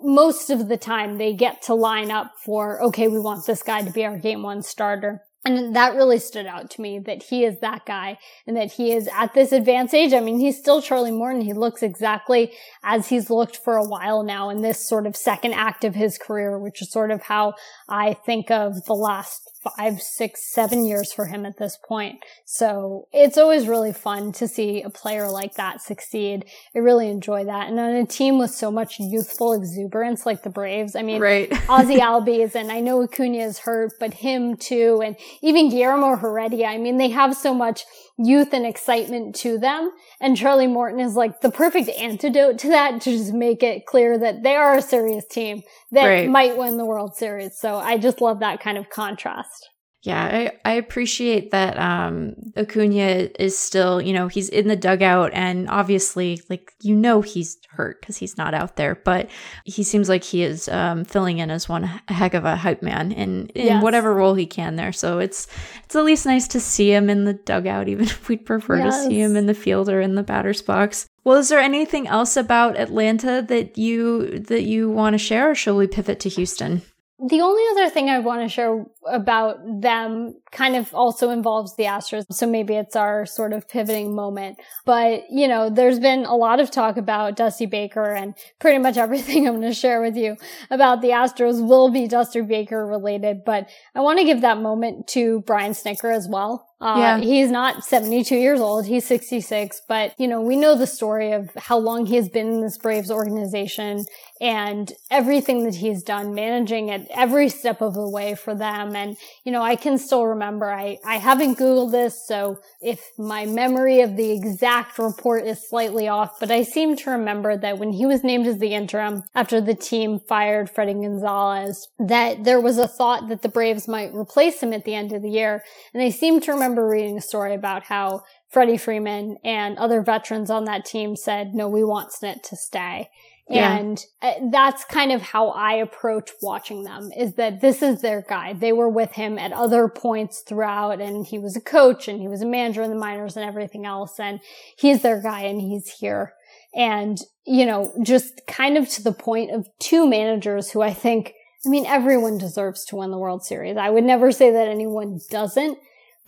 most 0.00 0.50
of 0.50 0.68
the 0.68 0.76
time 0.76 1.18
they 1.18 1.34
get 1.34 1.62
to 1.62 1.74
line 1.74 2.10
up 2.10 2.32
for, 2.44 2.82
okay, 2.82 3.08
we 3.08 3.18
want 3.18 3.46
this 3.46 3.62
guy 3.62 3.82
to 3.82 3.90
be 3.90 4.04
our 4.04 4.18
game 4.18 4.42
one 4.42 4.62
starter. 4.62 5.22
And 5.44 5.74
that 5.76 5.94
really 5.94 6.18
stood 6.18 6.46
out 6.46 6.70
to 6.72 6.80
me 6.80 6.98
that 6.98 7.22
he 7.22 7.44
is 7.44 7.60
that 7.60 7.86
guy 7.86 8.18
and 8.46 8.56
that 8.56 8.72
he 8.72 8.92
is 8.92 9.08
at 9.14 9.34
this 9.34 9.52
advanced 9.52 9.94
age. 9.94 10.12
I 10.12 10.20
mean, 10.20 10.38
he's 10.38 10.58
still 10.58 10.82
Charlie 10.82 11.12
Morton. 11.12 11.40
He 11.40 11.52
looks 11.52 11.82
exactly 11.82 12.52
as 12.82 13.08
he's 13.08 13.30
looked 13.30 13.56
for 13.56 13.76
a 13.76 13.86
while 13.86 14.22
now 14.22 14.50
in 14.50 14.62
this 14.62 14.86
sort 14.86 15.06
of 15.06 15.16
second 15.16 15.54
act 15.54 15.84
of 15.84 15.94
his 15.94 16.18
career, 16.18 16.58
which 16.58 16.82
is 16.82 16.90
sort 16.90 17.10
of 17.10 17.22
how 17.22 17.54
I 17.88 18.14
think 18.14 18.50
of 18.50 18.84
the 18.84 18.94
last 18.94 19.40
five, 19.76 20.00
six, 20.00 20.52
seven 20.52 20.84
years 20.84 21.12
for 21.12 21.26
him 21.26 21.44
at 21.44 21.58
this 21.58 21.78
point. 21.86 22.16
So 22.44 23.08
it's 23.12 23.38
always 23.38 23.68
really 23.68 23.92
fun 23.92 24.32
to 24.32 24.48
see 24.48 24.82
a 24.82 24.90
player 24.90 25.28
like 25.28 25.54
that 25.54 25.82
succeed. 25.82 26.44
I 26.74 26.78
really 26.78 27.08
enjoy 27.08 27.44
that. 27.44 27.68
And 27.68 27.78
on 27.78 27.90
a 27.90 28.06
team 28.06 28.38
with 28.38 28.50
so 28.50 28.70
much 28.70 28.98
youthful 28.98 29.52
exuberance 29.52 30.26
like 30.26 30.42
the 30.42 30.50
Braves, 30.50 30.96
I 30.96 31.02
mean, 31.02 31.20
Right. 31.20 31.52
Ozzie 31.68 31.96
Albies 31.96 32.54
and 32.54 32.70
I 32.70 32.80
know 32.80 33.02
Acuna 33.02 33.38
is 33.38 33.58
hurt, 33.58 33.92
but 33.98 34.14
him 34.14 34.56
too. 34.56 35.02
And 35.04 35.16
even 35.42 35.68
Guillermo 35.68 36.16
Heredia. 36.16 36.66
I 36.66 36.78
mean, 36.78 36.96
they 36.96 37.10
have 37.10 37.36
so 37.36 37.54
much 37.54 37.84
youth 38.18 38.52
and 38.52 38.66
excitement 38.66 39.34
to 39.36 39.58
them. 39.58 39.90
And 40.20 40.36
Charlie 40.36 40.66
Morton 40.66 41.00
is 41.00 41.14
like 41.14 41.40
the 41.40 41.50
perfect 41.50 41.88
antidote 41.90 42.58
to 42.58 42.68
that 42.68 43.00
to 43.02 43.10
just 43.16 43.32
make 43.32 43.62
it 43.62 43.86
clear 43.86 44.18
that 44.18 44.42
they 44.42 44.56
are 44.56 44.76
a 44.76 44.82
serious 44.82 45.24
team 45.26 45.62
that 45.92 46.06
Right. 46.06 46.28
might 46.28 46.56
win 46.58 46.76
the 46.76 46.84
World 46.84 47.16
Series. 47.16 47.58
So 47.58 47.76
I 47.76 47.96
just 47.96 48.20
love 48.20 48.40
that 48.40 48.60
kind 48.60 48.76
of 48.76 48.90
contrast. 48.90 49.70
Yeah, 50.02 50.22
I, 50.22 50.52
I 50.64 50.72
appreciate 50.74 51.50
that 51.50 51.76
um 51.78 52.34
Acuna 52.56 53.28
is 53.38 53.58
still, 53.58 54.00
you 54.00 54.12
know, 54.12 54.28
he's 54.28 54.48
in 54.48 54.68
the 54.68 54.76
dugout 54.76 55.32
and 55.34 55.68
obviously 55.68 56.40
like 56.48 56.72
you 56.82 56.94
know 56.94 57.20
he's 57.20 57.58
hurt 57.70 58.00
cuz 58.06 58.16
he's 58.16 58.36
not 58.38 58.54
out 58.54 58.76
there, 58.76 58.94
but 58.94 59.28
he 59.64 59.82
seems 59.82 60.08
like 60.08 60.22
he 60.22 60.44
is 60.44 60.68
um 60.68 61.04
filling 61.04 61.38
in 61.38 61.50
as 61.50 61.68
one 61.68 61.82
heck 62.08 62.34
of 62.34 62.44
a 62.44 62.54
hype 62.54 62.80
man 62.82 63.10
in 63.10 63.46
in 63.56 63.66
Yes. 63.66 63.82
whatever 63.82 64.14
role 64.14 64.34
he 64.34 64.46
can 64.46 64.76
there. 64.76 64.92
So 64.92 65.18
it's 65.18 65.48
it's 65.84 65.96
at 65.96 66.04
least 66.04 66.26
nice 66.26 66.46
to 66.48 66.60
see 66.60 66.92
him 66.92 67.10
in 67.10 67.24
the 67.24 67.34
dugout 67.34 67.88
even 67.92 68.04
if 68.04 68.28
we'd 68.28 68.46
prefer 68.46 68.80
to 68.80 68.92
see 68.92 69.20
him 69.20 69.36
in 69.36 69.46
the 69.46 69.54
field 69.54 69.88
or 69.88 70.00
in 70.00 70.14
the 70.14 70.22
batter's 70.22 70.62
box. 70.62 71.06
Well, 71.24 71.38
is 71.38 71.48
there 71.48 71.58
anything 71.58 72.06
else 72.06 72.36
about 72.36 72.78
Atlanta 72.78 73.42
that 73.48 73.76
you 73.76 74.38
that 74.38 74.62
you 74.62 74.88
want 74.90 75.14
to 75.14 75.18
share 75.18 75.50
or 75.50 75.54
shall 75.56 75.76
we 75.76 75.88
pivot 75.88 76.20
to 76.20 76.28
Houston? 76.28 76.82
The 77.20 77.40
only 77.40 77.62
other 77.72 77.90
thing 77.90 78.08
I 78.08 78.20
want 78.20 78.42
to 78.42 78.48
share 78.48 78.84
about 79.04 79.58
them 79.80 80.36
kind 80.52 80.76
of 80.76 80.94
also 80.94 81.30
involves 81.30 81.74
the 81.74 81.84
Astros. 81.84 82.24
So 82.30 82.46
maybe 82.46 82.74
it's 82.74 82.94
our 82.94 83.26
sort 83.26 83.52
of 83.52 83.68
pivoting 83.68 84.14
moment. 84.14 84.60
But, 84.84 85.24
you 85.28 85.48
know, 85.48 85.68
there's 85.68 85.98
been 85.98 86.24
a 86.24 86.36
lot 86.36 86.60
of 86.60 86.70
talk 86.70 86.96
about 86.96 87.34
Dusty 87.34 87.66
Baker 87.66 88.14
and 88.14 88.34
pretty 88.60 88.78
much 88.78 88.96
everything 89.04 89.48
I'm 89.48 89.56
going 89.56 89.66
to 89.66 89.74
share 89.74 90.00
with 90.00 90.16
you 90.16 90.36
about 90.70 91.00
the 91.02 91.08
Astros 91.08 91.66
will 91.66 91.90
be 91.90 92.06
Dusty 92.06 92.40
Baker 92.40 92.86
related. 92.86 93.44
But 93.44 93.68
I 93.96 94.00
want 94.00 94.20
to 94.20 94.24
give 94.24 94.42
that 94.42 94.58
moment 94.58 95.08
to 95.08 95.40
Brian 95.40 95.72
Snitker 95.72 96.14
as 96.14 96.28
well. 96.28 96.67
Uh, 96.80 96.94
Yeah. 96.98 97.18
He's 97.18 97.50
not 97.50 97.84
72 97.84 98.36
years 98.36 98.60
old. 98.60 98.86
He's 98.86 99.04
66, 99.06 99.82
but 99.88 100.14
you 100.18 100.28
know, 100.28 100.40
we 100.40 100.56
know 100.56 100.76
the 100.76 100.86
story 100.86 101.32
of 101.32 101.50
how 101.56 101.78
long 101.78 102.06
he 102.06 102.16
has 102.16 102.28
been 102.28 102.46
in 102.48 102.60
this 102.60 102.78
Braves 102.78 103.10
organization 103.10 104.04
and 104.40 104.92
everything 105.10 105.64
that 105.64 105.74
he's 105.74 106.04
done, 106.04 106.32
managing 106.34 106.88
it 106.90 107.08
every 107.10 107.48
step 107.48 107.80
of 107.80 107.94
the 107.94 108.08
way 108.08 108.36
for 108.36 108.54
them. 108.54 108.94
And, 108.94 109.16
you 109.44 109.50
know, 109.50 109.62
I 109.62 109.74
can 109.74 109.98
still 109.98 110.26
remember, 110.26 110.70
I, 110.70 110.98
I 111.04 111.16
haven't 111.16 111.58
Googled 111.58 111.90
this, 111.90 112.24
so 112.28 112.58
if 112.80 113.00
my 113.18 113.46
memory 113.46 114.00
of 114.00 114.16
the 114.16 114.30
exact 114.30 114.98
report 115.00 115.44
is 115.44 115.68
slightly 115.68 116.06
off, 116.06 116.38
but 116.38 116.52
I 116.52 116.62
seem 116.62 116.94
to 116.98 117.10
remember 117.10 117.56
that 117.56 117.78
when 117.78 117.92
he 117.92 118.06
was 118.06 118.22
named 118.22 118.46
as 118.46 118.58
the 118.58 118.74
interim 118.74 119.24
after 119.34 119.60
the 119.60 119.74
team 119.74 120.20
fired 120.20 120.72
Fredi 120.72 120.92
Gonzalez, 121.02 121.88
that 121.98 122.44
there 122.44 122.60
was 122.60 122.78
a 122.78 122.86
thought 122.86 123.28
that 123.28 123.42
the 123.42 123.48
Braves 123.48 123.88
might 123.88 124.14
replace 124.14 124.62
him 124.62 124.72
at 124.72 124.84
the 124.84 124.94
end 124.94 125.12
of 125.12 125.22
the 125.22 125.30
year. 125.30 125.64
And 125.92 126.00
I 126.02 126.10
seem 126.10 126.40
to 126.42 126.52
remember 126.52 126.67
reading 126.76 127.18
a 127.18 127.22
story 127.22 127.54
about 127.54 127.84
how 127.84 128.22
Freddie 128.48 128.76
Freeman 128.76 129.36
and 129.44 129.78
other 129.78 130.02
veterans 130.02 130.50
on 130.50 130.64
that 130.64 130.84
team 130.84 131.16
said, 131.16 131.54
no, 131.54 131.68
we 131.68 131.84
want 131.84 132.12
Snit 132.12 132.42
to 132.44 132.56
stay. 132.56 133.08
Yeah. 133.50 133.78
And 133.78 134.04
uh, 134.20 134.34
that's 134.52 134.84
kind 134.84 135.10
of 135.10 135.22
how 135.22 135.48
I 135.48 135.74
approach 135.74 136.32
watching 136.42 136.84
them 136.84 137.10
is 137.16 137.34
that 137.36 137.62
this 137.62 137.80
is 137.80 138.02
their 138.02 138.22
guy. 138.28 138.52
They 138.52 138.72
were 138.72 138.90
with 138.90 139.12
him 139.12 139.38
at 139.38 139.52
other 139.52 139.88
points 139.88 140.42
throughout 140.46 141.00
and 141.00 141.26
he 141.26 141.38
was 141.38 141.56
a 141.56 141.60
coach 141.60 142.08
and 142.08 142.20
he 142.20 142.28
was 142.28 142.42
a 142.42 142.46
manager 142.46 142.82
in 142.82 142.90
the 142.90 142.96
minors 142.96 143.36
and 143.36 143.46
everything 143.46 143.86
else. 143.86 144.20
And 144.20 144.40
he's 144.76 145.00
their 145.00 145.20
guy 145.22 145.42
and 145.42 145.60
he's 145.60 145.88
here. 145.88 146.34
And, 146.74 147.18
you 147.46 147.64
know, 147.64 147.92
just 148.02 148.46
kind 148.46 148.76
of 148.76 148.88
to 148.90 149.02
the 149.02 149.12
point 149.12 149.50
of 149.50 149.66
two 149.78 150.06
managers 150.06 150.70
who 150.70 150.82
I 150.82 150.92
think, 150.92 151.32
I 151.64 151.70
mean, 151.70 151.86
everyone 151.86 152.36
deserves 152.36 152.84
to 152.86 152.96
win 152.96 153.10
the 153.10 153.18
World 153.18 153.44
Series. 153.44 153.78
I 153.78 153.88
would 153.88 154.04
never 154.04 154.30
say 154.30 154.50
that 154.50 154.68
anyone 154.68 155.20
doesn't, 155.30 155.78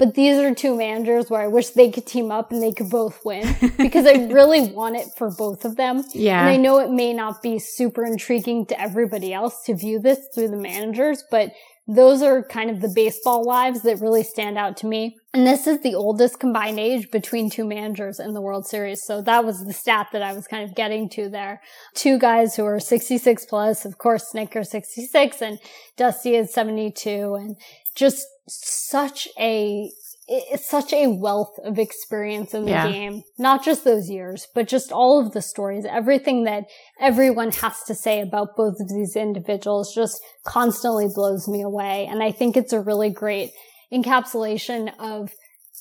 but 0.01 0.15
these 0.15 0.39
are 0.39 0.55
two 0.55 0.75
managers 0.75 1.29
where 1.29 1.43
I 1.43 1.47
wish 1.47 1.71
they 1.71 1.91
could 1.91 2.07
team 2.07 2.33
up 2.33 2.51
and 2.51 2.63
they 2.63 2.73
could 2.73 2.89
both 2.89 3.23
win 3.23 3.55
because 3.77 4.07
I 4.07 4.13
really 4.33 4.73
want 4.73 4.97
it 4.97 5.09
for 5.15 5.31
both 5.31 5.67
of 5.67 5.77
them. 5.77 6.05
Yeah. 6.15 6.41
And 6.41 6.49
I 6.49 6.57
know 6.57 6.79
it 6.79 6.91
may 6.91 7.13
not 7.13 7.43
be 7.43 7.59
super 7.59 8.07
intriguing 8.07 8.65
to 8.67 8.81
everybody 8.81 9.35
else 9.35 9.63
to 9.67 9.77
view 9.77 10.01
this 10.01 10.19
through 10.35 10.49
the 10.49 10.57
managers, 10.57 11.23
but 11.31 11.53
those 11.87 12.23
are 12.23 12.45
kind 12.45 12.71
of 12.71 12.81
the 12.81 12.93
baseball 12.95 13.45
wives 13.45 13.83
that 13.83 14.01
really 14.01 14.23
stand 14.23 14.57
out 14.57 14.77
to 14.79 14.87
me. 14.87 15.17
And 15.35 15.47
this 15.47 15.67
is 15.67 15.81
the 15.81 15.95
oldest 15.95 16.39
combined 16.39 16.79
age 16.79 17.11
between 17.11 17.51
two 17.51 17.65
managers 17.65 18.21
in 18.21 18.33
the 18.33 18.41
World 18.41 18.67
Series. 18.67 19.03
So 19.05 19.21
that 19.23 19.45
was 19.45 19.65
the 19.65 19.73
stat 19.73 20.09
that 20.13 20.23
I 20.23 20.33
was 20.33 20.47
kind 20.47 20.69
of 20.69 20.77
getting 20.77 21.09
to 21.11 21.29
there. 21.29 21.61
Two 21.95 22.19
guys 22.19 22.55
who 22.55 22.65
are 22.65 22.79
66 22.79 23.45
plus, 23.47 23.85
of 23.85 23.99
course, 23.99 24.33
Snitker 24.33 24.65
66 24.65 25.43
and 25.43 25.59
Dusty 25.97 26.37
is 26.37 26.53
72 26.55 27.35
and 27.35 27.57
just 27.95 28.25
such 28.49 29.29
a 29.39 29.91
it's 30.33 30.71
such 30.71 30.93
a 30.93 31.09
wealth 31.09 31.59
of 31.65 31.77
experience 31.77 32.55
in 32.55 32.65
the 32.65 32.71
yeah. 32.71 32.89
game. 32.89 33.23
Not 33.37 33.65
just 33.65 33.83
those 33.83 34.09
years, 34.09 34.47
but 34.55 34.69
just 34.69 34.93
all 34.93 35.21
of 35.21 35.33
the 35.33 35.43
stories, 35.43 35.85
everything 35.85 36.45
that 36.45 36.67
everyone 37.01 37.51
has 37.51 37.83
to 37.89 37.97
say 37.97 38.21
about 38.21 38.55
both 38.57 38.77
of 38.79 38.89
these 38.89 39.17
individuals 39.17 39.93
just 39.93 40.23
constantly 40.47 41.09
blows 41.13 41.49
me 41.49 41.63
away. 41.63 42.07
And 42.09 42.23
I 42.23 42.31
think 42.31 42.57
it's 42.57 42.73
a 42.73 42.81
really 42.81 43.11
great 43.11 43.51
encapsulation 43.93 44.93
of 45.01 45.33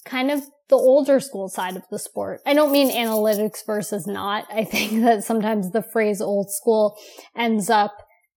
kind 0.04 0.32
of 0.32 0.42
the 0.70 0.78
older 0.78 1.20
school 1.20 1.48
side 1.48 1.76
of 1.76 1.84
the 1.92 2.00
sport. 2.00 2.42
I 2.44 2.56
don't 2.56 2.72
mean 2.72 2.90
analytics 2.90 3.64
versus 3.68 4.08
not. 4.08 4.46
I 4.52 4.64
think 4.64 5.02
that 5.04 5.24
sometimes 5.24 5.72
the 5.72 5.84
phrase 5.84 6.22
old 6.22 6.52
school 6.52 6.98
ends 7.36 7.70
up 7.70 7.92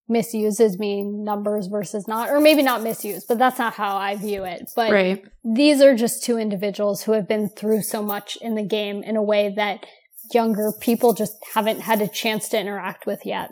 misuses 0.08 0.78
mean 0.78 1.24
numbers 1.24 1.66
versus 1.66 2.06
not, 2.06 2.30
or 2.30 2.40
maybe 2.40 2.62
not 2.62 2.82
misuse, 2.82 3.24
but 3.24 3.38
that's 3.38 3.58
not 3.58 3.74
how 3.74 3.96
I 3.96 4.16
view 4.16 4.44
it. 4.44 4.70
But 4.74 4.92
right. 4.92 5.24
these 5.44 5.80
are 5.80 5.94
just 5.94 6.24
two 6.24 6.38
individuals 6.38 7.02
who 7.02 7.12
have 7.12 7.28
been 7.28 7.48
through 7.48 7.82
so 7.82 8.02
much 8.02 8.36
in 8.40 8.54
the 8.54 8.62
game 8.62 9.02
in 9.02 9.16
a 9.16 9.22
way 9.22 9.52
that 9.56 9.86
younger 10.32 10.72
people 10.72 11.12
just 11.12 11.36
haven't 11.54 11.80
had 11.80 12.00
a 12.00 12.08
chance 12.08 12.48
to 12.50 12.58
interact 12.60 13.06
with 13.06 13.24
yet. 13.24 13.50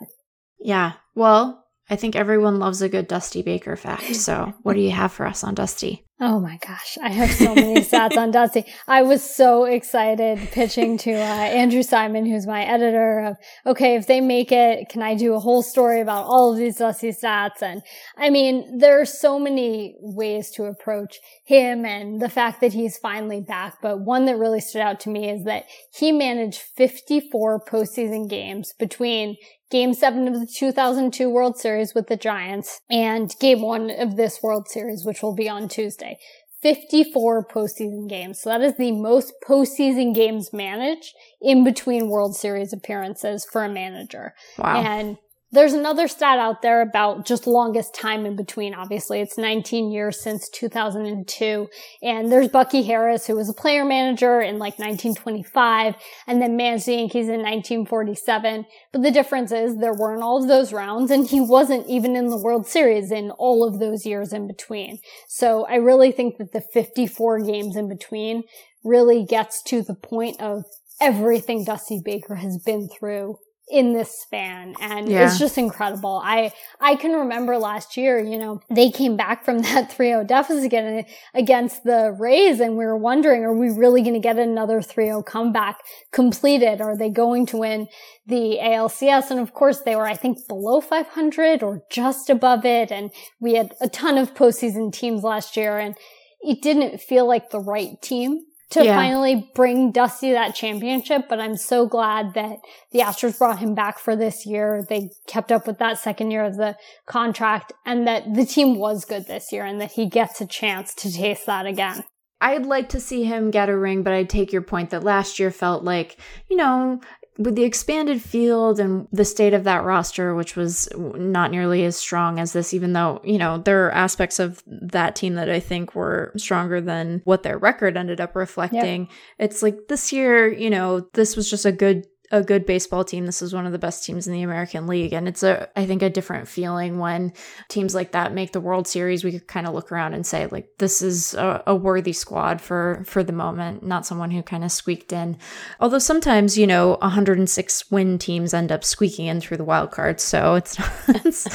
Yeah. 0.59 0.93
Well, 1.15 1.65
I 1.89 1.97
think 1.97 2.15
everyone 2.15 2.59
loves 2.59 2.83
a 2.83 2.89
good 2.89 3.09
Dusty 3.09 3.43
Baker 3.43 3.77
fact. 3.77 4.15
So, 4.17 4.55
what 4.63 4.75
do 4.75 4.81
you 4.81 4.91
have 4.91 5.13
for 5.13 5.27
us 5.27 5.43
on 5.43 5.55
Dusty? 5.55 6.05
Oh 6.23 6.39
my 6.39 6.59
gosh, 6.59 6.99
I 7.03 7.09
have 7.09 7.31
so 7.31 7.55
many 7.55 7.81
stats 7.81 8.15
on 8.19 8.31
Dusty. 8.31 8.67
I 8.87 9.01
was 9.01 9.25
so 9.25 9.65
excited 9.65 10.39
pitching 10.53 10.99
to 10.99 11.13
uh, 11.13 11.17
Andrew 11.17 11.83
Simon, 11.83 12.27
who's 12.27 12.47
my 12.47 12.63
editor, 12.63 13.21
of 13.21 13.37
okay, 13.65 13.95
if 13.95 14.07
they 14.07 14.21
make 14.21 14.53
it, 14.53 14.91
can 14.91 15.01
I 15.01 15.15
do 15.15 15.33
a 15.33 15.41
whole 15.41 15.63
story 15.63 16.03
about 16.03 16.27
all 16.27 16.53
of 16.53 16.59
these 16.59 16.77
Dusty 16.77 17.13
stats? 17.13 17.63
And 17.63 17.81
I 18.19 18.29
mean, 18.29 18.77
there 18.77 19.01
are 19.01 19.07
so 19.07 19.39
many 19.39 19.97
ways 19.99 20.51
to 20.57 20.65
approach 20.65 21.21
him 21.47 21.87
and 21.87 22.21
the 22.21 22.29
fact 22.29 22.61
that 22.61 22.75
he's 22.75 22.99
finally 22.99 23.41
back. 23.41 23.79
But 23.81 24.01
one 24.01 24.27
that 24.27 24.37
really 24.37 24.61
stood 24.61 24.83
out 24.83 25.01
to 25.01 25.09
me 25.09 25.31
is 25.31 25.45
that 25.45 25.65
he 25.95 26.13
managed 26.13 26.61
54 26.77 27.65
postseason 27.65 28.29
games 28.29 28.75
between 28.79 29.39
Game 29.71 29.95
seven 29.95 30.27
of 30.27 30.35
the 30.35 30.47
2002 30.47 31.31
World 31.31 31.57
Series 31.57 31.95
with 31.95 32.09
the 32.09 32.17
Giants 32.17 32.81
and 32.91 33.33
game 33.41 33.63
one 33.63 33.91
of 33.91 34.17
this 34.17 34.43
World 34.43 34.69
Series, 34.69 35.05
which 35.05 35.23
will 35.23 35.35
be 35.35 35.49
on 35.49 35.69
Tuesday. 35.69 36.19
54 36.63 37.47
postseason 37.47 38.09
games. 38.09 38.41
So 38.41 38.51
that 38.51 38.61
is 38.61 38.77
the 38.77 38.93
most 38.93 39.33
postseason 39.47 40.15
games 40.15 40.53
managed 40.53 41.15
in 41.41 41.65
between 41.65 42.11
World 42.11 42.37
Series 42.37 42.73
appearances 42.73 43.47
for 43.51 43.65
a 43.65 43.69
manager. 43.69 44.35
Wow. 44.59 44.83
And 44.83 45.17
there's 45.53 45.73
another 45.73 46.07
stat 46.07 46.39
out 46.39 46.63
there 46.63 46.81
about 46.81 47.27
just 47.27 47.47
longest 47.47 47.93
time 47.93 48.25
in 48.25 48.37
between. 48.37 48.73
Obviously, 48.73 49.21
it's 49.21 49.37
19 49.37 49.91
years 49.91 50.21
since 50.21 50.49
2002. 50.49 51.69
And 52.03 52.31
there's 52.31 52.49
Bucky 52.49 52.83
Harris, 52.83 53.27
who 53.27 53.35
was 53.35 53.49
a 53.49 53.55
player 53.55 53.85
manager 53.85 54.41
in 54.41 54.59
like 54.59 54.79
1925 54.79 55.97
and 56.29 56.41
then 56.41 56.57
managed 56.57 56.87
the 56.87 56.95
Yankees 56.95 57.27
in 57.27 57.43
1947. 57.43 58.65
But 58.93 59.03
the 59.03 59.11
difference 59.11 59.51
is 59.51 59.77
there 59.77 59.95
weren't 59.95 60.23
all 60.23 60.41
of 60.41 60.49
those 60.49 60.73
rounds 60.73 61.11
and 61.11 61.27
he 61.27 61.41
wasn't 61.41 61.89
even 61.89 62.15
in 62.15 62.29
the 62.29 62.41
World 62.41 62.69
Series 62.69 63.11
in 63.11 63.33
all 63.33 63.67
of 63.67 63.81
those 63.81 64.07
years 64.07 64.33
in 64.33 64.47
between. 64.47 65.01
So 65.27 65.67
I 65.67 65.77
really 65.77 66.13
think 66.13 66.39
that 66.39 66.53
the 66.53 66.61
54 66.61 67.41
games 67.41 67.75
in 67.75 67.89
between 67.89 68.45
really 68.85 69.25
gets 69.25 69.63
to 69.65 69.83
the 69.83 69.95
point 69.95 70.41
of 70.41 70.65
everything 71.01 71.65
Dusty 71.65 72.01
Baker 72.05 72.37
has 72.37 72.59
been 72.65 72.89
through 72.89 73.39
in 73.71 73.93
this 73.93 74.21
span 74.21 74.75
and 74.81 75.09
yeah. 75.09 75.27
it's 75.27 75.39
just 75.39 75.57
incredible. 75.57 76.21
I 76.23 76.53
I 76.81 76.97
can 76.97 77.13
remember 77.13 77.57
last 77.57 77.97
year, 77.97 78.19
you 78.19 78.39
know, 78.39 78.61
they 78.69 78.91
came 78.91 79.17
back 79.17 79.45
from 79.45 79.59
that 79.63 79.91
3-0 79.91 80.27
deficit 80.27 81.07
against 81.35 81.85
the 81.85 82.15
Rays 82.19 82.61
and 82.61 82.77
we 82.77 82.85
were 82.85 82.97
wondering 82.97 83.45
are 83.45 83.57
we 83.57 83.71
really 83.71 84.03
going 84.03 84.15
to 84.15 84.21
get 84.21 84.39
another 84.39 84.81
3-0 84.81 85.25
comeback 85.25 85.79
completed? 86.13 86.81
Are 86.81 86.97
they 86.97 87.11
going 87.11 87.47
to 87.47 87.59
win 87.59 87.89
the 88.27 88.59
ALCS? 88.61 89.31
And 89.31 89.41
of 89.41 89.55
course 89.55 89.81
they 89.83 89.97
were 89.97 90.07
I 90.07 90.15
think 90.15 90.47
below 90.49 90.81
500 90.81 91.63
or 91.63 91.83
just 91.91 92.29
above 92.29 92.65
it 92.65 92.91
and 92.91 93.11
we 93.41 93.55
had 93.55 93.73
a 93.81 93.89
ton 93.89 94.19
of 94.19 94.35
postseason 94.35 94.93
teams 94.93 95.23
last 95.23 95.57
year 95.57 95.79
and 95.79 95.95
it 96.41 96.63
didn't 96.63 97.01
feel 97.01 97.27
like 97.27 97.51
the 97.51 97.61
right 97.61 98.01
team 98.01 98.45
to 98.71 98.85
yeah. 98.85 98.97
finally 98.97 99.51
bring 99.55 99.93
Dusty 99.93 100.33
that 100.33 100.55
championship. 100.55 101.27
But 101.29 101.41
I'm 101.41 101.57
so 101.57 101.87
glad 101.87 102.35
that 102.35 102.59
the 102.93 103.01
Astros 103.01 103.39
brought 103.39 103.59
him 103.59 103.75
back 103.75 103.99
for 103.99 104.17
this 104.17 104.47
year. 104.47 104.85
They 104.89 105.11
kept 105.27 105.53
up 105.53 105.67
with 105.67 105.79
that 105.79 105.99
second 105.99 106.31
year 106.31 106.45
of 106.45 106.57
the 106.57 106.77
contract 107.07 107.73
and 107.85 108.07
that 108.07 108.35
the 108.35 108.47
team 108.47 108.79
was 108.79 109.05
good 109.05 109.27
this 109.27 109.53
year 109.53 109.65
and 109.65 109.81
that 109.81 109.93
he 109.93 110.07
gets 110.07 110.41
a 110.41 110.47
chance 110.47 110.95
to 110.97 111.13
taste 111.13 111.47
that 111.47 111.67
again. 111.67 112.05
I'd 112.41 112.65
like 112.65 112.89
to 112.91 113.01
see 113.01 113.25
him 113.25 113.51
get 113.51 113.69
a 113.69 113.77
ring, 113.77 114.03
but 114.03 114.15
I 114.15 114.25
take 114.25 114.51
your 114.51 114.63
point 114.63 114.91
that 114.91 115.05
last 115.05 115.39
year 115.39 115.51
felt 115.51 115.85
like, 115.85 116.17
you 116.49 116.57
know, 116.57 117.01
with 117.41 117.57
the 117.57 117.65
expanded 117.65 118.21
field 118.21 118.79
and 118.79 119.09
the 119.13 119.25
state 119.25 119.55
of 119.55 119.65
that 119.65 119.83
roster, 119.83 120.35
which 120.35 120.57
was 120.57 120.91
not 120.95 121.51
nearly 121.51 121.85
as 121.87 121.97
strong 121.97 122.39
as 122.39 122.53
this, 122.53 122.75
even 122.75 122.93
though, 122.93 123.21
you 123.25 123.39
know, 123.39 123.57
there 123.57 123.87
are 123.87 123.93
aspects 123.93 124.39
of 124.39 124.63
that 124.67 125.17
team 125.17 125.35
that 125.35 125.49
I 125.49 125.59
think 125.59 125.95
were 125.95 126.35
stronger 126.37 126.83
than 126.83 127.23
what 127.25 127.43
their 127.43 127.57
record 127.57 127.97
ended 127.97 128.21
up 128.21 128.37
reflecting. 128.37 129.03
Yep. 129.03 129.11
It's 129.39 129.63
like 129.63 129.89
this 129.89 130.13
year, 130.13 130.53
you 130.53 130.69
know, 130.69 131.09
this 131.15 131.35
was 131.35 131.49
just 131.49 131.65
a 131.65 131.73
good 131.73 132.07
a 132.31 132.43
good 132.43 132.65
baseball 132.65 133.05
team. 133.05 133.27
This 133.27 133.43
is 133.43 133.53
one 133.53 133.67
of 133.67 133.73
the 133.73 133.79
best 133.79 134.05
teams 134.05 134.27
in 134.27 134.33
the 134.33 134.43
American 134.43 134.87
League. 134.87 135.13
And 135.13 135.27
it's 135.27 135.43
a, 135.43 135.69
I 135.77 135.87
think, 135.87 136.03
a 136.03 136.11
different 136.11 136.47
feeling 136.47 136.99
when 136.99 137.33
teams 137.69 137.95
like 137.95 138.13
that 138.13 138.33
make 138.33 138.53
the 138.53 138.61
World 138.61 138.87
Series. 138.87 139.25
We 139.25 139.33
could 139.33 139.49
kind 139.49 139.67
of 139.67 139.75
look 139.75 139.91
around 139.91 140.15
and 140.15 140.25
say, 140.25 140.47
like, 140.47 140.69
this 140.79 141.03
is 141.03 141.35
a, 141.35 141.63
a 141.67 141.75
worthy 141.75 142.13
squad 142.13 142.61
for, 142.61 143.03
for 143.07 143.25
the 143.25 143.33
moment, 143.33 143.83
not 143.85 144.07
someone 144.07 144.31
who 144.31 144.43
kind 144.43 144.65
of 144.65 144.71
squeaked 144.71 145.13
in. 145.13 145.39
Although 145.81 145.99
sometimes, 145.99 146.57
you 146.57 146.67
know, 146.67 146.99
106 147.01 147.91
win 147.91 148.19
teams 148.19 148.55
end 148.55 148.71
up 148.71 148.85
squeaking 148.85 149.27
in 149.27 149.41
through 149.41 149.57
the 149.57 149.65
wild 149.65 149.91
cards. 149.91 150.23
So 150.23 150.55
it's, 150.55 150.79
it's 151.09 151.47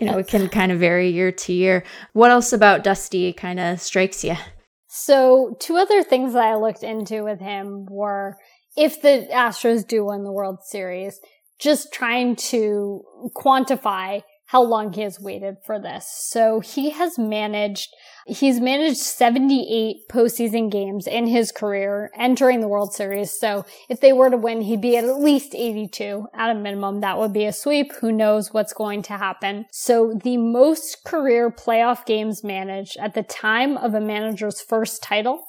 you 0.00 0.06
know, 0.06 0.18
it 0.18 0.26
can 0.26 0.48
kind 0.48 0.72
of 0.72 0.80
vary 0.80 1.10
year 1.10 1.30
to 1.30 1.52
year. 1.52 1.84
What 2.12 2.30
else 2.30 2.52
about 2.52 2.82
Dusty 2.82 3.32
kind 3.32 3.60
of 3.60 3.80
strikes 3.80 4.24
you? 4.24 4.36
So, 4.96 5.56
two 5.58 5.76
other 5.76 6.04
things 6.04 6.34
that 6.34 6.44
I 6.44 6.54
looked 6.54 6.84
into 6.84 7.24
with 7.24 7.40
him 7.40 7.84
were 7.86 8.36
if 8.76 9.00
the 9.00 9.28
Astros 9.32 9.86
do 9.86 10.04
win 10.04 10.24
the 10.24 10.32
World 10.32 10.58
Series, 10.62 11.20
just 11.58 11.92
trying 11.92 12.36
to 12.36 13.02
quantify 13.36 14.22
how 14.46 14.62
long 14.62 14.92
he 14.92 15.00
has 15.00 15.18
waited 15.18 15.56
for 15.64 15.80
this. 15.80 16.06
So 16.28 16.60
he 16.60 16.90
has 16.90 17.18
managed, 17.18 17.88
he's 18.26 18.60
managed 18.60 18.98
78 18.98 19.96
postseason 20.10 20.70
games 20.70 21.06
in 21.06 21.26
his 21.26 21.50
career 21.50 22.10
entering 22.16 22.60
the 22.60 22.68
World 22.68 22.92
Series. 22.92 23.38
So 23.38 23.64
if 23.88 24.00
they 24.00 24.12
were 24.12 24.30
to 24.30 24.36
win, 24.36 24.60
he'd 24.60 24.82
be 24.82 24.96
at 24.96 25.18
least 25.18 25.54
82 25.54 26.26
at 26.34 26.50
a 26.50 26.54
minimum. 26.54 27.00
That 27.00 27.18
would 27.18 27.32
be 27.32 27.46
a 27.46 27.52
sweep. 27.52 27.94
Who 27.94 28.12
knows 28.12 28.52
what's 28.52 28.74
going 28.74 29.02
to 29.02 29.14
happen? 29.14 29.64
So 29.72 30.18
the 30.22 30.36
most 30.36 31.04
career 31.04 31.50
playoff 31.50 32.04
games 32.04 32.44
managed 32.44 32.96
at 32.98 33.14
the 33.14 33.22
time 33.22 33.76
of 33.78 33.94
a 33.94 34.00
manager's 34.00 34.60
first 34.60 35.02
title 35.02 35.42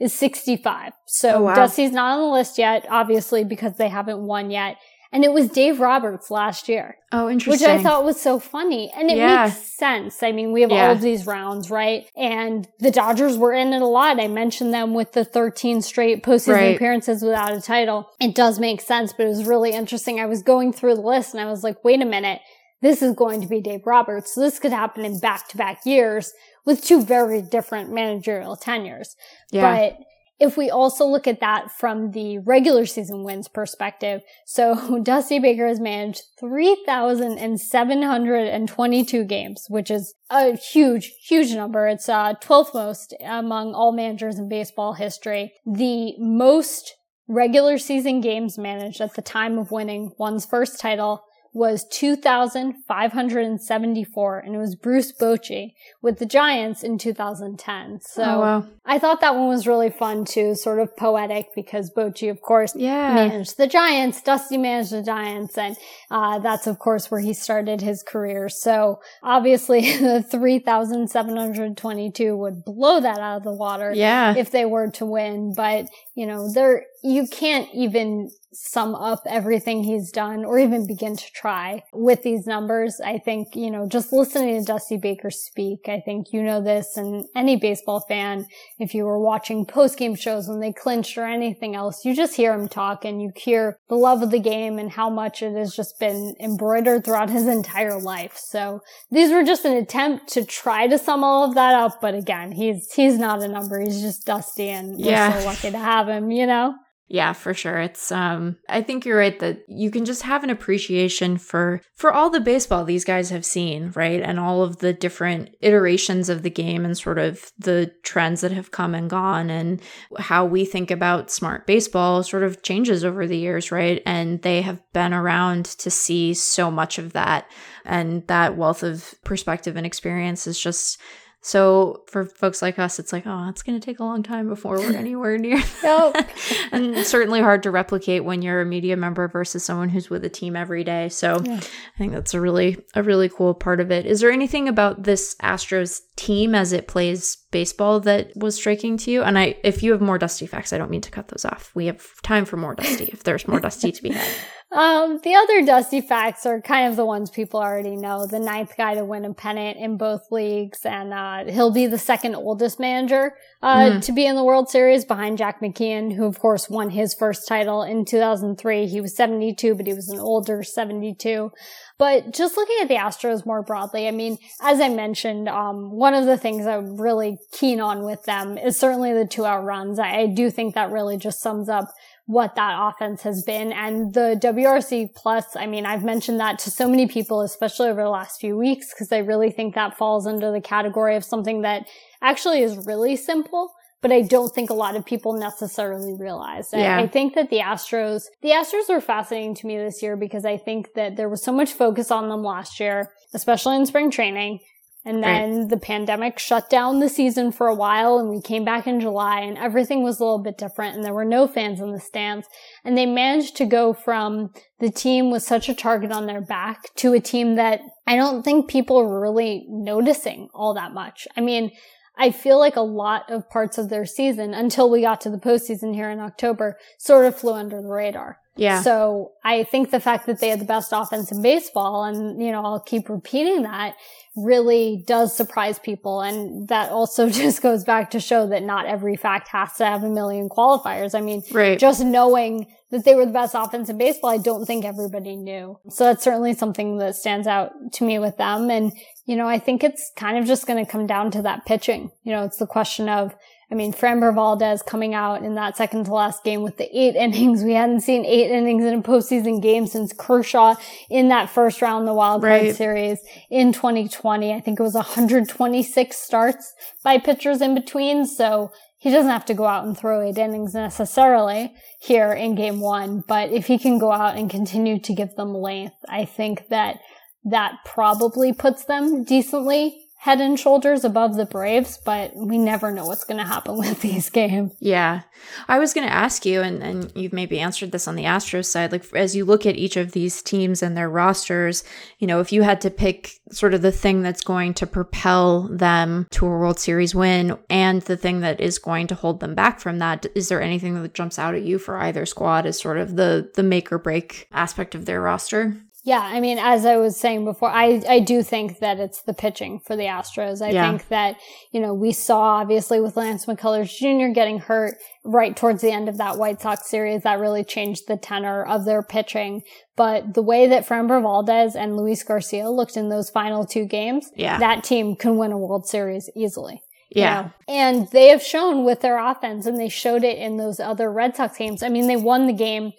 is 0.00 0.12
65. 0.12 0.92
So 1.06 1.36
oh, 1.36 1.42
wow. 1.42 1.54
Dusty's 1.54 1.92
not 1.92 2.18
on 2.18 2.20
the 2.20 2.32
list 2.32 2.58
yet, 2.58 2.86
obviously, 2.90 3.44
because 3.44 3.76
they 3.76 3.88
haven't 3.88 4.20
won 4.20 4.50
yet. 4.50 4.76
And 5.14 5.22
it 5.22 5.32
was 5.32 5.48
Dave 5.48 5.78
Roberts 5.78 6.28
last 6.28 6.68
year. 6.68 6.96
Oh, 7.12 7.30
interesting. 7.30 7.68
Which 7.68 7.78
I 7.78 7.80
thought 7.80 8.04
was 8.04 8.20
so 8.20 8.40
funny. 8.40 8.90
And 8.96 9.08
it 9.08 9.16
yeah. 9.16 9.44
makes 9.44 9.58
sense. 9.78 10.24
I 10.24 10.32
mean, 10.32 10.50
we 10.50 10.62
have 10.62 10.72
yeah. 10.72 10.88
all 10.88 10.92
of 10.92 11.02
these 11.02 11.24
rounds, 11.24 11.70
right? 11.70 12.04
And 12.16 12.66
the 12.80 12.90
Dodgers 12.90 13.38
were 13.38 13.52
in 13.52 13.72
it 13.72 13.80
a 13.80 13.86
lot. 13.86 14.18
I 14.18 14.26
mentioned 14.26 14.74
them 14.74 14.92
with 14.92 15.12
the 15.12 15.24
13 15.24 15.82
straight 15.82 16.24
postseason 16.24 16.54
right. 16.54 16.74
appearances 16.74 17.22
without 17.22 17.56
a 17.56 17.60
title. 17.60 18.10
It 18.20 18.34
does 18.34 18.58
make 18.58 18.80
sense, 18.80 19.12
but 19.12 19.26
it 19.26 19.28
was 19.28 19.44
really 19.44 19.70
interesting. 19.70 20.18
I 20.18 20.26
was 20.26 20.42
going 20.42 20.72
through 20.72 20.96
the 20.96 21.02
list 21.02 21.32
and 21.32 21.40
I 21.40 21.46
was 21.46 21.62
like, 21.62 21.84
wait 21.84 22.02
a 22.02 22.06
minute. 22.06 22.40
This 22.82 23.00
is 23.00 23.14
going 23.14 23.40
to 23.40 23.46
be 23.46 23.60
Dave 23.60 23.86
Roberts. 23.86 24.34
So 24.34 24.40
this 24.40 24.58
could 24.58 24.72
happen 24.72 25.04
in 25.04 25.20
back 25.20 25.46
to 25.50 25.56
back 25.56 25.86
years 25.86 26.32
with 26.64 26.84
two 26.84 27.02
very 27.02 27.42
different 27.42 27.92
managerial 27.92 28.56
tenures. 28.56 29.16
Yeah. 29.50 29.70
But 29.70 29.98
if 30.40 30.56
we 30.56 30.68
also 30.68 31.06
look 31.06 31.28
at 31.28 31.38
that 31.40 31.70
from 31.70 32.10
the 32.10 32.38
regular 32.38 32.86
season 32.86 33.22
wins 33.22 33.46
perspective, 33.48 34.22
so 34.44 35.00
Dusty 35.02 35.38
Baker 35.38 35.68
has 35.68 35.80
managed 35.80 36.22
3,722 36.40 39.24
games, 39.24 39.66
which 39.68 39.90
is 39.90 40.14
a 40.30 40.56
huge, 40.56 41.12
huge 41.26 41.52
number. 41.52 41.86
It's 41.86 42.08
uh, 42.08 42.34
12th 42.42 42.72
most 42.74 43.14
among 43.24 43.74
all 43.74 43.92
managers 43.92 44.38
in 44.38 44.48
baseball 44.48 44.94
history. 44.94 45.52
The 45.64 46.14
most 46.18 46.94
regular 47.28 47.78
season 47.78 48.20
games 48.20 48.58
managed 48.58 49.00
at 49.00 49.14
the 49.14 49.22
time 49.22 49.56
of 49.58 49.70
winning 49.70 50.10
one's 50.18 50.44
first 50.44 50.80
title 50.80 51.22
was 51.54 51.84
2,574, 51.84 54.38
and 54.40 54.54
it 54.56 54.58
was 54.58 54.74
Bruce 54.74 55.12
Bochy 55.12 55.74
with 56.02 56.18
the 56.18 56.26
Giants 56.26 56.82
in 56.82 56.98
2010. 56.98 58.00
So 58.00 58.24
oh, 58.24 58.40
wow. 58.40 58.66
I 58.84 58.98
thought 58.98 59.20
that 59.20 59.36
one 59.36 59.46
was 59.48 59.68
really 59.68 59.88
fun 59.88 60.24
too, 60.24 60.56
sort 60.56 60.80
of 60.80 60.96
poetic 60.96 61.54
because 61.54 61.92
Bochy, 61.92 62.28
of 62.28 62.42
course, 62.42 62.74
yeah. 62.74 63.14
managed 63.14 63.56
the 63.56 63.68
Giants. 63.68 64.20
Dusty 64.20 64.58
managed 64.58 64.90
the 64.90 65.04
Giants, 65.04 65.56
and 65.56 65.76
uh, 66.10 66.40
that's 66.40 66.66
of 66.66 66.80
course 66.80 67.08
where 67.08 67.20
he 67.20 67.32
started 67.32 67.80
his 67.80 68.02
career. 68.02 68.48
So 68.48 69.00
obviously, 69.22 69.96
the 69.98 70.24
3,722 70.28 72.36
would 72.36 72.64
blow 72.64 72.98
that 73.00 73.18
out 73.18 73.36
of 73.36 73.44
the 73.44 73.54
water, 73.54 73.92
yeah. 73.94 74.34
if 74.36 74.50
they 74.50 74.64
were 74.64 74.90
to 74.90 75.06
win. 75.06 75.54
But 75.56 75.86
you 76.14 76.26
know, 76.26 76.52
there 76.52 76.84
you 77.02 77.26
can't 77.26 77.68
even 77.74 78.30
sum 78.54 78.94
up 78.94 79.22
everything 79.26 79.82
he's 79.82 80.10
done 80.10 80.44
or 80.44 80.58
even 80.58 80.86
begin 80.86 81.16
to 81.16 81.32
try 81.32 81.82
with 81.92 82.22
these 82.22 82.46
numbers. 82.46 83.00
I 83.04 83.18
think, 83.18 83.54
you 83.54 83.70
know, 83.70 83.88
just 83.88 84.12
listening 84.12 84.58
to 84.58 84.64
Dusty 84.64 84.96
Baker 84.96 85.30
speak, 85.30 85.88
I 85.88 86.00
think 86.00 86.32
you 86.32 86.42
know 86.42 86.62
this 86.62 86.96
and 86.96 87.26
any 87.34 87.56
baseball 87.56 88.00
fan, 88.08 88.46
if 88.78 88.94
you 88.94 89.04
were 89.04 89.18
watching 89.18 89.66
post 89.66 89.98
game 89.98 90.14
shows 90.14 90.48
when 90.48 90.60
they 90.60 90.72
clinched 90.72 91.18
or 91.18 91.24
anything 91.24 91.74
else, 91.74 92.04
you 92.04 92.14
just 92.14 92.36
hear 92.36 92.54
him 92.54 92.68
talk 92.68 93.04
and 93.04 93.20
you 93.20 93.32
hear 93.36 93.78
the 93.88 93.96
love 93.96 94.22
of 94.22 94.30
the 94.30 94.38
game 94.38 94.78
and 94.78 94.92
how 94.92 95.10
much 95.10 95.42
it 95.42 95.56
has 95.56 95.74
just 95.74 95.98
been 95.98 96.34
embroidered 96.40 97.04
throughout 97.04 97.30
his 97.30 97.46
entire 97.46 98.00
life. 98.00 98.36
So 98.36 98.80
these 99.10 99.30
were 99.30 99.44
just 99.44 99.64
an 99.64 99.76
attempt 99.76 100.28
to 100.34 100.44
try 100.44 100.86
to 100.86 100.98
sum 100.98 101.24
all 101.24 101.44
of 101.44 101.54
that 101.54 101.74
up. 101.74 102.00
But 102.00 102.14
again, 102.14 102.52
he's, 102.52 102.92
he's 102.92 103.18
not 103.18 103.42
a 103.42 103.48
number. 103.48 103.80
He's 103.80 104.00
just 104.00 104.24
Dusty 104.26 104.68
and 104.68 104.96
we're 104.96 105.40
so 105.40 105.46
lucky 105.46 105.70
to 105.70 105.78
have 105.78 106.03
him, 106.08 106.30
you 106.30 106.46
know? 106.46 106.74
Yeah, 107.06 107.34
for 107.34 107.52
sure. 107.52 107.80
It's 107.80 108.10
um 108.10 108.56
I 108.66 108.80
think 108.80 109.04
you're 109.04 109.18
right 109.18 109.38
that 109.40 109.64
you 109.68 109.90
can 109.90 110.06
just 110.06 110.22
have 110.22 110.42
an 110.42 110.48
appreciation 110.48 111.36
for 111.36 111.82
for 111.94 112.10
all 112.10 112.30
the 112.30 112.40
baseball 112.40 112.84
these 112.84 113.04
guys 113.04 113.28
have 113.28 113.44
seen, 113.44 113.92
right? 113.94 114.22
And 114.22 114.40
all 114.40 114.62
of 114.62 114.78
the 114.78 114.94
different 114.94 115.54
iterations 115.60 116.30
of 116.30 116.42
the 116.42 116.50
game 116.50 116.84
and 116.84 116.96
sort 116.96 117.18
of 117.18 117.52
the 117.58 117.92
trends 118.04 118.40
that 118.40 118.52
have 118.52 118.70
come 118.70 118.94
and 118.94 119.10
gone 119.10 119.50
and 119.50 119.82
how 120.18 120.46
we 120.46 120.64
think 120.64 120.90
about 120.90 121.30
smart 121.30 121.66
baseball 121.66 122.22
sort 122.22 122.42
of 122.42 122.62
changes 122.62 123.04
over 123.04 123.26
the 123.26 123.38
years, 123.38 123.70
right? 123.70 124.02
And 124.06 124.40
they 124.40 124.62
have 124.62 124.80
been 124.94 125.12
around 125.12 125.66
to 125.66 125.90
see 125.90 126.32
so 126.32 126.70
much 126.70 126.98
of 126.98 127.12
that 127.12 127.50
and 127.84 128.26
that 128.28 128.56
wealth 128.56 128.82
of 128.82 129.14
perspective 129.24 129.76
and 129.76 129.84
experience 129.84 130.46
is 130.46 130.58
just 130.58 130.98
so 131.44 132.04
for 132.06 132.24
folks 132.24 132.62
like 132.62 132.78
us, 132.78 132.98
it's 132.98 133.12
like, 133.12 133.24
oh, 133.26 133.50
it's 133.50 133.62
going 133.62 133.78
to 133.78 133.84
take 133.84 134.00
a 134.00 134.02
long 134.02 134.22
time 134.22 134.48
before 134.48 134.78
we're 134.78 134.96
anywhere 134.96 135.36
near. 135.36 135.62
Nope. 135.84 136.16
and 136.72 136.96
certainly 137.04 137.40
hard 137.42 137.62
to 137.64 137.70
replicate 137.70 138.24
when 138.24 138.40
you're 138.40 138.62
a 138.62 138.64
media 138.64 138.96
member 138.96 139.28
versus 139.28 139.62
someone 139.62 139.90
who's 139.90 140.08
with 140.08 140.24
a 140.24 140.30
team 140.30 140.56
every 140.56 140.82
day. 140.82 141.10
So 141.10 141.42
yeah. 141.44 141.56
I 141.56 141.98
think 141.98 142.14
that's 142.14 142.32
a 142.32 142.40
really 142.40 142.78
a 142.94 143.02
really 143.02 143.28
cool 143.28 143.52
part 143.52 143.80
of 143.80 143.90
it. 143.90 144.06
Is 144.06 144.20
there 144.20 144.30
anything 144.30 144.66
about 144.66 145.02
this 145.02 145.36
Astros 145.42 146.00
team 146.16 146.54
as 146.54 146.72
it 146.72 146.88
plays 146.88 147.36
baseball 147.50 148.00
that 148.00 148.34
was 148.34 148.56
striking 148.56 148.96
to 148.98 149.10
you? 149.10 149.22
And 149.22 149.38
I, 149.38 149.58
if 149.62 149.82
you 149.82 149.92
have 149.92 150.00
more 150.00 150.16
Dusty 150.16 150.46
facts, 150.46 150.72
I 150.72 150.78
don't 150.78 150.90
mean 150.90 151.02
to 151.02 151.10
cut 151.10 151.28
those 151.28 151.44
off. 151.44 151.70
We 151.74 151.84
have 151.86 152.02
time 152.22 152.46
for 152.46 152.56
more 152.56 152.74
Dusty 152.74 153.10
if 153.12 153.24
there's 153.24 153.46
more 153.46 153.60
Dusty 153.60 153.92
to 153.92 154.02
be 154.02 154.12
had. 154.12 154.34
Um, 154.74 155.20
the 155.22 155.36
other 155.36 155.64
dusty 155.64 156.00
facts 156.00 156.44
are 156.46 156.60
kind 156.60 156.88
of 156.90 156.96
the 156.96 157.06
ones 157.06 157.30
people 157.30 157.60
already 157.60 157.94
know. 157.94 158.26
The 158.26 158.40
ninth 158.40 158.72
guy 158.76 158.96
to 158.96 159.04
win 159.04 159.24
a 159.24 159.32
pennant 159.32 159.78
in 159.78 159.96
both 159.96 160.32
leagues, 160.32 160.84
and 160.84 161.14
uh, 161.14 161.44
he'll 161.44 161.70
be 161.70 161.86
the 161.86 161.96
second 161.96 162.34
oldest 162.34 162.80
manager 162.80 163.34
uh, 163.62 163.76
mm. 163.76 164.04
to 164.04 164.12
be 164.12 164.26
in 164.26 164.34
the 164.34 164.42
World 164.42 164.68
Series 164.68 165.04
behind 165.04 165.38
Jack 165.38 165.60
McKeon, 165.60 166.16
who 166.16 166.26
of 166.26 166.40
course 166.40 166.68
won 166.68 166.90
his 166.90 167.14
first 167.14 167.46
title 167.46 167.84
in 167.84 168.04
2003. 168.04 168.86
He 168.88 169.00
was 169.00 169.16
72, 169.16 169.76
but 169.76 169.86
he 169.86 169.94
was 169.94 170.08
an 170.08 170.18
older 170.18 170.64
72. 170.64 171.52
But 171.96 172.34
just 172.34 172.56
looking 172.56 172.78
at 172.82 172.88
the 172.88 172.96
Astros 172.96 173.46
more 173.46 173.62
broadly, 173.62 174.08
I 174.08 174.10
mean, 174.10 174.38
as 174.60 174.80
I 174.80 174.88
mentioned, 174.88 175.48
um, 175.48 175.92
one 175.92 176.14
of 176.14 176.26
the 176.26 176.36
things 176.36 176.66
I'm 176.66 177.00
really 177.00 177.38
keen 177.52 177.80
on 177.80 178.02
with 178.02 178.24
them 178.24 178.58
is 178.58 178.76
certainly 178.76 179.12
the 179.12 179.26
two 179.26 179.46
out 179.46 179.62
runs. 179.62 180.00
I, 180.00 180.22
I 180.22 180.26
do 180.26 180.50
think 180.50 180.74
that 180.74 180.90
really 180.90 181.16
just 181.16 181.40
sums 181.40 181.68
up 181.68 181.92
what 182.26 182.54
that 182.54 182.76
offense 182.78 183.22
has 183.22 183.42
been. 183.42 183.72
And 183.72 184.14
the 184.14 184.38
WRC 184.42 185.14
plus, 185.14 185.56
I 185.56 185.66
mean, 185.66 185.84
I've 185.84 186.04
mentioned 186.04 186.40
that 186.40 186.58
to 186.60 186.70
so 186.70 186.88
many 186.88 187.06
people, 187.06 187.42
especially 187.42 187.88
over 187.88 188.02
the 188.02 188.08
last 188.08 188.40
few 188.40 188.56
weeks, 188.56 188.92
because 188.94 189.12
I 189.12 189.18
really 189.18 189.50
think 189.50 189.74
that 189.74 189.96
falls 189.96 190.26
under 190.26 190.50
the 190.50 190.60
category 190.60 191.16
of 191.16 191.24
something 191.24 191.62
that 191.62 191.86
actually 192.22 192.62
is 192.62 192.86
really 192.86 193.16
simple. 193.16 193.72
But 194.00 194.12
I 194.12 194.20
don't 194.20 194.54
think 194.54 194.68
a 194.68 194.74
lot 194.74 194.96
of 194.96 195.06
people 195.06 195.32
necessarily 195.32 196.14
realize. 196.18 196.68
Yeah. 196.74 196.98
I, 196.98 197.02
I 197.02 197.06
think 197.06 197.34
that 197.36 197.48
the 197.48 197.60
Astros, 197.60 198.24
the 198.42 198.50
Astros 198.50 198.90
were 198.90 199.00
fascinating 199.00 199.54
to 199.56 199.66
me 199.66 199.78
this 199.78 200.02
year 200.02 200.14
because 200.14 200.44
I 200.44 200.58
think 200.58 200.88
that 200.94 201.16
there 201.16 201.30
was 201.30 201.42
so 201.42 201.52
much 201.52 201.72
focus 201.72 202.10
on 202.10 202.28
them 202.28 202.42
last 202.42 202.78
year, 202.80 203.10
especially 203.32 203.76
in 203.76 203.86
spring 203.86 204.10
training. 204.10 204.58
And 205.06 205.22
then 205.22 205.58
right. 205.58 205.68
the 205.68 205.76
pandemic 205.76 206.38
shut 206.38 206.70
down 206.70 207.00
the 207.00 207.10
season 207.10 207.52
for 207.52 207.66
a 207.66 207.74
while 207.74 208.18
and 208.18 208.30
we 208.30 208.40
came 208.40 208.64
back 208.64 208.86
in 208.86 209.00
July 209.00 209.40
and 209.40 209.58
everything 209.58 210.02
was 210.02 210.18
a 210.18 210.24
little 210.24 210.42
bit 210.42 210.56
different 210.56 210.96
and 210.96 211.04
there 211.04 211.12
were 211.12 211.26
no 211.26 211.46
fans 211.46 211.80
in 211.80 211.92
the 211.92 212.00
stands. 212.00 212.46
And 212.84 212.96
they 212.96 213.04
managed 213.04 213.54
to 213.56 213.66
go 213.66 213.92
from 213.92 214.50
the 214.80 214.90
team 214.90 215.30
with 215.30 215.42
such 215.42 215.68
a 215.68 215.74
target 215.74 216.10
on 216.10 216.26
their 216.26 216.40
back 216.40 216.94
to 216.96 217.12
a 217.12 217.20
team 217.20 217.56
that 217.56 217.82
I 218.06 218.16
don't 218.16 218.42
think 218.42 218.68
people 218.68 218.98
are 218.98 219.20
really 219.20 219.66
noticing 219.68 220.48
all 220.54 220.72
that 220.74 220.94
much. 220.94 221.28
I 221.36 221.42
mean, 221.42 221.70
I 222.16 222.30
feel 222.30 222.58
like 222.58 222.76
a 222.76 222.80
lot 222.80 223.30
of 223.30 223.50
parts 223.50 223.76
of 223.76 223.90
their 223.90 224.06
season 224.06 224.54
until 224.54 224.88
we 224.90 225.02
got 225.02 225.20
to 225.22 225.30
the 225.30 225.36
postseason 225.36 225.94
here 225.94 226.10
in 226.10 226.20
October 226.20 226.78
sort 226.98 227.26
of 227.26 227.36
flew 227.36 227.52
under 227.52 227.82
the 227.82 227.88
radar. 227.88 228.38
Yeah. 228.56 228.82
So 228.82 229.32
I 229.44 229.64
think 229.64 229.90
the 229.90 230.00
fact 230.00 230.26
that 230.26 230.40
they 230.40 230.48
had 230.48 230.60
the 230.60 230.64
best 230.64 230.92
offense 230.92 231.32
in 231.32 231.42
baseball 231.42 232.04
and, 232.04 232.40
you 232.40 232.52
know, 232.52 232.64
I'll 232.64 232.80
keep 232.80 233.08
repeating 233.08 233.62
that 233.62 233.96
really 234.36 235.04
does 235.06 235.36
surprise 235.36 235.78
people. 235.78 236.20
And 236.20 236.68
that 236.68 236.90
also 236.90 237.28
just 237.30 237.62
goes 237.62 237.84
back 237.84 238.10
to 238.10 238.20
show 238.20 238.46
that 238.48 238.62
not 238.62 238.86
every 238.86 239.16
fact 239.16 239.48
has 239.48 239.74
to 239.74 239.86
have 239.86 240.02
a 240.04 240.08
million 240.08 240.48
qualifiers. 240.48 241.14
I 241.14 241.20
mean, 241.20 241.42
right. 241.52 241.78
just 241.78 242.04
knowing 242.04 242.66
that 242.90 243.04
they 243.04 243.14
were 243.14 243.26
the 243.26 243.32
best 243.32 243.54
offense 243.56 243.88
in 243.88 243.98
baseball, 243.98 244.30
I 244.30 244.38
don't 244.38 244.66
think 244.66 244.84
everybody 244.84 245.36
knew. 245.36 245.78
So 245.88 246.04
that's 246.04 246.22
certainly 246.22 246.54
something 246.54 246.98
that 246.98 247.16
stands 247.16 247.46
out 247.46 247.72
to 247.94 248.04
me 248.04 248.18
with 248.18 248.36
them. 248.36 248.70
And, 248.70 248.92
you 249.26 249.36
know, 249.36 249.48
I 249.48 249.58
think 249.58 249.82
it's 249.82 250.12
kind 250.16 250.38
of 250.38 250.46
just 250.46 250.66
going 250.66 250.84
to 250.84 250.90
come 250.90 251.06
down 251.06 251.30
to 251.32 251.42
that 251.42 251.64
pitching. 251.66 252.10
You 252.22 252.32
know, 252.32 252.44
it's 252.44 252.58
the 252.58 252.66
question 252.66 253.08
of, 253.08 253.34
I 253.70 253.74
mean, 253.74 253.92
Framber 253.92 254.34
Valdez 254.34 254.82
coming 254.82 255.14
out 255.14 255.42
in 255.42 255.54
that 255.54 255.76
second 255.76 256.04
to 256.04 256.14
last 256.14 256.44
game 256.44 256.62
with 256.62 256.76
the 256.76 256.88
eight 256.96 257.16
innings. 257.16 257.62
We 257.62 257.74
hadn't 257.74 258.02
seen 258.02 258.24
eight 258.24 258.50
innings 258.50 258.84
in 258.84 258.98
a 258.98 259.02
postseason 259.02 259.62
game 259.62 259.86
since 259.86 260.12
Kershaw 260.12 260.74
in 261.10 261.28
that 261.28 261.50
first 261.50 261.82
round 261.82 262.02
of 262.02 262.06
the 262.06 262.14
wild 262.14 262.42
card 262.42 262.62
right. 262.62 262.76
series 262.76 263.18
in 263.50 263.72
2020. 263.72 264.52
I 264.52 264.60
think 264.60 264.78
it 264.78 264.82
was 264.82 264.94
126 264.94 266.16
starts 266.16 266.72
by 267.02 267.18
pitchers 267.18 267.60
in 267.60 267.74
between. 267.74 268.26
So 268.26 268.70
he 268.98 269.10
doesn't 269.10 269.30
have 269.30 269.44
to 269.46 269.54
go 269.54 269.66
out 269.66 269.84
and 269.84 269.96
throw 269.96 270.22
eight 270.22 270.38
innings 270.38 270.74
necessarily 270.74 271.74
here 272.00 272.32
in 272.32 272.54
game 272.54 272.80
one. 272.80 273.22
But 273.26 273.50
if 273.50 273.66
he 273.66 273.78
can 273.78 273.98
go 273.98 274.12
out 274.12 274.36
and 274.36 274.48
continue 274.48 274.98
to 275.00 275.14
give 275.14 275.34
them 275.36 275.52
length, 275.52 275.96
I 276.08 276.24
think 276.24 276.68
that 276.68 277.00
that 277.44 277.78
probably 277.84 278.52
puts 278.52 278.84
them 278.86 279.22
decently 279.22 280.03
head 280.24 280.40
and 280.40 280.58
shoulders 280.58 281.04
above 281.04 281.36
the 281.36 281.44
Braves, 281.44 281.98
but 281.98 282.34
we 282.34 282.56
never 282.56 282.90
know 282.90 283.04
what's 283.04 283.24
going 283.24 283.36
to 283.36 283.44
happen 283.44 283.76
with 283.78 284.00
these 284.00 284.30
games. 284.30 284.72
Yeah. 284.80 285.20
I 285.68 285.78
was 285.78 285.92
going 285.92 286.06
to 286.06 286.12
ask 286.12 286.46
you, 286.46 286.62
and, 286.62 286.82
and 286.82 287.12
you've 287.14 287.34
maybe 287.34 287.60
answered 287.60 287.92
this 287.92 288.08
on 288.08 288.16
the 288.16 288.24
Astros 288.24 288.64
side, 288.64 288.90
like 288.90 289.04
as 289.14 289.36
you 289.36 289.44
look 289.44 289.66
at 289.66 289.76
each 289.76 289.98
of 289.98 290.12
these 290.12 290.40
teams 290.40 290.82
and 290.82 290.96
their 290.96 291.10
rosters, 291.10 291.84
you 292.20 292.26
know, 292.26 292.40
if 292.40 292.52
you 292.52 292.62
had 292.62 292.80
to 292.80 292.90
pick 292.90 293.32
sort 293.52 293.74
of 293.74 293.82
the 293.82 293.92
thing 293.92 294.22
that's 294.22 294.40
going 294.40 294.72
to 294.72 294.86
propel 294.86 295.68
them 295.68 296.26
to 296.30 296.46
a 296.46 296.48
World 296.48 296.78
Series 296.78 297.14
win 297.14 297.58
and 297.68 298.00
the 298.02 298.16
thing 298.16 298.40
that 298.40 298.62
is 298.62 298.78
going 298.78 299.06
to 299.08 299.14
hold 299.14 299.40
them 299.40 299.54
back 299.54 299.78
from 299.78 299.98
that, 299.98 300.24
is 300.34 300.48
there 300.48 300.62
anything 300.62 301.02
that 301.02 301.12
jumps 301.12 301.38
out 301.38 301.54
at 301.54 301.64
you 301.64 301.78
for 301.78 301.98
either 301.98 302.24
squad 302.24 302.64
as 302.64 302.80
sort 302.80 302.96
of 302.96 303.16
the 303.16 303.50
the 303.56 303.62
make 303.62 303.92
or 303.92 303.98
break 303.98 304.48
aspect 304.52 304.94
of 304.94 305.04
their 305.04 305.20
roster? 305.20 305.76
Yeah, 306.04 306.20
I 306.20 306.38
mean, 306.38 306.58
as 306.58 306.84
I 306.84 306.98
was 306.98 307.16
saying 307.16 307.46
before, 307.46 307.70
I, 307.70 308.02
I 308.06 308.20
do 308.20 308.42
think 308.42 308.80
that 308.80 309.00
it's 309.00 309.22
the 309.22 309.32
pitching 309.32 309.80
for 309.80 309.96
the 309.96 310.02
Astros. 310.02 310.60
I 310.60 310.68
yeah. 310.68 310.90
think 310.90 311.08
that, 311.08 311.36
you 311.72 311.80
know, 311.80 311.94
we 311.94 312.12
saw 312.12 312.60
obviously 312.60 313.00
with 313.00 313.16
Lance 313.16 313.46
McCullers 313.46 313.88
Jr. 313.88 314.34
getting 314.34 314.58
hurt 314.58 314.98
right 315.24 315.56
towards 315.56 315.80
the 315.80 315.90
end 315.90 316.10
of 316.10 316.18
that 316.18 316.36
White 316.36 316.60
Sox 316.60 316.90
series, 316.90 317.22
that 317.22 317.40
really 317.40 317.64
changed 317.64 318.02
the 318.06 318.18
tenor 318.18 318.62
of 318.62 318.84
their 318.84 319.02
pitching. 319.02 319.62
But 319.96 320.34
the 320.34 320.42
way 320.42 320.66
that 320.66 320.86
Framber 320.86 321.22
Valdez 321.22 321.74
and 321.74 321.96
Luis 321.96 322.22
Garcia 322.22 322.68
looked 322.68 322.98
in 322.98 323.08
those 323.08 323.30
final 323.30 323.64
two 323.64 323.86
games, 323.86 324.30
yeah. 324.36 324.58
that 324.58 324.84
team 324.84 325.16
can 325.16 325.38
win 325.38 325.52
a 325.52 325.58
World 325.58 325.88
Series 325.88 326.28
easily. 326.36 326.82
Yeah. 327.08 327.38
You 327.38 327.44
know? 327.44 327.52
And 327.68 328.08
they 328.10 328.28
have 328.28 328.42
shown 328.42 328.84
with 328.84 329.00
their 329.00 329.18
offense 329.18 329.64
and 329.64 329.80
they 329.80 329.88
showed 329.88 330.22
it 330.22 330.36
in 330.36 330.58
those 330.58 330.80
other 330.80 331.10
Red 331.10 331.34
Sox 331.34 331.56
games. 331.56 331.82
I 331.82 331.88
mean, 331.88 332.08
they 332.08 332.16
won 332.16 332.46
the 332.46 332.52
game 332.52 332.92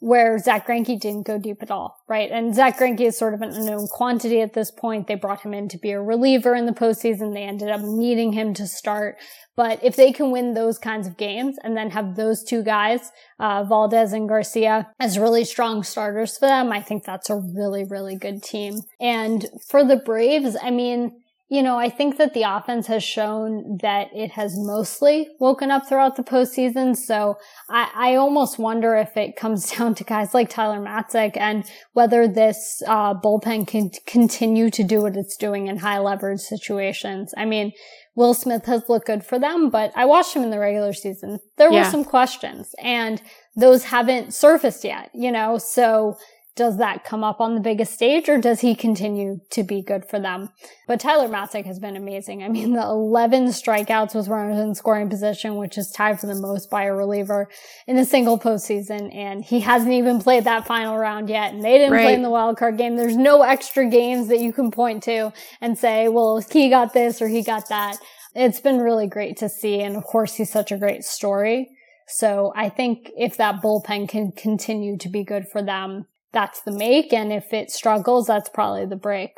where 0.00 0.38
Zack 0.38 0.66
Greinke 0.66 0.98
didn't 1.00 1.26
go 1.26 1.38
deep 1.38 1.62
at 1.62 1.70
all, 1.70 2.04
right? 2.08 2.30
And 2.30 2.54
Zack 2.54 2.78
Greinke 2.78 3.00
is 3.00 3.18
sort 3.18 3.34
of 3.34 3.42
an 3.42 3.50
unknown 3.50 3.88
quantity 3.88 4.40
at 4.40 4.52
this 4.52 4.70
point. 4.70 5.08
They 5.08 5.16
brought 5.16 5.40
him 5.40 5.52
in 5.52 5.68
to 5.68 5.78
be 5.78 5.90
a 5.90 6.00
reliever 6.00 6.54
in 6.54 6.66
the 6.66 6.72
postseason. 6.72 7.34
They 7.34 7.42
ended 7.42 7.68
up 7.68 7.80
needing 7.80 8.32
him 8.32 8.54
to 8.54 8.66
start. 8.66 9.16
But 9.56 9.82
if 9.82 9.96
they 9.96 10.12
can 10.12 10.30
win 10.30 10.54
those 10.54 10.78
kinds 10.78 11.08
of 11.08 11.16
games 11.16 11.56
and 11.64 11.76
then 11.76 11.90
have 11.90 12.14
those 12.14 12.44
two 12.44 12.62
guys, 12.62 13.10
uh, 13.40 13.64
Valdez 13.64 14.12
and 14.12 14.28
Garcia 14.28 14.88
as 15.00 15.18
really 15.18 15.44
strong 15.44 15.82
starters 15.82 16.38
for 16.38 16.46
them, 16.46 16.70
I 16.70 16.80
think 16.80 17.04
that's 17.04 17.28
a 17.28 17.36
really, 17.36 17.84
really 17.84 18.16
good 18.16 18.40
team. 18.40 18.82
And 19.00 19.46
for 19.68 19.84
the 19.84 19.96
Braves, 19.96 20.56
I 20.62 20.70
mean, 20.70 21.22
you 21.50 21.62
know, 21.62 21.78
I 21.78 21.88
think 21.88 22.18
that 22.18 22.34
the 22.34 22.42
offense 22.42 22.88
has 22.88 23.02
shown 23.02 23.78
that 23.80 24.08
it 24.14 24.32
has 24.32 24.52
mostly 24.56 25.28
woken 25.40 25.70
up 25.70 25.88
throughout 25.88 26.16
the 26.16 26.22
postseason. 26.22 26.94
So 26.94 27.38
I, 27.70 27.90
I 27.94 28.14
almost 28.16 28.58
wonder 28.58 28.94
if 28.96 29.16
it 29.16 29.34
comes 29.36 29.70
down 29.76 29.94
to 29.94 30.04
guys 30.04 30.34
like 30.34 30.50
Tyler 30.50 30.78
Matzek 30.78 31.38
and 31.38 31.64
whether 31.92 32.28
this 32.28 32.82
uh, 32.86 33.14
bullpen 33.14 33.66
can 33.66 33.90
continue 34.06 34.68
to 34.70 34.84
do 34.84 35.02
what 35.02 35.16
it's 35.16 35.36
doing 35.36 35.68
in 35.68 35.78
high 35.78 35.98
leverage 35.98 36.40
situations. 36.40 37.32
I 37.36 37.46
mean, 37.46 37.72
Will 38.14 38.34
Smith 38.34 38.66
has 38.66 38.82
looked 38.88 39.06
good 39.06 39.24
for 39.24 39.38
them, 39.38 39.70
but 39.70 39.92
I 39.94 40.04
watched 40.04 40.34
him 40.34 40.42
in 40.42 40.50
the 40.50 40.58
regular 40.58 40.92
season. 40.92 41.38
There 41.56 41.72
yeah. 41.72 41.84
were 41.84 41.90
some 41.90 42.04
questions 42.04 42.74
and 42.82 43.22
those 43.56 43.84
haven't 43.84 44.34
surfaced 44.34 44.84
yet, 44.84 45.10
you 45.14 45.32
know, 45.32 45.56
so 45.56 46.18
does 46.58 46.78
that 46.78 47.04
come 47.04 47.22
up 47.22 47.40
on 47.40 47.54
the 47.54 47.60
biggest 47.60 47.94
stage 47.94 48.28
or 48.28 48.36
does 48.36 48.60
he 48.60 48.74
continue 48.74 49.38
to 49.48 49.62
be 49.62 49.80
good 49.80 50.04
for 50.04 50.18
them? 50.18 50.50
But 50.88 50.98
Tyler 50.98 51.28
Matzek 51.28 51.64
has 51.66 51.78
been 51.78 51.94
amazing. 51.94 52.42
I 52.42 52.48
mean, 52.48 52.72
the 52.72 52.82
11 52.82 53.46
strikeouts 53.50 54.12
with 54.12 54.26
runners 54.26 54.58
in 54.58 54.74
scoring 54.74 55.08
position, 55.08 55.54
which 55.54 55.78
is 55.78 55.92
tied 55.92 56.18
for 56.18 56.26
the 56.26 56.34
most 56.34 56.68
by 56.68 56.82
a 56.82 56.92
reliever 56.92 57.48
in 57.86 57.96
a 57.96 58.04
single 58.04 58.40
postseason. 58.40 59.14
And 59.14 59.44
he 59.44 59.60
hasn't 59.60 59.92
even 59.92 60.20
played 60.20 60.44
that 60.44 60.66
final 60.66 60.98
round 60.98 61.28
yet. 61.28 61.54
And 61.54 61.62
they 61.62 61.78
didn't 61.78 61.92
right. 61.92 62.02
play 62.02 62.14
in 62.14 62.22
the 62.22 62.30
wild 62.30 62.56
card 62.56 62.76
game. 62.76 62.96
There's 62.96 63.16
no 63.16 63.42
extra 63.42 63.88
games 63.88 64.26
that 64.26 64.40
you 64.40 64.52
can 64.52 64.72
point 64.72 65.04
to 65.04 65.32
and 65.60 65.78
say, 65.78 66.08
well, 66.08 66.42
he 66.50 66.68
got 66.70 66.92
this 66.92 67.22
or 67.22 67.28
he 67.28 67.44
got 67.44 67.68
that. 67.68 67.98
It's 68.34 68.58
been 68.58 68.80
really 68.80 69.06
great 69.06 69.36
to 69.36 69.48
see. 69.48 69.80
And 69.80 69.96
of 69.96 70.02
course, 70.02 70.34
he's 70.34 70.50
such 70.50 70.72
a 70.72 70.76
great 70.76 71.04
story. 71.04 71.68
So 72.08 72.52
I 72.56 72.68
think 72.68 73.10
if 73.16 73.36
that 73.36 73.62
bullpen 73.62 74.08
can 74.08 74.32
continue 74.32 74.96
to 74.98 75.08
be 75.08 75.22
good 75.22 75.46
for 75.46 75.62
them, 75.62 76.06
that's 76.32 76.60
the 76.62 76.72
make. 76.72 77.12
And 77.12 77.32
if 77.32 77.52
it 77.52 77.70
struggles, 77.70 78.26
that's 78.26 78.48
probably 78.48 78.86
the 78.86 78.96
break. 78.96 79.32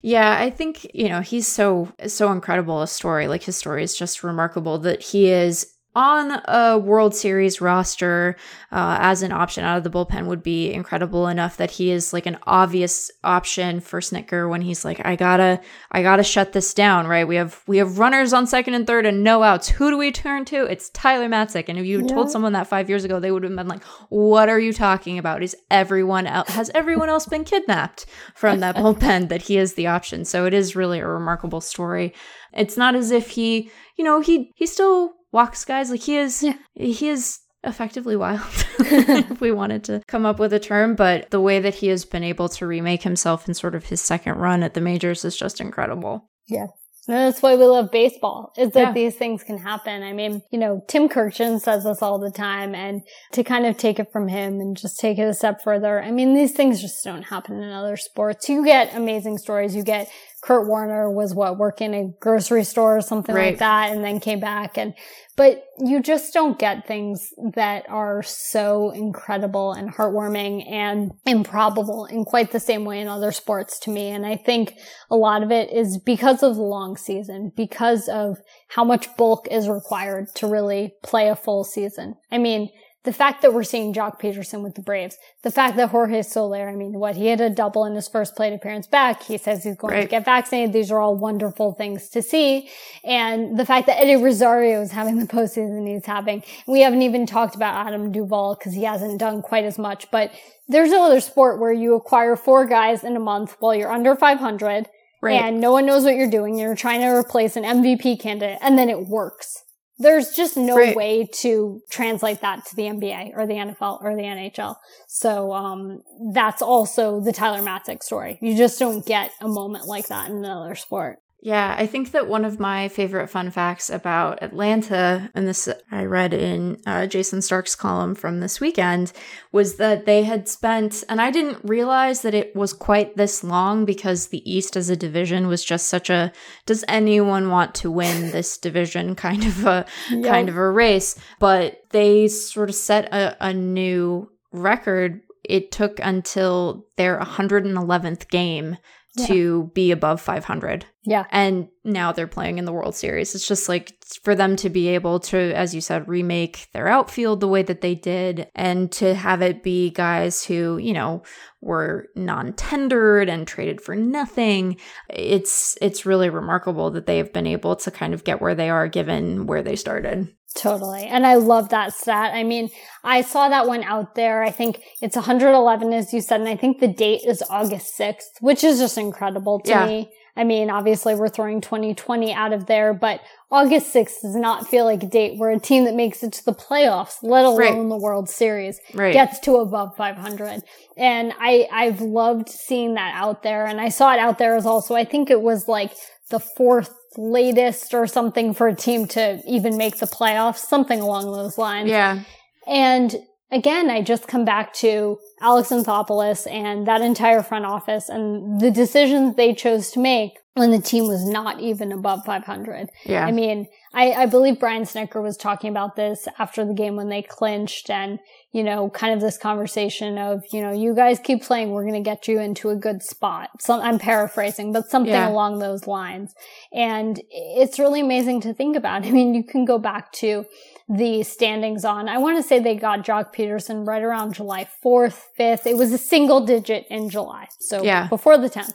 Yeah, 0.00 0.36
I 0.36 0.50
think, 0.50 0.84
you 0.92 1.08
know, 1.08 1.20
he's 1.20 1.46
so, 1.46 1.92
so 2.08 2.32
incredible 2.32 2.82
a 2.82 2.88
story. 2.88 3.28
Like 3.28 3.44
his 3.44 3.56
story 3.56 3.84
is 3.84 3.96
just 3.96 4.24
remarkable 4.24 4.78
that 4.80 5.02
he 5.02 5.30
is 5.30 5.71
on 5.94 6.40
a 6.46 6.78
World 6.78 7.14
Series 7.14 7.60
roster 7.60 8.36
uh, 8.70 8.96
as 9.00 9.22
an 9.22 9.30
option 9.30 9.62
out 9.64 9.76
of 9.76 9.84
the 9.84 9.90
bullpen 9.90 10.26
would 10.26 10.42
be 10.42 10.72
incredible 10.72 11.28
enough 11.28 11.58
that 11.58 11.72
he 11.72 11.90
is 11.90 12.12
like 12.12 12.24
an 12.24 12.38
obvious 12.44 13.10
option 13.22 13.80
for 13.80 14.00
Snitker 14.00 14.48
when 14.48 14.62
he's 14.62 14.84
like, 14.84 15.04
I 15.04 15.16
gotta, 15.16 15.60
I 15.90 16.02
gotta 16.02 16.22
shut 16.22 16.52
this 16.52 16.72
down, 16.72 17.06
right? 17.06 17.28
We 17.28 17.36
have 17.36 17.62
we 17.66 17.76
have 17.76 17.98
runners 17.98 18.32
on 18.32 18.46
second 18.46 18.74
and 18.74 18.86
third 18.86 19.04
and 19.04 19.22
no 19.22 19.42
outs. 19.42 19.68
Who 19.68 19.90
do 19.90 19.98
we 19.98 20.10
turn 20.10 20.46
to? 20.46 20.64
It's 20.64 20.88
Tyler 20.90 21.28
Matzek. 21.28 21.68
And 21.68 21.78
if 21.78 21.84
you 21.84 22.00
yeah. 22.00 22.06
told 22.06 22.30
someone 22.30 22.54
that 22.54 22.68
five 22.68 22.88
years 22.88 23.04
ago, 23.04 23.20
they 23.20 23.30
would 23.30 23.42
have 23.42 23.54
been 23.54 23.68
like, 23.68 23.84
What 24.08 24.48
are 24.48 24.60
you 24.60 24.72
talking 24.72 25.18
about? 25.18 25.42
Is 25.42 25.54
everyone 25.70 26.26
else 26.26 26.48
has 26.50 26.70
everyone 26.74 27.10
else 27.10 27.26
been 27.26 27.44
kidnapped 27.44 28.06
from 28.34 28.60
that 28.60 28.76
bullpen 28.76 29.28
that 29.28 29.42
he 29.42 29.58
is 29.58 29.74
the 29.74 29.88
option? 29.88 30.24
So 30.24 30.46
it 30.46 30.54
is 30.54 30.74
really 30.74 31.00
a 31.00 31.06
remarkable 31.06 31.60
story. 31.60 32.14
It's 32.54 32.76
not 32.76 32.94
as 32.94 33.10
if 33.10 33.30
he, 33.30 33.70
you 33.96 34.04
know, 34.04 34.20
he 34.20 34.52
he 34.54 34.66
still 34.66 35.14
walks 35.32 35.64
guys. 35.64 35.90
Like 35.90 36.02
he 36.02 36.16
is, 36.16 36.42
yeah. 36.42 36.56
he 36.74 37.08
is 37.08 37.40
effectively 37.64 38.16
wild 38.16 38.40
if 38.78 39.40
we 39.40 39.52
wanted 39.52 39.84
to 39.84 40.02
come 40.08 40.26
up 40.26 40.40
with 40.40 40.52
a 40.52 40.58
term 40.58 40.96
but 40.96 41.30
the 41.30 41.40
way 41.40 41.60
that 41.60 41.76
he 41.76 41.86
has 41.86 42.04
been 42.04 42.24
able 42.24 42.48
to 42.48 42.66
remake 42.66 43.04
himself 43.04 43.46
in 43.46 43.54
sort 43.54 43.76
of 43.76 43.84
his 43.84 44.00
second 44.00 44.34
run 44.34 44.64
at 44.64 44.74
the 44.74 44.80
majors 44.80 45.24
is 45.24 45.36
just 45.36 45.60
incredible 45.60 46.28
yeah 46.48 46.66
and 47.08 47.16
that's 47.16 47.42
why 47.42 47.56
we 47.56 47.64
love 47.64 47.90
baseball, 47.90 48.52
is 48.56 48.70
that 48.72 48.80
yeah. 48.80 48.92
these 48.92 49.16
things 49.16 49.42
can 49.42 49.58
happen. 49.58 50.04
I 50.04 50.12
mean, 50.12 50.40
you 50.52 50.58
know, 50.58 50.84
Tim 50.86 51.08
Kurkjian 51.08 51.60
says 51.60 51.82
this 51.82 52.00
all 52.00 52.20
the 52.20 52.30
time 52.30 52.76
and 52.76 53.02
to 53.32 53.42
kind 53.42 53.66
of 53.66 53.76
take 53.76 53.98
it 53.98 54.12
from 54.12 54.28
him 54.28 54.60
and 54.60 54.76
just 54.76 55.00
take 55.00 55.18
it 55.18 55.26
a 55.26 55.34
step 55.34 55.62
further. 55.64 56.00
I 56.00 56.12
mean, 56.12 56.32
these 56.32 56.52
things 56.52 56.80
just 56.80 57.02
don't 57.02 57.24
happen 57.24 57.60
in 57.60 57.72
other 57.72 57.96
sports. 57.96 58.48
You 58.48 58.64
get 58.64 58.94
amazing 58.94 59.38
stories. 59.38 59.74
You 59.74 59.82
get 59.82 60.08
Kurt 60.42 60.66
Warner 60.66 61.08
was 61.08 61.34
what 61.34 61.56
working 61.56 61.94
a 61.94 62.08
grocery 62.18 62.64
store 62.64 62.96
or 62.96 63.00
something 63.00 63.32
right. 63.34 63.50
like 63.52 63.58
that 63.60 63.92
and 63.92 64.04
then 64.04 64.18
came 64.18 64.40
back 64.40 64.76
and 64.76 64.92
but 65.36 65.64
you 65.78 66.02
just 66.02 66.34
don't 66.34 66.58
get 66.58 66.86
things 66.86 67.32
that 67.54 67.88
are 67.88 68.22
so 68.24 68.90
incredible 68.90 69.72
and 69.72 69.94
heartwarming 69.94 70.68
and 70.70 71.12
improbable 71.26 72.06
in 72.06 72.24
quite 72.24 72.50
the 72.50 72.60
same 72.60 72.84
way 72.84 73.00
in 73.00 73.06
other 73.06 73.30
sports 73.30 73.78
to 73.80 73.90
me 73.90 74.08
and 74.08 74.26
I 74.26 74.36
think 74.36 74.74
a 75.10 75.16
lot 75.16 75.44
of 75.44 75.52
it 75.52 75.72
is 75.72 75.98
because 76.04 76.42
of 76.42 76.56
the 76.56 76.62
long 76.62 76.96
season 76.96 77.52
because 77.56 78.08
of 78.08 78.38
how 78.68 78.82
much 78.82 79.16
bulk 79.16 79.46
is 79.48 79.68
required 79.68 80.26
to 80.34 80.48
really 80.48 80.94
play 81.04 81.28
a 81.28 81.36
full 81.36 81.62
season. 81.62 82.16
I 82.32 82.38
mean, 82.38 82.68
the 83.04 83.12
fact 83.12 83.42
that 83.42 83.52
we're 83.52 83.64
seeing 83.64 83.92
Joc 83.92 84.20
Pederson 84.20 84.62
with 84.62 84.76
the 84.76 84.80
Braves, 84.80 85.18
the 85.42 85.50
fact 85.50 85.76
that 85.76 85.88
Jorge 85.88 86.22
Soler, 86.22 86.68
I 86.68 86.76
mean, 86.76 86.92
what 86.92 87.16
he 87.16 87.26
had 87.26 87.40
a 87.40 87.50
double 87.50 87.84
in 87.84 87.94
his 87.94 88.06
first 88.06 88.36
plate 88.36 88.52
appearance 88.52 88.86
back. 88.86 89.24
He 89.24 89.38
says 89.38 89.64
he's 89.64 89.76
going 89.76 89.94
right. 89.94 90.02
to 90.02 90.08
get 90.08 90.24
vaccinated. 90.24 90.72
These 90.72 90.92
are 90.92 91.00
all 91.00 91.16
wonderful 91.16 91.72
things 91.72 92.08
to 92.10 92.22
see. 92.22 92.70
And 93.02 93.58
the 93.58 93.66
fact 93.66 93.86
that 93.88 93.98
Eddie 94.00 94.22
Rosario 94.22 94.80
is 94.80 94.92
having 94.92 95.18
the 95.18 95.26
postseason 95.26 95.88
he's 95.88 96.06
having. 96.06 96.44
We 96.68 96.80
haven't 96.82 97.02
even 97.02 97.26
talked 97.26 97.56
about 97.56 97.86
Adam 97.86 98.12
Duvall 98.12 98.54
because 98.54 98.72
he 98.72 98.84
hasn't 98.84 99.18
done 99.18 99.42
quite 99.42 99.64
as 99.64 99.78
much, 99.78 100.08
but 100.12 100.30
there's 100.68 100.90
no 100.90 101.04
other 101.04 101.20
sport 101.20 101.58
where 101.58 101.72
you 101.72 101.96
acquire 101.96 102.36
four 102.36 102.66
guys 102.66 103.02
in 103.02 103.16
a 103.16 103.20
month 103.20 103.56
while 103.58 103.74
you're 103.74 103.92
under 103.92 104.14
500. 104.14 104.88
Right. 105.20 105.40
And 105.40 105.60
no 105.60 105.72
one 105.72 105.86
knows 105.86 106.04
what 106.04 106.14
you're 106.14 106.30
doing. 106.30 106.58
You're 106.58 106.76
trying 106.76 107.00
to 107.00 107.08
replace 107.08 107.56
an 107.56 107.64
MVP 107.64 108.20
candidate 108.20 108.58
and 108.60 108.78
then 108.78 108.88
it 108.88 109.08
works. 109.08 109.64
There's 109.98 110.30
just 110.32 110.56
no 110.56 110.76
right. 110.76 110.96
way 110.96 111.28
to 111.40 111.80
translate 111.90 112.40
that 112.40 112.64
to 112.66 112.76
the 112.76 112.84
NBA 112.84 113.32
or 113.34 113.46
the 113.46 113.54
NFL 113.54 114.02
or 114.02 114.16
the 114.16 114.22
NHL. 114.22 114.76
So, 115.06 115.52
um, 115.52 116.02
that's 116.32 116.62
also 116.62 117.20
the 117.20 117.32
Tyler 117.32 117.62
Matzek 117.62 118.02
story. 118.02 118.38
You 118.40 118.56
just 118.56 118.78
don't 118.78 119.04
get 119.04 119.30
a 119.40 119.48
moment 119.48 119.86
like 119.86 120.08
that 120.08 120.30
in 120.30 120.38
another 120.38 120.74
sport. 120.74 121.18
Yeah, 121.44 121.74
I 121.76 121.86
think 121.86 122.12
that 122.12 122.28
one 122.28 122.44
of 122.44 122.60
my 122.60 122.86
favorite 122.86 123.26
fun 123.26 123.50
facts 123.50 123.90
about 123.90 124.40
Atlanta, 124.44 125.28
and 125.34 125.48
this 125.48 125.68
I 125.90 126.04
read 126.04 126.32
in 126.32 126.80
uh, 126.86 127.08
Jayson 127.08 127.42
Stark's 127.42 127.74
column 127.74 128.14
from 128.14 128.38
this 128.38 128.60
weekend, 128.60 129.12
was 129.50 129.74
that 129.74 130.06
they 130.06 130.22
had 130.22 130.48
spent, 130.48 131.02
and 131.08 131.20
I 131.20 131.32
didn't 131.32 131.58
realize 131.64 132.22
that 132.22 132.32
it 132.32 132.54
was 132.54 132.72
quite 132.72 133.16
this 133.16 133.42
long 133.42 133.84
because 133.84 134.28
the 134.28 134.48
East 134.48 134.76
as 134.76 134.88
a 134.88 134.94
division 134.94 135.48
was 135.48 135.64
just 135.64 135.88
such 135.88 136.08
a 136.10 136.30
does 136.64 136.84
anyone 136.86 137.48
want 137.48 137.74
to 137.74 137.90
win 137.90 138.30
this 138.30 138.56
division 138.56 139.14
kind 139.16 139.42
of 139.44 139.66
a 139.66 139.84
yep. 140.12 140.24
kind 140.24 140.48
of 140.48 140.56
a 140.56 140.70
race. 140.70 141.18
But 141.40 141.82
they 141.90 142.28
sort 142.28 142.68
of 142.68 142.76
set 142.76 143.12
a, 143.12 143.36
a 143.44 143.52
new 143.52 144.30
record. 144.52 145.22
It 145.42 145.72
took 145.72 145.98
until 145.98 146.86
their 146.96 147.18
111th 147.18 148.28
game 148.28 148.76
yeah. 149.14 149.26
to 149.26 149.70
be 149.74 149.90
above 149.90 150.20
500. 150.20 150.86
Yeah. 151.04 151.24
And 151.30 151.68
now 151.84 152.12
they're 152.12 152.26
playing 152.26 152.58
in 152.58 152.64
the 152.64 152.72
World 152.72 152.94
Series. 152.94 153.34
It's 153.34 153.46
just 153.46 153.68
like 153.68 153.92
for 154.22 154.34
them 154.34 154.56
to 154.56 154.70
be 154.70 154.88
able 154.88 155.20
to, 155.20 155.38
as 155.54 155.74
you 155.74 155.80
said, 155.80 156.08
remake 156.08 156.68
their 156.72 156.88
outfield 156.88 157.40
the 157.40 157.48
way 157.48 157.62
that 157.62 157.80
they 157.80 157.94
did 157.94 158.48
and 158.54 158.90
to 158.92 159.14
have 159.14 159.42
it 159.42 159.62
be 159.62 159.90
guys 159.90 160.44
who, 160.44 160.78
you 160.78 160.92
know, 160.92 161.22
were 161.60 162.08
non-tendered 162.14 163.28
and 163.28 163.46
traded 163.46 163.80
for 163.80 163.96
nothing. 163.96 164.76
It's 165.10 165.76
it's 165.82 166.06
really 166.06 166.30
remarkable 166.30 166.90
that 166.92 167.06
they 167.06 167.18
have 167.18 167.32
been 167.32 167.46
able 167.46 167.76
to 167.76 167.90
kind 167.90 168.14
of 168.14 168.24
get 168.24 168.40
where 168.40 168.54
they 168.54 168.70
are 168.70 168.88
given 168.88 169.46
where 169.46 169.62
they 169.62 169.76
started. 169.76 170.32
Totally. 170.54 171.04
And 171.04 171.26
I 171.26 171.34
love 171.34 171.70
that 171.70 171.94
stat. 171.94 172.34
I 172.34 172.44
mean, 172.44 172.70
I 173.04 173.22
saw 173.22 173.48
that 173.48 173.66
one 173.66 173.82
out 173.82 174.14
there. 174.14 174.42
I 174.42 174.50
think 174.50 174.80
it's 175.00 175.16
111, 175.16 175.92
as 175.92 176.12
you 176.12 176.20
said, 176.20 176.40
and 176.40 176.48
I 176.48 176.56
think 176.56 176.78
the 176.80 176.88
date 176.88 177.22
is 177.26 177.42
August 177.48 177.98
6th, 177.98 178.40
which 178.40 178.62
is 178.62 178.78
just 178.78 178.98
incredible 178.98 179.60
to 179.60 179.70
yeah. 179.70 179.86
me. 179.86 180.12
I 180.34 180.44
mean, 180.44 180.70
obviously 180.70 181.14
we're 181.14 181.28
throwing 181.28 181.60
2020 181.60 182.32
out 182.32 182.54
of 182.54 182.66
there, 182.66 182.94
but 182.94 183.20
August 183.50 183.94
6th 183.94 184.22
does 184.22 184.34
not 184.34 184.66
feel 184.66 184.86
like 184.86 185.02
a 185.02 185.06
date 185.06 185.38
where 185.38 185.50
a 185.50 185.58
team 185.58 185.84
that 185.84 185.94
makes 185.94 186.22
it 186.22 186.32
to 186.32 186.44
the 186.44 186.54
playoffs, 186.54 187.16
let 187.22 187.44
alone 187.44 187.58
right. 187.58 187.88
the 187.88 187.98
World 187.98 188.30
Series, 188.30 188.80
right. 188.94 189.12
gets 189.12 189.38
to 189.40 189.56
above 189.56 189.94
500. 189.96 190.62
And 190.96 191.34
I, 191.38 191.68
I've 191.70 192.00
loved 192.00 192.48
seeing 192.48 192.94
that 192.94 193.14
out 193.14 193.42
there. 193.42 193.66
And 193.66 193.78
I 193.78 193.90
saw 193.90 194.14
it 194.14 194.18
out 194.18 194.38
there 194.38 194.56
as 194.56 194.64
also, 194.64 194.94
I 194.94 195.04
think 195.04 195.30
it 195.30 195.42
was 195.42 195.68
like 195.68 195.92
the 196.30 196.40
fourth 196.40 196.94
latest 197.18 197.92
or 197.92 198.06
something 198.06 198.54
for 198.54 198.68
a 198.68 198.74
team 198.74 199.06
to 199.08 199.42
even 199.46 199.76
make 199.76 199.98
the 199.98 200.06
playoffs, 200.06 200.58
something 200.58 201.00
along 201.00 201.30
those 201.30 201.58
lines. 201.58 201.90
Yeah. 201.90 202.22
And 202.66 203.14
again, 203.52 203.90
I 203.90 204.02
just 204.02 204.26
come 204.26 204.44
back 204.44 204.72
to 204.74 205.18
Alex 205.40 205.68
Anthopoulos 205.68 206.50
and 206.50 206.86
that 206.88 207.02
entire 207.02 207.42
front 207.42 207.66
office 207.66 208.08
and 208.08 208.60
the 208.60 208.70
decisions 208.70 209.36
they 209.36 209.54
chose 209.54 209.90
to 209.92 210.00
make 210.00 210.38
when 210.54 210.70
the 210.70 210.80
team 210.80 211.06
was 211.06 211.24
not 211.24 211.60
even 211.60 211.92
above 211.92 212.24
500. 212.26 212.90
Yeah. 213.04 213.24
I 213.24 213.32
mean, 213.32 213.68
I, 213.94 214.12
I 214.12 214.26
believe 214.26 214.60
Brian 214.60 214.82
Snitker 214.82 215.22
was 215.22 215.36
talking 215.36 215.70
about 215.70 215.96
this 215.96 216.28
after 216.38 216.64
the 216.64 216.74
game 216.74 216.96
when 216.96 217.08
they 217.08 217.22
clinched 217.22 217.88
and, 217.88 218.18
you 218.52 218.62
know, 218.62 218.90
kind 218.90 219.14
of 219.14 219.20
this 219.20 219.38
conversation 219.38 220.18
of, 220.18 220.42
you 220.52 220.60
know, 220.60 220.72
you 220.72 220.94
guys 220.94 221.18
keep 221.18 221.42
playing, 221.42 221.70
we're 221.70 221.86
going 221.86 222.02
to 222.02 222.08
get 222.08 222.28
you 222.28 222.38
into 222.38 222.68
a 222.68 222.76
good 222.76 223.02
spot. 223.02 223.48
So 223.60 223.80
I'm 223.80 223.98
paraphrasing, 223.98 224.72
but 224.72 224.90
something 224.90 225.12
yeah. 225.12 225.28
along 225.28 225.58
those 225.58 225.86
lines. 225.86 226.34
And 226.70 227.20
it's 227.30 227.78
really 227.78 228.00
amazing 228.00 228.42
to 228.42 228.52
think 228.52 228.76
about. 228.76 229.06
I 229.06 229.10
mean, 229.10 229.34
you 229.34 229.44
can 229.44 229.64
go 229.64 229.78
back 229.78 230.12
to 230.12 230.44
the 230.92 231.22
standings 231.22 231.86
on. 231.86 232.06
I 232.06 232.18
want 232.18 232.36
to 232.36 232.42
say 232.42 232.58
they 232.58 232.76
got 232.76 233.04
Joc 233.04 233.34
Pederson 233.34 233.86
right 233.86 234.02
around 234.02 234.34
July 234.34 234.68
4th, 234.84 235.22
5th. 235.38 235.66
It 235.66 235.76
was 235.76 235.90
a 235.90 235.98
single 235.98 236.44
digit 236.44 236.86
in 236.90 237.08
July. 237.08 237.46
So 237.60 237.82
yeah. 237.82 238.08
before 238.08 238.36
the 238.36 238.50
10th. 238.50 238.74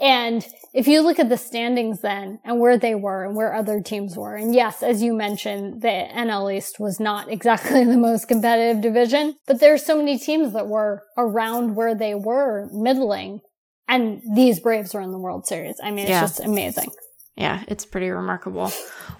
And 0.00 0.46
if 0.72 0.86
you 0.86 1.00
look 1.00 1.18
at 1.18 1.28
the 1.28 1.36
standings 1.36 2.02
then 2.02 2.38
and 2.44 2.60
where 2.60 2.78
they 2.78 2.94
were 2.94 3.24
and 3.24 3.34
where 3.34 3.52
other 3.52 3.80
teams 3.80 4.16
were, 4.16 4.36
and 4.36 4.54
yes, 4.54 4.82
as 4.82 5.02
you 5.02 5.12
mentioned, 5.12 5.82
the 5.82 5.88
NL 5.88 6.54
East 6.54 6.78
was 6.78 7.00
not 7.00 7.32
exactly 7.32 7.84
the 7.84 7.96
most 7.96 8.28
competitive 8.28 8.80
division, 8.80 9.34
but 9.46 9.58
there 9.58 9.74
are 9.74 9.78
so 9.78 9.96
many 9.96 10.18
teams 10.18 10.52
that 10.52 10.68
were 10.68 11.02
around 11.18 11.74
where 11.74 11.96
they 11.96 12.14
were 12.14 12.68
middling. 12.72 13.40
And 13.88 14.20
these 14.34 14.60
Braves 14.60 14.94
were 14.94 15.00
in 15.00 15.12
the 15.12 15.18
World 15.18 15.46
Series. 15.46 15.76
I 15.82 15.90
mean, 15.90 16.00
it's 16.00 16.10
yeah. 16.10 16.20
just 16.20 16.40
amazing. 16.40 16.90
Yeah, 17.36 17.64
it's 17.68 17.84
pretty 17.84 18.08
remarkable. 18.08 18.72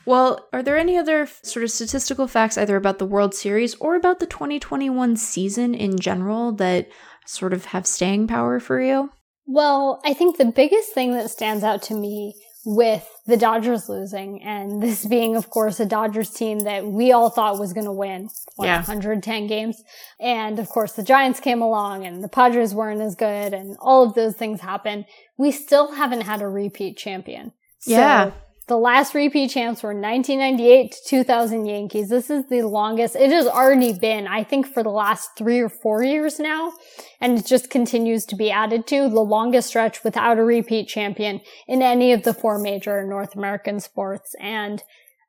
Well, 0.07 0.49
are 0.53 0.62
there 0.62 0.79
any 0.79 0.97
other 0.97 1.29
sort 1.43 1.64
of 1.64 1.71
statistical 1.71 2.27
facts 2.27 2.57
either 2.57 2.77
about 2.77 2.99
the 2.99 3.05
World 3.05 3.35
Series 3.35 3.75
or 3.75 3.95
about 3.95 4.21
the 4.21 4.27
2021 4.27 5.17
season 5.17 5.75
in 5.75 5.99
general 5.99 6.53
that 6.53 6.89
sort 7.27 7.53
of 7.53 7.67
have 7.67 7.87
staying 7.87 8.27
power 8.27 8.59
for 8.59 8.81
you? 8.81 9.11
Well, 9.47 10.01
I 10.05 10.14
think 10.14 10.39
the 10.39 10.47
biggest 10.47 10.93
thing 10.93 11.12
that 11.12 11.31
stands 11.31 11.62
out 11.62 11.83
to 11.83 11.95
me 11.95 12.35
with 12.64 13.07
the 13.27 13.37
Dodgers 13.37 13.89
losing 13.89 14.43
and 14.43 14.83
this 14.83 15.07
being, 15.07 15.37
of 15.37 15.51
course, 15.51 15.79
a 15.79 15.87
Dodgers 15.87 16.31
team 16.31 16.61
that 16.61 16.87
we 16.87 17.12
all 17.12 17.31
thought 17.31 17.59
was 17.59 17.73
going 17.73 17.87
to 17.87 17.93
win 17.93 18.31
what, 18.57 18.67
yeah. 18.67 18.79
110 18.79 19.47
games. 19.47 19.83
And 20.19 20.59
of 20.59 20.69
course, 20.69 20.93
the 20.93 21.03
Giants 21.03 21.39
came 21.39 21.61
along 21.61 22.07
and 22.07 22.25
the 22.25 22.29
Padres 22.29 22.75
weren't 22.75 23.03
as 23.03 23.14
good 23.14 23.53
and 23.53 23.77
all 23.81 24.05
of 24.05 24.14
those 24.14 24.37
things 24.37 24.62
happened. 24.62 25.05
We 25.37 25.53
still 25.53 25.93
haven't 25.93 26.23
had 26.23 26.41
a 26.41 26.49
repeat 26.49 26.97
champion. 26.97 27.53
Yeah. 27.87 28.30
So 28.30 28.34
the 28.68 28.76
last 28.76 29.14
repeat 29.14 29.51
champs 29.51 29.82
were 29.82 29.95
1998 29.95 30.91
to 30.91 30.99
2000 31.07 31.66
Yankees. 31.66 32.09
This 32.09 32.30
is 32.30 32.47
the 32.49 32.62
longest. 32.62 33.14
It 33.14 33.30
has 33.30 33.47
already 33.47 33.93
been, 33.93 34.26
I 34.26 34.43
think, 34.43 34.66
for 34.66 34.82
the 34.82 34.91
last 34.91 35.30
three 35.39 35.61
or 35.61 35.68
four 35.68 36.03
years 36.03 36.41
now. 36.41 36.72
And 37.20 37.39
it 37.39 37.47
just 37.47 37.70
continues 37.70 38.24
to 38.26 38.37
be 38.37 38.51
added 38.51 38.89
to 38.89 39.09
the 39.09 39.20
longest 39.20 39.68
stretch 39.68 40.03
without 40.03 40.39
a 40.39 40.43
repeat 40.43 40.89
champion 40.89 41.41
in 41.68 41.80
any 41.80 42.12
of 42.12 42.24
the 42.24 42.34
four 42.34 42.59
major 42.59 43.07
North 43.07 43.37
American 43.37 43.78
sports. 43.78 44.34
And 44.41 44.82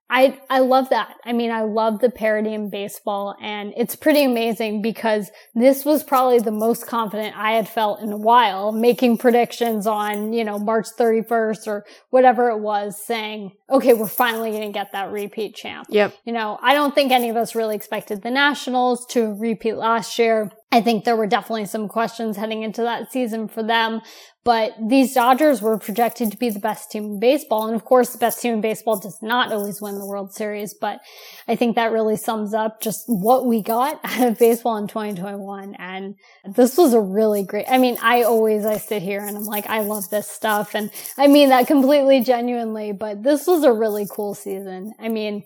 I, 0.10 0.40
I 0.50 0.60
love 0.60 0.90
that. 0.90 1.16
I 1.26 1.34
mean, 1.34 1.52
I 1.52 1.62
love 1.62 2.00
the 2.00 2.10
parity 2.10 2.54
in 2.54 2.70
baseball 2.70 3.36
and 3.42 3.74
it's 3.76 3.96
pretty 3.96 4.24
amazing 4.24 4.82
because 4.82 5.30
this 5.54 5.84
was 5.84 6.04
probably 6.04 6.40
the 6.40 6.52
most 6.52 6.88
confident 6.88 7.38
I 7.38 7.54
had 7.54 7.68
felt 7.68 8.02
in 8.02 8.12
a 8.12 8.18
while 8.18 8.72
making 8.72 9.18
predictions 9.18 9.86
on, 9.86 10.32
you 10.32 10.46
know, 10.46 10.60
March 10.60 10.88
31st 10.98 11.68
or 11.68 11.86
whatever 12.10 12.50
it 12.50 12.60
was 12.60 13.02
saying, 13.04 13.52
okay, 13.70 13.94
we're 13.94 14.08
finally 14.08 14.52
going 14.52 14.64
to 14.64 14.72
get 14.72 14.94
that 14.94 15.12
repeat 15.12 15.56
champ. 15.56 15.88
Yep. 15.90 16.16
You 16.24 16.32
know, 16.32 16.58
I 16.62 16.74
don't 16.74 16.96
think 16.96 17.12
any 17.12 17.30
of 17.30 17.36
us 17.36 17.54
really 17.54 17.76
expected 17.76 18.22
the 18.22 18.32
Nationals 18.32 19.06
to 19.08 19.34
repeat 19.34 19.74
last 19.74 20.18
year. 20.18 20.52
I 20.70 20.82
think 20.82 21.06
there 21.06 21.16
were 21.16 21.28
definitely 21.28 21.66
some 21.66 21.88
questions 21.88 22.36
heading 22.36 22.62
into 22.62 22.82
that 22.82 23.10
season 23.10 23.48
for 23.48 23.64
them, 23.64 24.02
but 24.44 24.74
these 24.86 25.14
Dodgers 25.14 25.62
were 25.62 25.78
projected 25.78 26.30
to 26.32 26.38
be 26.38 26.50
the 26.50 26.60
best 26.60 26.92
team 26.92 27.06
in 27.06 27.20
baseball. 27.22 27.68
And 27.68 27.76
of 27.76 27.86
course, 27.86 28.12
the 28.12 28.18
best 28.18 28.42
team 28.42 28.56
in 28.56 28.62
baseball 28.62 29.00
does 29.00 29.18
not 29.22 29.54
always 29.54 29.82
win 29.82 29.98
the 29.98 30.06
World 30.06 30.34
Series, 30.34 30.74
but 30.74 31.00
I 31.48 31.56
think 31.56 31.76
that 31.76 31.94
really 31.94 32.18
sums 32.18 32.54
up 32.54 32.82
just 32.82 33.06
what 33.08 33.46
we 33.46 33.64
got 33.64 34.02
out 34.04 34.28
of 34.28 34.40
baseball 34.40 34.76
in 34.76 34.88
2021. 34.88 35.74
And 35.80 36.16
this 36.54 36.78
was 36.78 36.94
a 36.94 37.00
really 37.00 37.44
great, 37.44 37.66
I 37.70 37.78
mean, 37.78 37.98
I 38.02 38.24
always, 38.24 38.66
I 38.66 38.78
sit 38.78 39.02
here 39.02 39.22
and 39.22 39.38
I'm 39.38 39.46
like, 39.46 39.68
I 39.68 39.80
love 39.80 40.10
this 40.10 40.30
stuff. 40.30 40.76
And 40.76 40.92
I 41.18 41.28
mean 41.28 41.48
that 41.48 41.68
completely 41.68 42.22
genuinely, 42.22 42.92
but 42.92 43.24
this 43.24 43.48
was 43.48 43.64
a 43.64 43.72
really 43.72 44.06
cool 44.10 44.34
season. 44.34 44.92
I 45.00 45.08
mean, 45.08 45.46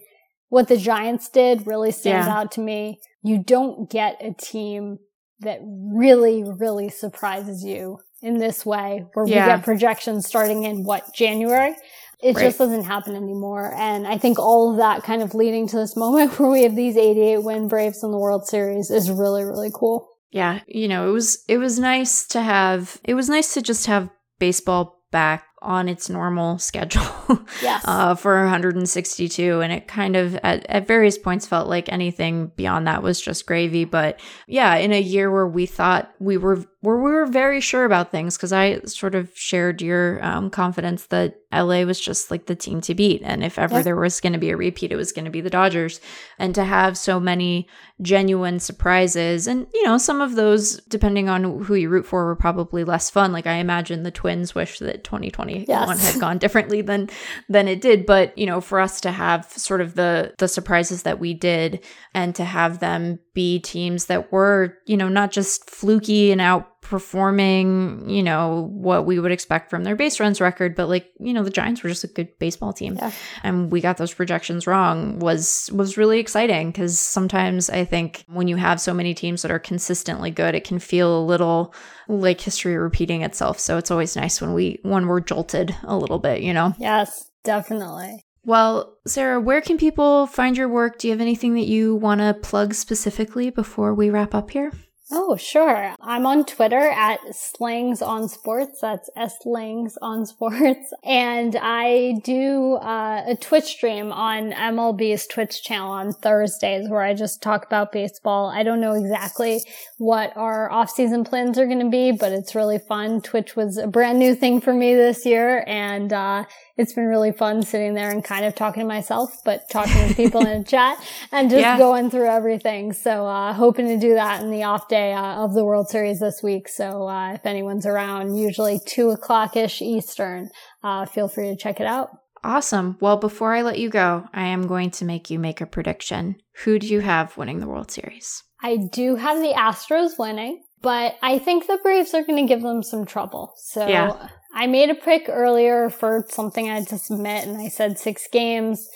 what 0.50 0.68
the 0.68 0.78
Giants 0.78 1.30
did 1.30 1.68
really 1.68 1.92
stands 1.92 2.26
yeah. 2.26 2.38
out 2.38 2.52
to 2.54 2.60
me. 2.60 3.00
You 3.22 3.44
don't 3.44 3.90
get 3.90 4.18
a 4.20 4.34
team 4.34 4.98
that 5.42 5.60
really, 5.64 6.44
really 6.44 6.90
surprises 6.90 7.64
you 7.64 8.00
in 8.22 8.38
this 8.38 8.66
way, 8.66 9.06
where 9.14 9.26
yeah. 9.26 9.46
we 9.46 9.52
get 9.54 9.66
projections 9.66 10.28
starting 10.28 10.64
in 10.64 10.84
what, 10.84 11.14
January? 11.14 11.76
It 12.22 12.36
right. 12.36 12.44
just 12.44 12.60
doesn't 12.60 12.84
happen 12.84 13.16
anymore. 13.16 13.74
And 13.76 14.08
I 14.08 14.18
think 14.18 14.38
all 14.38 14.72
of 14.72 14.78
that 14.78 15.04
kind 15.04 15.24
of 15.24 15.34
leading 15.34 15.68
to 15.70 15.78
this 15.78 15.96
moment 15.96 16.40
where 16.40 16.52
we 16.52 16.64
have 16.64 16.76
these 16.76 16.98
88 16.98 17.44
win 17.44 17.68
Braves 17.68 18.04
in 18.04 18.12
the 18.12 18.20
World 18.20 18.48
Series 18.48 18.92
is 18.92 19.10
really, 19.10 19.44
really 19.44 19.72
cool. 19.74 20.08
Yeah. 20.30 20.60
You 20.68 20.88
know, 20.88 21.10
it 21.10 21.14
was, 21.14 21.44
it 21.48 21.58
was 21.58 21.80
nice 21.80 22.26
to 22.28 22.42
have, 22.42 23.02
it 23.04 23.16
was 23.16 23.28
nice 23.28 23.54
to 23.56 23.62
just 23.62 23.88
have 23.88 24.10
baseball 24.40 25.04
back 25.12 25.46
on 25.62 25.88
its 25.88 26.10
normal 26.10 26.58
schedule 26.58 27.46
yes. 27.62 27.84
uh, 27.86 28.16
for 28.16 28.40
162 28.42 29.62
and 29.62 29.72
it 29.72 29.88
kind 29.88 30.16
of 30.16 30.36
at, 30.44 30.66
at 30.68 30.88
various 30.88 31.18
points 31.18 31.46
felt 31.46 31.68
like 31.68 31.92
anything 31.92 32.48
beyond 32.56 32.88
that 32.88 33.04
was 33.04 33.22
just 33.22 33.46
gravy 33.46 33.86
but 33.86 34.20
yeah 34.48 34.76
in 34.76 34.92
a 34.92 35.02
year 35.02 35.32
where 35.32 35.48
we 35.48 35.66
thought 35.66 36.12
we 36.20 36.38
were 36.38 36.66
where 36.82 36.98
we 36.98 37.12
were 37.12 37.26
very 37.26 37.62
sure 37.62 37.86
about 37.86 38.12
things 38.12 38.36
because 38.36 38.54
i 38.54 38.80
sort 38.82 39.16
of 39.16 39.32
shared 39.36 39.82
your 39.82 40.24
um, 40.24 40.50
confidence 40.50 41.06
that 41.08 41.42
la 41.52 41.84
was 41.84 42.00
just 42.00 42.32
like 42.32 42.46
the 42.46 42.56
team 42.56 42.82
to 42.82 42.96
beat. 42.96 43.22
And 43.24 43.44
if 43.44 43.60
ever 43.60 43.84
there 43.84 43.96
was 43.96 44.22
going 44.22 44.34
to 44.34 44.40
be 44.40 44.52
a 44.52 44.58
repeat 44.58 44.92
it 44.92 44.96
was 44.96 45.12
going 45.12 45.26
to 45.26 45.32
be 45.32 45.42
the 45.42 45.50
dodgers. 45.50 46.00
And 46.40 46.56
to 46.56 46.64
have 46.64 46.98
so 46.98 47.20
many 47.20 47.68
genuine 48.02 48.60
surprises 48.60 49.46
and 49.48 49.68
you 49.74 49.84
know 49.84 49.98
some 49.98 50.22
of 50.22 50.36
those 50.36 50.78
depending 50.88 51.30
on 51.30 51.62
who 51.62 51.76
you 51.76 51.88
root 51.88 52.06
for 52.06 52.26
were 52.26 52.36
probably 52.36 52.84
less 52.84 53.10
fun. 53.10 53.32
Like 53.32 53.48
i 53.48 53.56
imagine 53.56 54.04
the 54.04 54.12
twins 54.12 54.56
wish 54.56 54.80
that 54.80 55.04
2020 55.04 55.66
yes. 55.68 56.14
had 56.14 56.22
gone 56.22 56.38
differently 56.38 56.82
than 56.82 57.10
than 57.50 57.68
it 57.68 57.82
did. 57.82 58.06
But 58.06 58.38
you 58.38 58.46
know 58.46 58.62
for 58.62 58.80
us 58.80 59.02
to 59.02 59.12
have 59.12 59.46
sort 59.52 59.82
of 59.82 59.96
the 59.96 60.34
the 60.38 60.48
surprises 60.48 61.04
that 61.04 61.20
we 61.20 61.34
did 61.34 61.84
and 62.14 62.34
to 62.36 62.46
have 62.46 62.80
them 62.80 63.20
be 63.34 63.60
teams 63.60 64.06
that 64.06 64.32
were 64.32 64.78
you 64.86 64.98
know 64.98 65.10
not 65.10 65.32
just 65.32 65.70
fluky 65.70 66.32
and 66.32 66.42
outperforming 66.82 68.12
you 68.12 68.24
know 68.24 68.70
what 68.72 69.06
we 69.06 69.20
would 69.20 69.32
expect 69.32 69.70
from 69.70 69.84
their 69.84 69.96
base 69.96 70.20
runs 70.20 70.42
record 70.42 70.76
but 70.76 70.90
like 70.90 71.12
you 71.20 71.34
know 71.34 71.44
the 71.44 71.50
giants 71.50 71.84
were 71.84 71.90
just 71.90 72.04
a 72.04 72.08
good 72.08 72.28
baseball 72.40 72.74
team 72.74 72.96
yeah. 72.96 73.12
and 73.44 73.72
we 73.72 73.82
got 73.82 73.98
those 73.98 74.14
projections 74.14 74.68
wrong 74.68 75.20
was 75.20 75.70
was 75.74 75.98
really 75.98 76.20
exciting 76.20 76.72
because 76.72 77.00
sometimes 77.00 77.70
i 77.70 77.86
think 77.86 78.24
when 78.28 78.48
you 78.48 78.56
have 78.56 78.80
so 78.80 78.94
many 78.94 79.14
teams 79.14 79.42
that 79.42 79.52
are 79.52 79.60
consistently 79.60 80.32
good 80.32 80.56
it 80.56 80.64
can 80.64 80.80
feel 80.80 81.20
a 81.20 81.26
little 81.26 81.74
like 82.08 82.42
history 82.42 82.78
repeating 82.78 83.22
itself 83.22 83.60
so 83.60 83.78
it's 83.78 83.92
always 83.92 84.16
nice 84.16 84.42
when 84.42 84.54
we 84.54 84.80
when 84.84 85.08
we're 85.08 85.22
jolted 85.22 85.76
a 85.84 85.98
little 85.98 86.20
bit 86.20 86.42
you 86.42 86.54
know 86.54 86.74
yes 86.78 87.30
definitely 87.44 88.24
well, 88.44 88.98
Sarah, 89.06 89.40
where 89.40 89.62
can 89.62 89.78
people 89.78 90.26
find 90.26 90.58
your 90.58 90.68
work? 90.68 90.98
Do 90.98 91.08
you 91.08 91.14
have 91.14 91.22
anything 91.22 91.54
that 91.54 91.68
you 91.68 91.96
want 91.96 92.22
to 92.22 92.34
plug 92.34 92.74
specifically 92.74 93.52
before 93.52 93.94
we 93.94 94.10
wrap 94.10 94.34
up 94.34 94.50
here? 94.50 94.72
Oh, 95.14 95.36
sure. 95.36 95.94
I'm 96.00 96.26
on 96.26 96.46
Twitter 96.46 96.80
at 96.80 97.20
Slangs 97.36 98.02
on 98.02 98.30
Sports. 98.30 98.80
That's 98.80 99.10
S 99.18 99.36
Langs 99.46 99.98
on 100.02 100.26
Sports. 100.26 100.94
And 101.04 101.58
I 101.62 102.22
do 102.24 102.76
uh, 102.76 103.24
a 103.28 103.36
Twitch 103.36 103.66
stream 103.66 104.14
on 104.14 104.54
MLB's 104.54 105.28
Twitch 105.28 105.64
channel 105.64 105.92
on 105.92 106.14
Thursdays 106.14 106.88
where 106.88 107.02
I 107.02 107.14
just 107.14 107.42
talk 107.42 107.66
about 107.66 107.92
baseball. 107.92 108.50
I 108.50 108.64
don't 108.64 108.80
know 108.80 108.94
exactly 108.94 109.62
what 109.98 110.36
our 110.38 110.72
off-season 110.72 111.26
plans 111.26 111.60
are 111.60 111.66
going 111.66 111.80
to 111.80 111.90
be, 111.90 112.14
but 112.14 112.32
it's 112.32 112.56
really 112.56 112.80
fun. 112.80 113.22
Twitch 113.22 113.56
was 113.56 113.78
a 113.78 113.88
brand 113.88 114.18
new 114.18 114.34
thing 114.34 114.62
for 114.62 114.74
me 114.74 114.96
this 114.96 115.26
year 115.26 115.66
and 115.68 116.14
uh, 116.14 116.46
it's 116.78 116.94
been 116.94 117.06
really 117.06 117.32
fun 117.32 117.64
sitting 117.64 117.94
there 117.94 118.10
and 118.10 118.24
kind 118.24 118.46
of 118.46 118.56
talking 118.56 118.82
to 118.82 118.88
myself, 118.88 119.38
but 119.44 119.70
talking 119.70 120.08
with 120.08 120.18
people 120.18 120.42
in 120.42 120.62
a 120.62 120.64
chat 120.64 120.98
and 121.32 121.50
just 121.50 121.62
yeah. 121.62 121.78
going 121.78 122.10
through 122.10 122.28
everything. 122.28 122.94
So, 122.94 123.26
uh, 123.26 123.54
hoping 123.54 123.88
to 123.88 123.98
do 123.98 124.14
that 124.16 124.42
in 124.42 124.52
the 124.52 124.64
off 124.64 124.88
day 124.88 125.14
uh, 125.14 125.44
of 125.44 125.54
the 125.54 125.66
World 125.66 125.90
Series 125.90 126.20
this 126.20 126.42
week. 126.44 126.68
So, 126.68 127.08
uh, 127.08 127.34
if 127.34 127.46
anyone's 127.46 127.86
around, 127.86 128.36
usually 128.36 128.80
two 128.86 129.10
o'clock 129.10 129.56
ish 129.56 129.82
Eastern, 129.82 130.50
uh, 130.84 131.06
feel 131.06 131.28
free 131.28 131.50
to 131.50 131.56
check 131.56 131.80
it 131.80 131.88
out. 131.88 132.10
Awesome. 132.44 132.98
Well, 133.00 133.18
before 133.18 133.54
I 133.54 133.62
let 133.62 133.78
you 133.78 133.90
go, 133.90 134.28
I 134.34 134.48
am 134.48 134.66
going 134.66 134.90
to 134.92 135.06
make 135.06 135.30
you 135.30 135.38
make 135.38 135.62
a 135.62 135.66
prediction. 135.66 136.38
Who 136.64 136.80
do 136.80 136.88
you 136.88 137.02
have 137.02 137.38
winning 137.38 137.60
the 137.60 137.68
World 137.68 137.92
Series? 137.92 138.44
I 138.64 138.78
do 138.78 139.16
have 139.16 139.40
the 139.40 139.54
Astros 139.54 140.18
winning, 140.18 140.64
but 140.82 141.16
I 141.22 141.38
think 141.38 141.68
the 141.68 141.80
Braves 141.84 142.14
are 142.14 142.24
going 142.24 142.46
to 142.46 142.52
give 142.52 142.64
them 142.64 142.82
some 142.82 143.06
trouble. 143.06 143.54
So, 143.58 143.88
yeah. 143.88 144.30
I 144.54 144.68
made 144.68 144.90
a 144.90 144.96
pick 144.96 145.28
earlier 145.30 145.90
for 145.90 146.26
something 146.30 146.70
I 146.70 146.76
had 146.76 146.88
to 146.90 146.98
submit 146.98 147.48
and 147.48 147.58
I 147.58 147.70
said 147.70 147.98
six 147.98 148.28
games. 148.32 148.90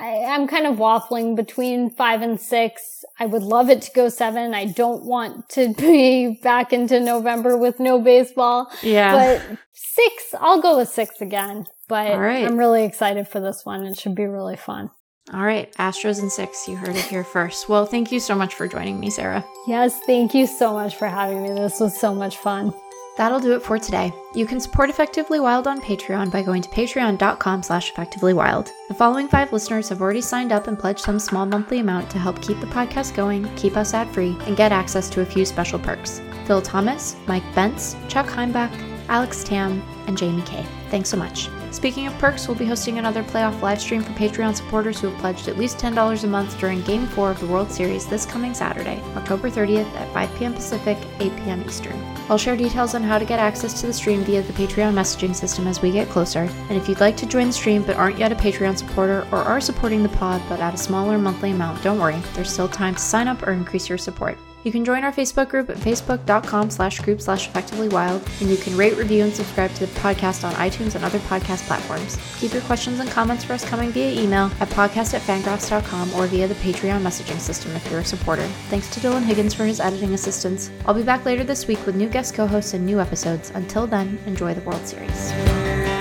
I, 0.00 0.06
am 0.06 0.46
kind 0.46 0.66
of 0.66 0.76
waffling 0.76 1.36
between 1.36 1.90
five 1.90 2.22
and 2.22 2.40
six. 2.40 3.04
I 3.18 3.26
would 3.26 3.42
love 3.42 3.68
it 3.68 3.82
to 3.82 3.92
go 3.92 4.08
seven. 4.08 4.54
I 4.54 4.66
don't 4.66 5.04
want 5.04 5.48
to 5.50 5.74
be 5.78 6.38
back 6.42 6.72
into 6.72 7.00
November 7.00 7.56
with 7.56 7.78
no 7.78 8.00
baseball. 8.00 8.70
Yeah. 8.82 9.12
But 9.12 9.58
six, 9.72 10.34
I'll 10.38 10.62
go 10.62 10.78
with 10.78 10.88
six 10.88 11.20
again. 11.20 11.66
But 11.88 12.18
right. 12.18 12.44
I'm 12.44 12.56
really 12.56 12.84
excited 12.84 13.28
for 13.28 13.40
this 13.40 13.64
one. 13.64 13.84
It 13.84 13.98
should 13.98 14.14
be 14.14 14.24
really 14.24 14.56
fun. 14.56 14.90
All 15.32 15.42
right, 15.42 15.72
Astros 15.76 16.20
and 16.20 16.32
six. 16.32 16.66
You 16.66 16.76
heard 16.76 16.96
it 16.96 17.04
here 17.04 17.22
first. 17.22 17.68
Well, 17.68 17.86
thank 17.86 18.10
you 18.10 18.18
so 18.18 18.34
much 18.34 18.54
for 18.54 18.66
joining 18.66 18.98
me, 18.98 19.08
Sarah. 19.08 19.44
Yes, 19.68 20.00
thank 20.00 20.34
you 20.34 20.46
so 20.46 20.72
much 20.72 20.96
for 20.96 21.06
having 21.06 21.42
me. 21.42 21.50
This 21.50 21.78
was 21.78 21.98
so 21.98 22.12
much 22.12 22.38
fun. 22.38 22.74
That'll 23.16 23.40
do 23.40 23.52
it 23.52 23.62
for 23.62 23.78
today. 23.78 24.12
You 24.34 24.46
can 24.46 24.58
support 24.58 24.88
Effectively 24.88 25.38
Wild 25.38 25.66
on 25.66 25.80
Patreon 25.80 26.30
by 26.30 26.42
going 26.42 26.62
to 26.62 26.68
patreon.com 26.70 27.62
slash 27.62 27.92
effectivelywild. 27.92 28.70
The 28.88 28.94
following 28.94 29.28
five 29.28 29.52
listeners 29.52 29.88
have 29.90 30.00
already 30.00 30.22
signed 30.22 30.52
up 30.52 30.66
and 30.66 30.78
pledged 30.78 31.00
some 31.00 31.18
small 31.18 31.44
monthly 31.44 31.80
amount 31.80 32.10
to 32.10 32.18
help 32.18 32.40
keep 32.40 32.58
the 32.60 32.66
podcast 32.66 33.14
going, 33.14 33.54
keep 33.54 33.76
us 33.76 33.92
ad-free, 33.92 34.36
and 34.46 34.56
get 34.56 34.72
access 34.72 35.10
to 35.10 35.20
a 35.20 35.26
few 35.26 35.44
special 35.44 35.78
perks. 35.78 36.22
Phil 36.46 36.62
Thomas, 36.62 37.16
Mike 37.26 37.44
Bentz, 37.54 37.96
Chuck 38.08 38.26
Heimbach, 38.26 38.72
Alex 39.08 39.44
Tam, 39.44 39.82
and 40.06 40.16
Jamie 40.16 40.42
Kay. 40.42 40.64
Thanks 40.88 41.10
so 41.10 41.16
much. 41.18 41.50
Speaking 41.70 42.06
of 42.06 42.18
perks, 42.18 42.48
we'll 42.48 42.56
be 42.56 42.66
hosting 42.66 42.98
another 42.98 43.22
playoff 43.22 43.58
livestream 43.60 44.02
for 44.02 44.12
Patreon 44.12 44.54
supporters 44.56 45.00
who 45.00 45.08
have 45.08 45.20
pledged 45.20 45.48
at 45.48 45.58
least 45.58 45.78
$10 45.78 46.24
a 46.24 46.26
month 46.26 46.58
during 46.58 46.82
Game 46.82 47.06
4 47.06 47.30
of 47.30 47.40
the 47.40 47.46
World 47.46 47.70
Series 47.70 48.06
this 48.06 48.26
coming 48.26 48.54
Saturday, 48.54 49.02
October 49.16 49.50
30th 49.50 49.90
at 49.96 50.12
5 50.12 50.34
p.m. 50.36 50.54
Pacific, 50.54 50.98
8 51.20 51.36
p.m. 51.36 51.62
Eastern. 51.66 52.11
I'll 52.32 52.38
share 52.38 52.56
details 52.56 52.94
on 52.94 53.02
how 53.02 53.18
to 53.18 53.26
get 53.26 53.38
access 53.38 53.78
to 53.82 53.86
the 53.86 53.92
stream 53.92 54.24
via 54.24 54.40
the 54.40 54.54
Patreon 54.54 54.94
messaging 54.94 55.36
system 55.36 55.66
as 55.66 55.82
we 55.82 55.92
get 55.92 56.08
closer. 56.08 56.48
And 56.70 56.78
if 56.78 56.88
you'd 56.88 56.98
like 56.98 57.14
to 57.18 57.26
join 57.26 57.48
the 57.48 57.52
stream 57.52 57.82
but 57.82 57.96
aren't 57.96 58.16
yet 58.16 58.32
a 58.32 58.34
Patreon 58.34 58.78
supporter 58.78 59.28
or 59.30 59.40
are 59.40 59.60
supporting 59.60 60.02
the 60.02 60.08
pod 60.08 60.40
but 60.48 60.58
at 60.58 60.72
a 60.72 60.78
smaller 60.78 61.18
monthly 61.18 61.50
amount, 61.50 61.82
don't 61.82 61.98
worry, 61.98 62.18
there's 62.32 62.50
still 62.50 62.68
time 62.68 62.94
to 62.94 63.02
sign 63.02 63.28
up 63.28 63.46
or 63.46 63.52
increase 63.52 63.86
your 63.86 63.98
support. 63.98 64.38
You 64.64 64.70
can 64.70 64.84
join 64.84 65.02
our 65.04 65.12
Facebook 65.12 65.48
group 65.48 65.70
at 65.70 65.76
facebook.com 65.76 66.70
slash 66.70 67.00
group 67.00 67.20
slash 67.20 67.48
effectively 67.48 67.88
wild, 67.88 68.22
and 68.40 68.48
you 68.48 68.56
can 68.56 68.76
rate, 68.76 68.96
review, 68.96 69.24
and 69.24 69.34
subscribe 69.34 69.72
to 69.74 69.86
the 69.86 70.00
podcast 70.00 70.44
on 70.44 70.52
iTunes 70.54 70.94
and 70.94 71.04
other 71.04 71.18
podcast 71.20 71.66
platforms. 71.66 72.16
Keep 72.38 72.52
your 72.52 72.62
questions 72.62 73.00
and 73.00 73.10
comments 73.10 73.44
for 73.44 73.54
us 73.54 73.64
coming 73.64 73.90
via 73.90 74.20
email 74.20 74.50
at 74.60 74.68
podcast 74.68 75.14
at 75.14 75.22
fangraphs.com 75.22 76.14
or 76.14 76.26
via 76.26 76.46
the 76.46 76.54
Patreon 76.54 77.02
messaging 77.02 77.40
system 77.40 77.72
if 77.72 77.90
you're 77.90 78.00
a 78.00 78.04
supporter. 78.04 78.46
Thanks 78.68 78.88
to 78.94 79.00
Dylan 79.00 79.24
Higgins 79.24 79.54
for 79.54 79.64
his 79.64 79.80
editing 79.80 80.14
assistance. 80.14 80.70
I'll 80.86 80.94
be 80.94 81.02
back 81.02 81.24
later 81.24 81.44
this 81.44 81.66
week 81.66 81.84
with 81.84 81.96
new 81.96 82.08
guest 82.08 82.34
co-hosts 82.34 82.74
and 82.74 82.86
new 82.86 83.00
episodes. 83.00 83.50
Until 83.54 83.86
then, 83.86 84.18
enjoy 84.26 84.54
the 84.54 84.60
World 84.62 84.86
Series. 84.86 85.91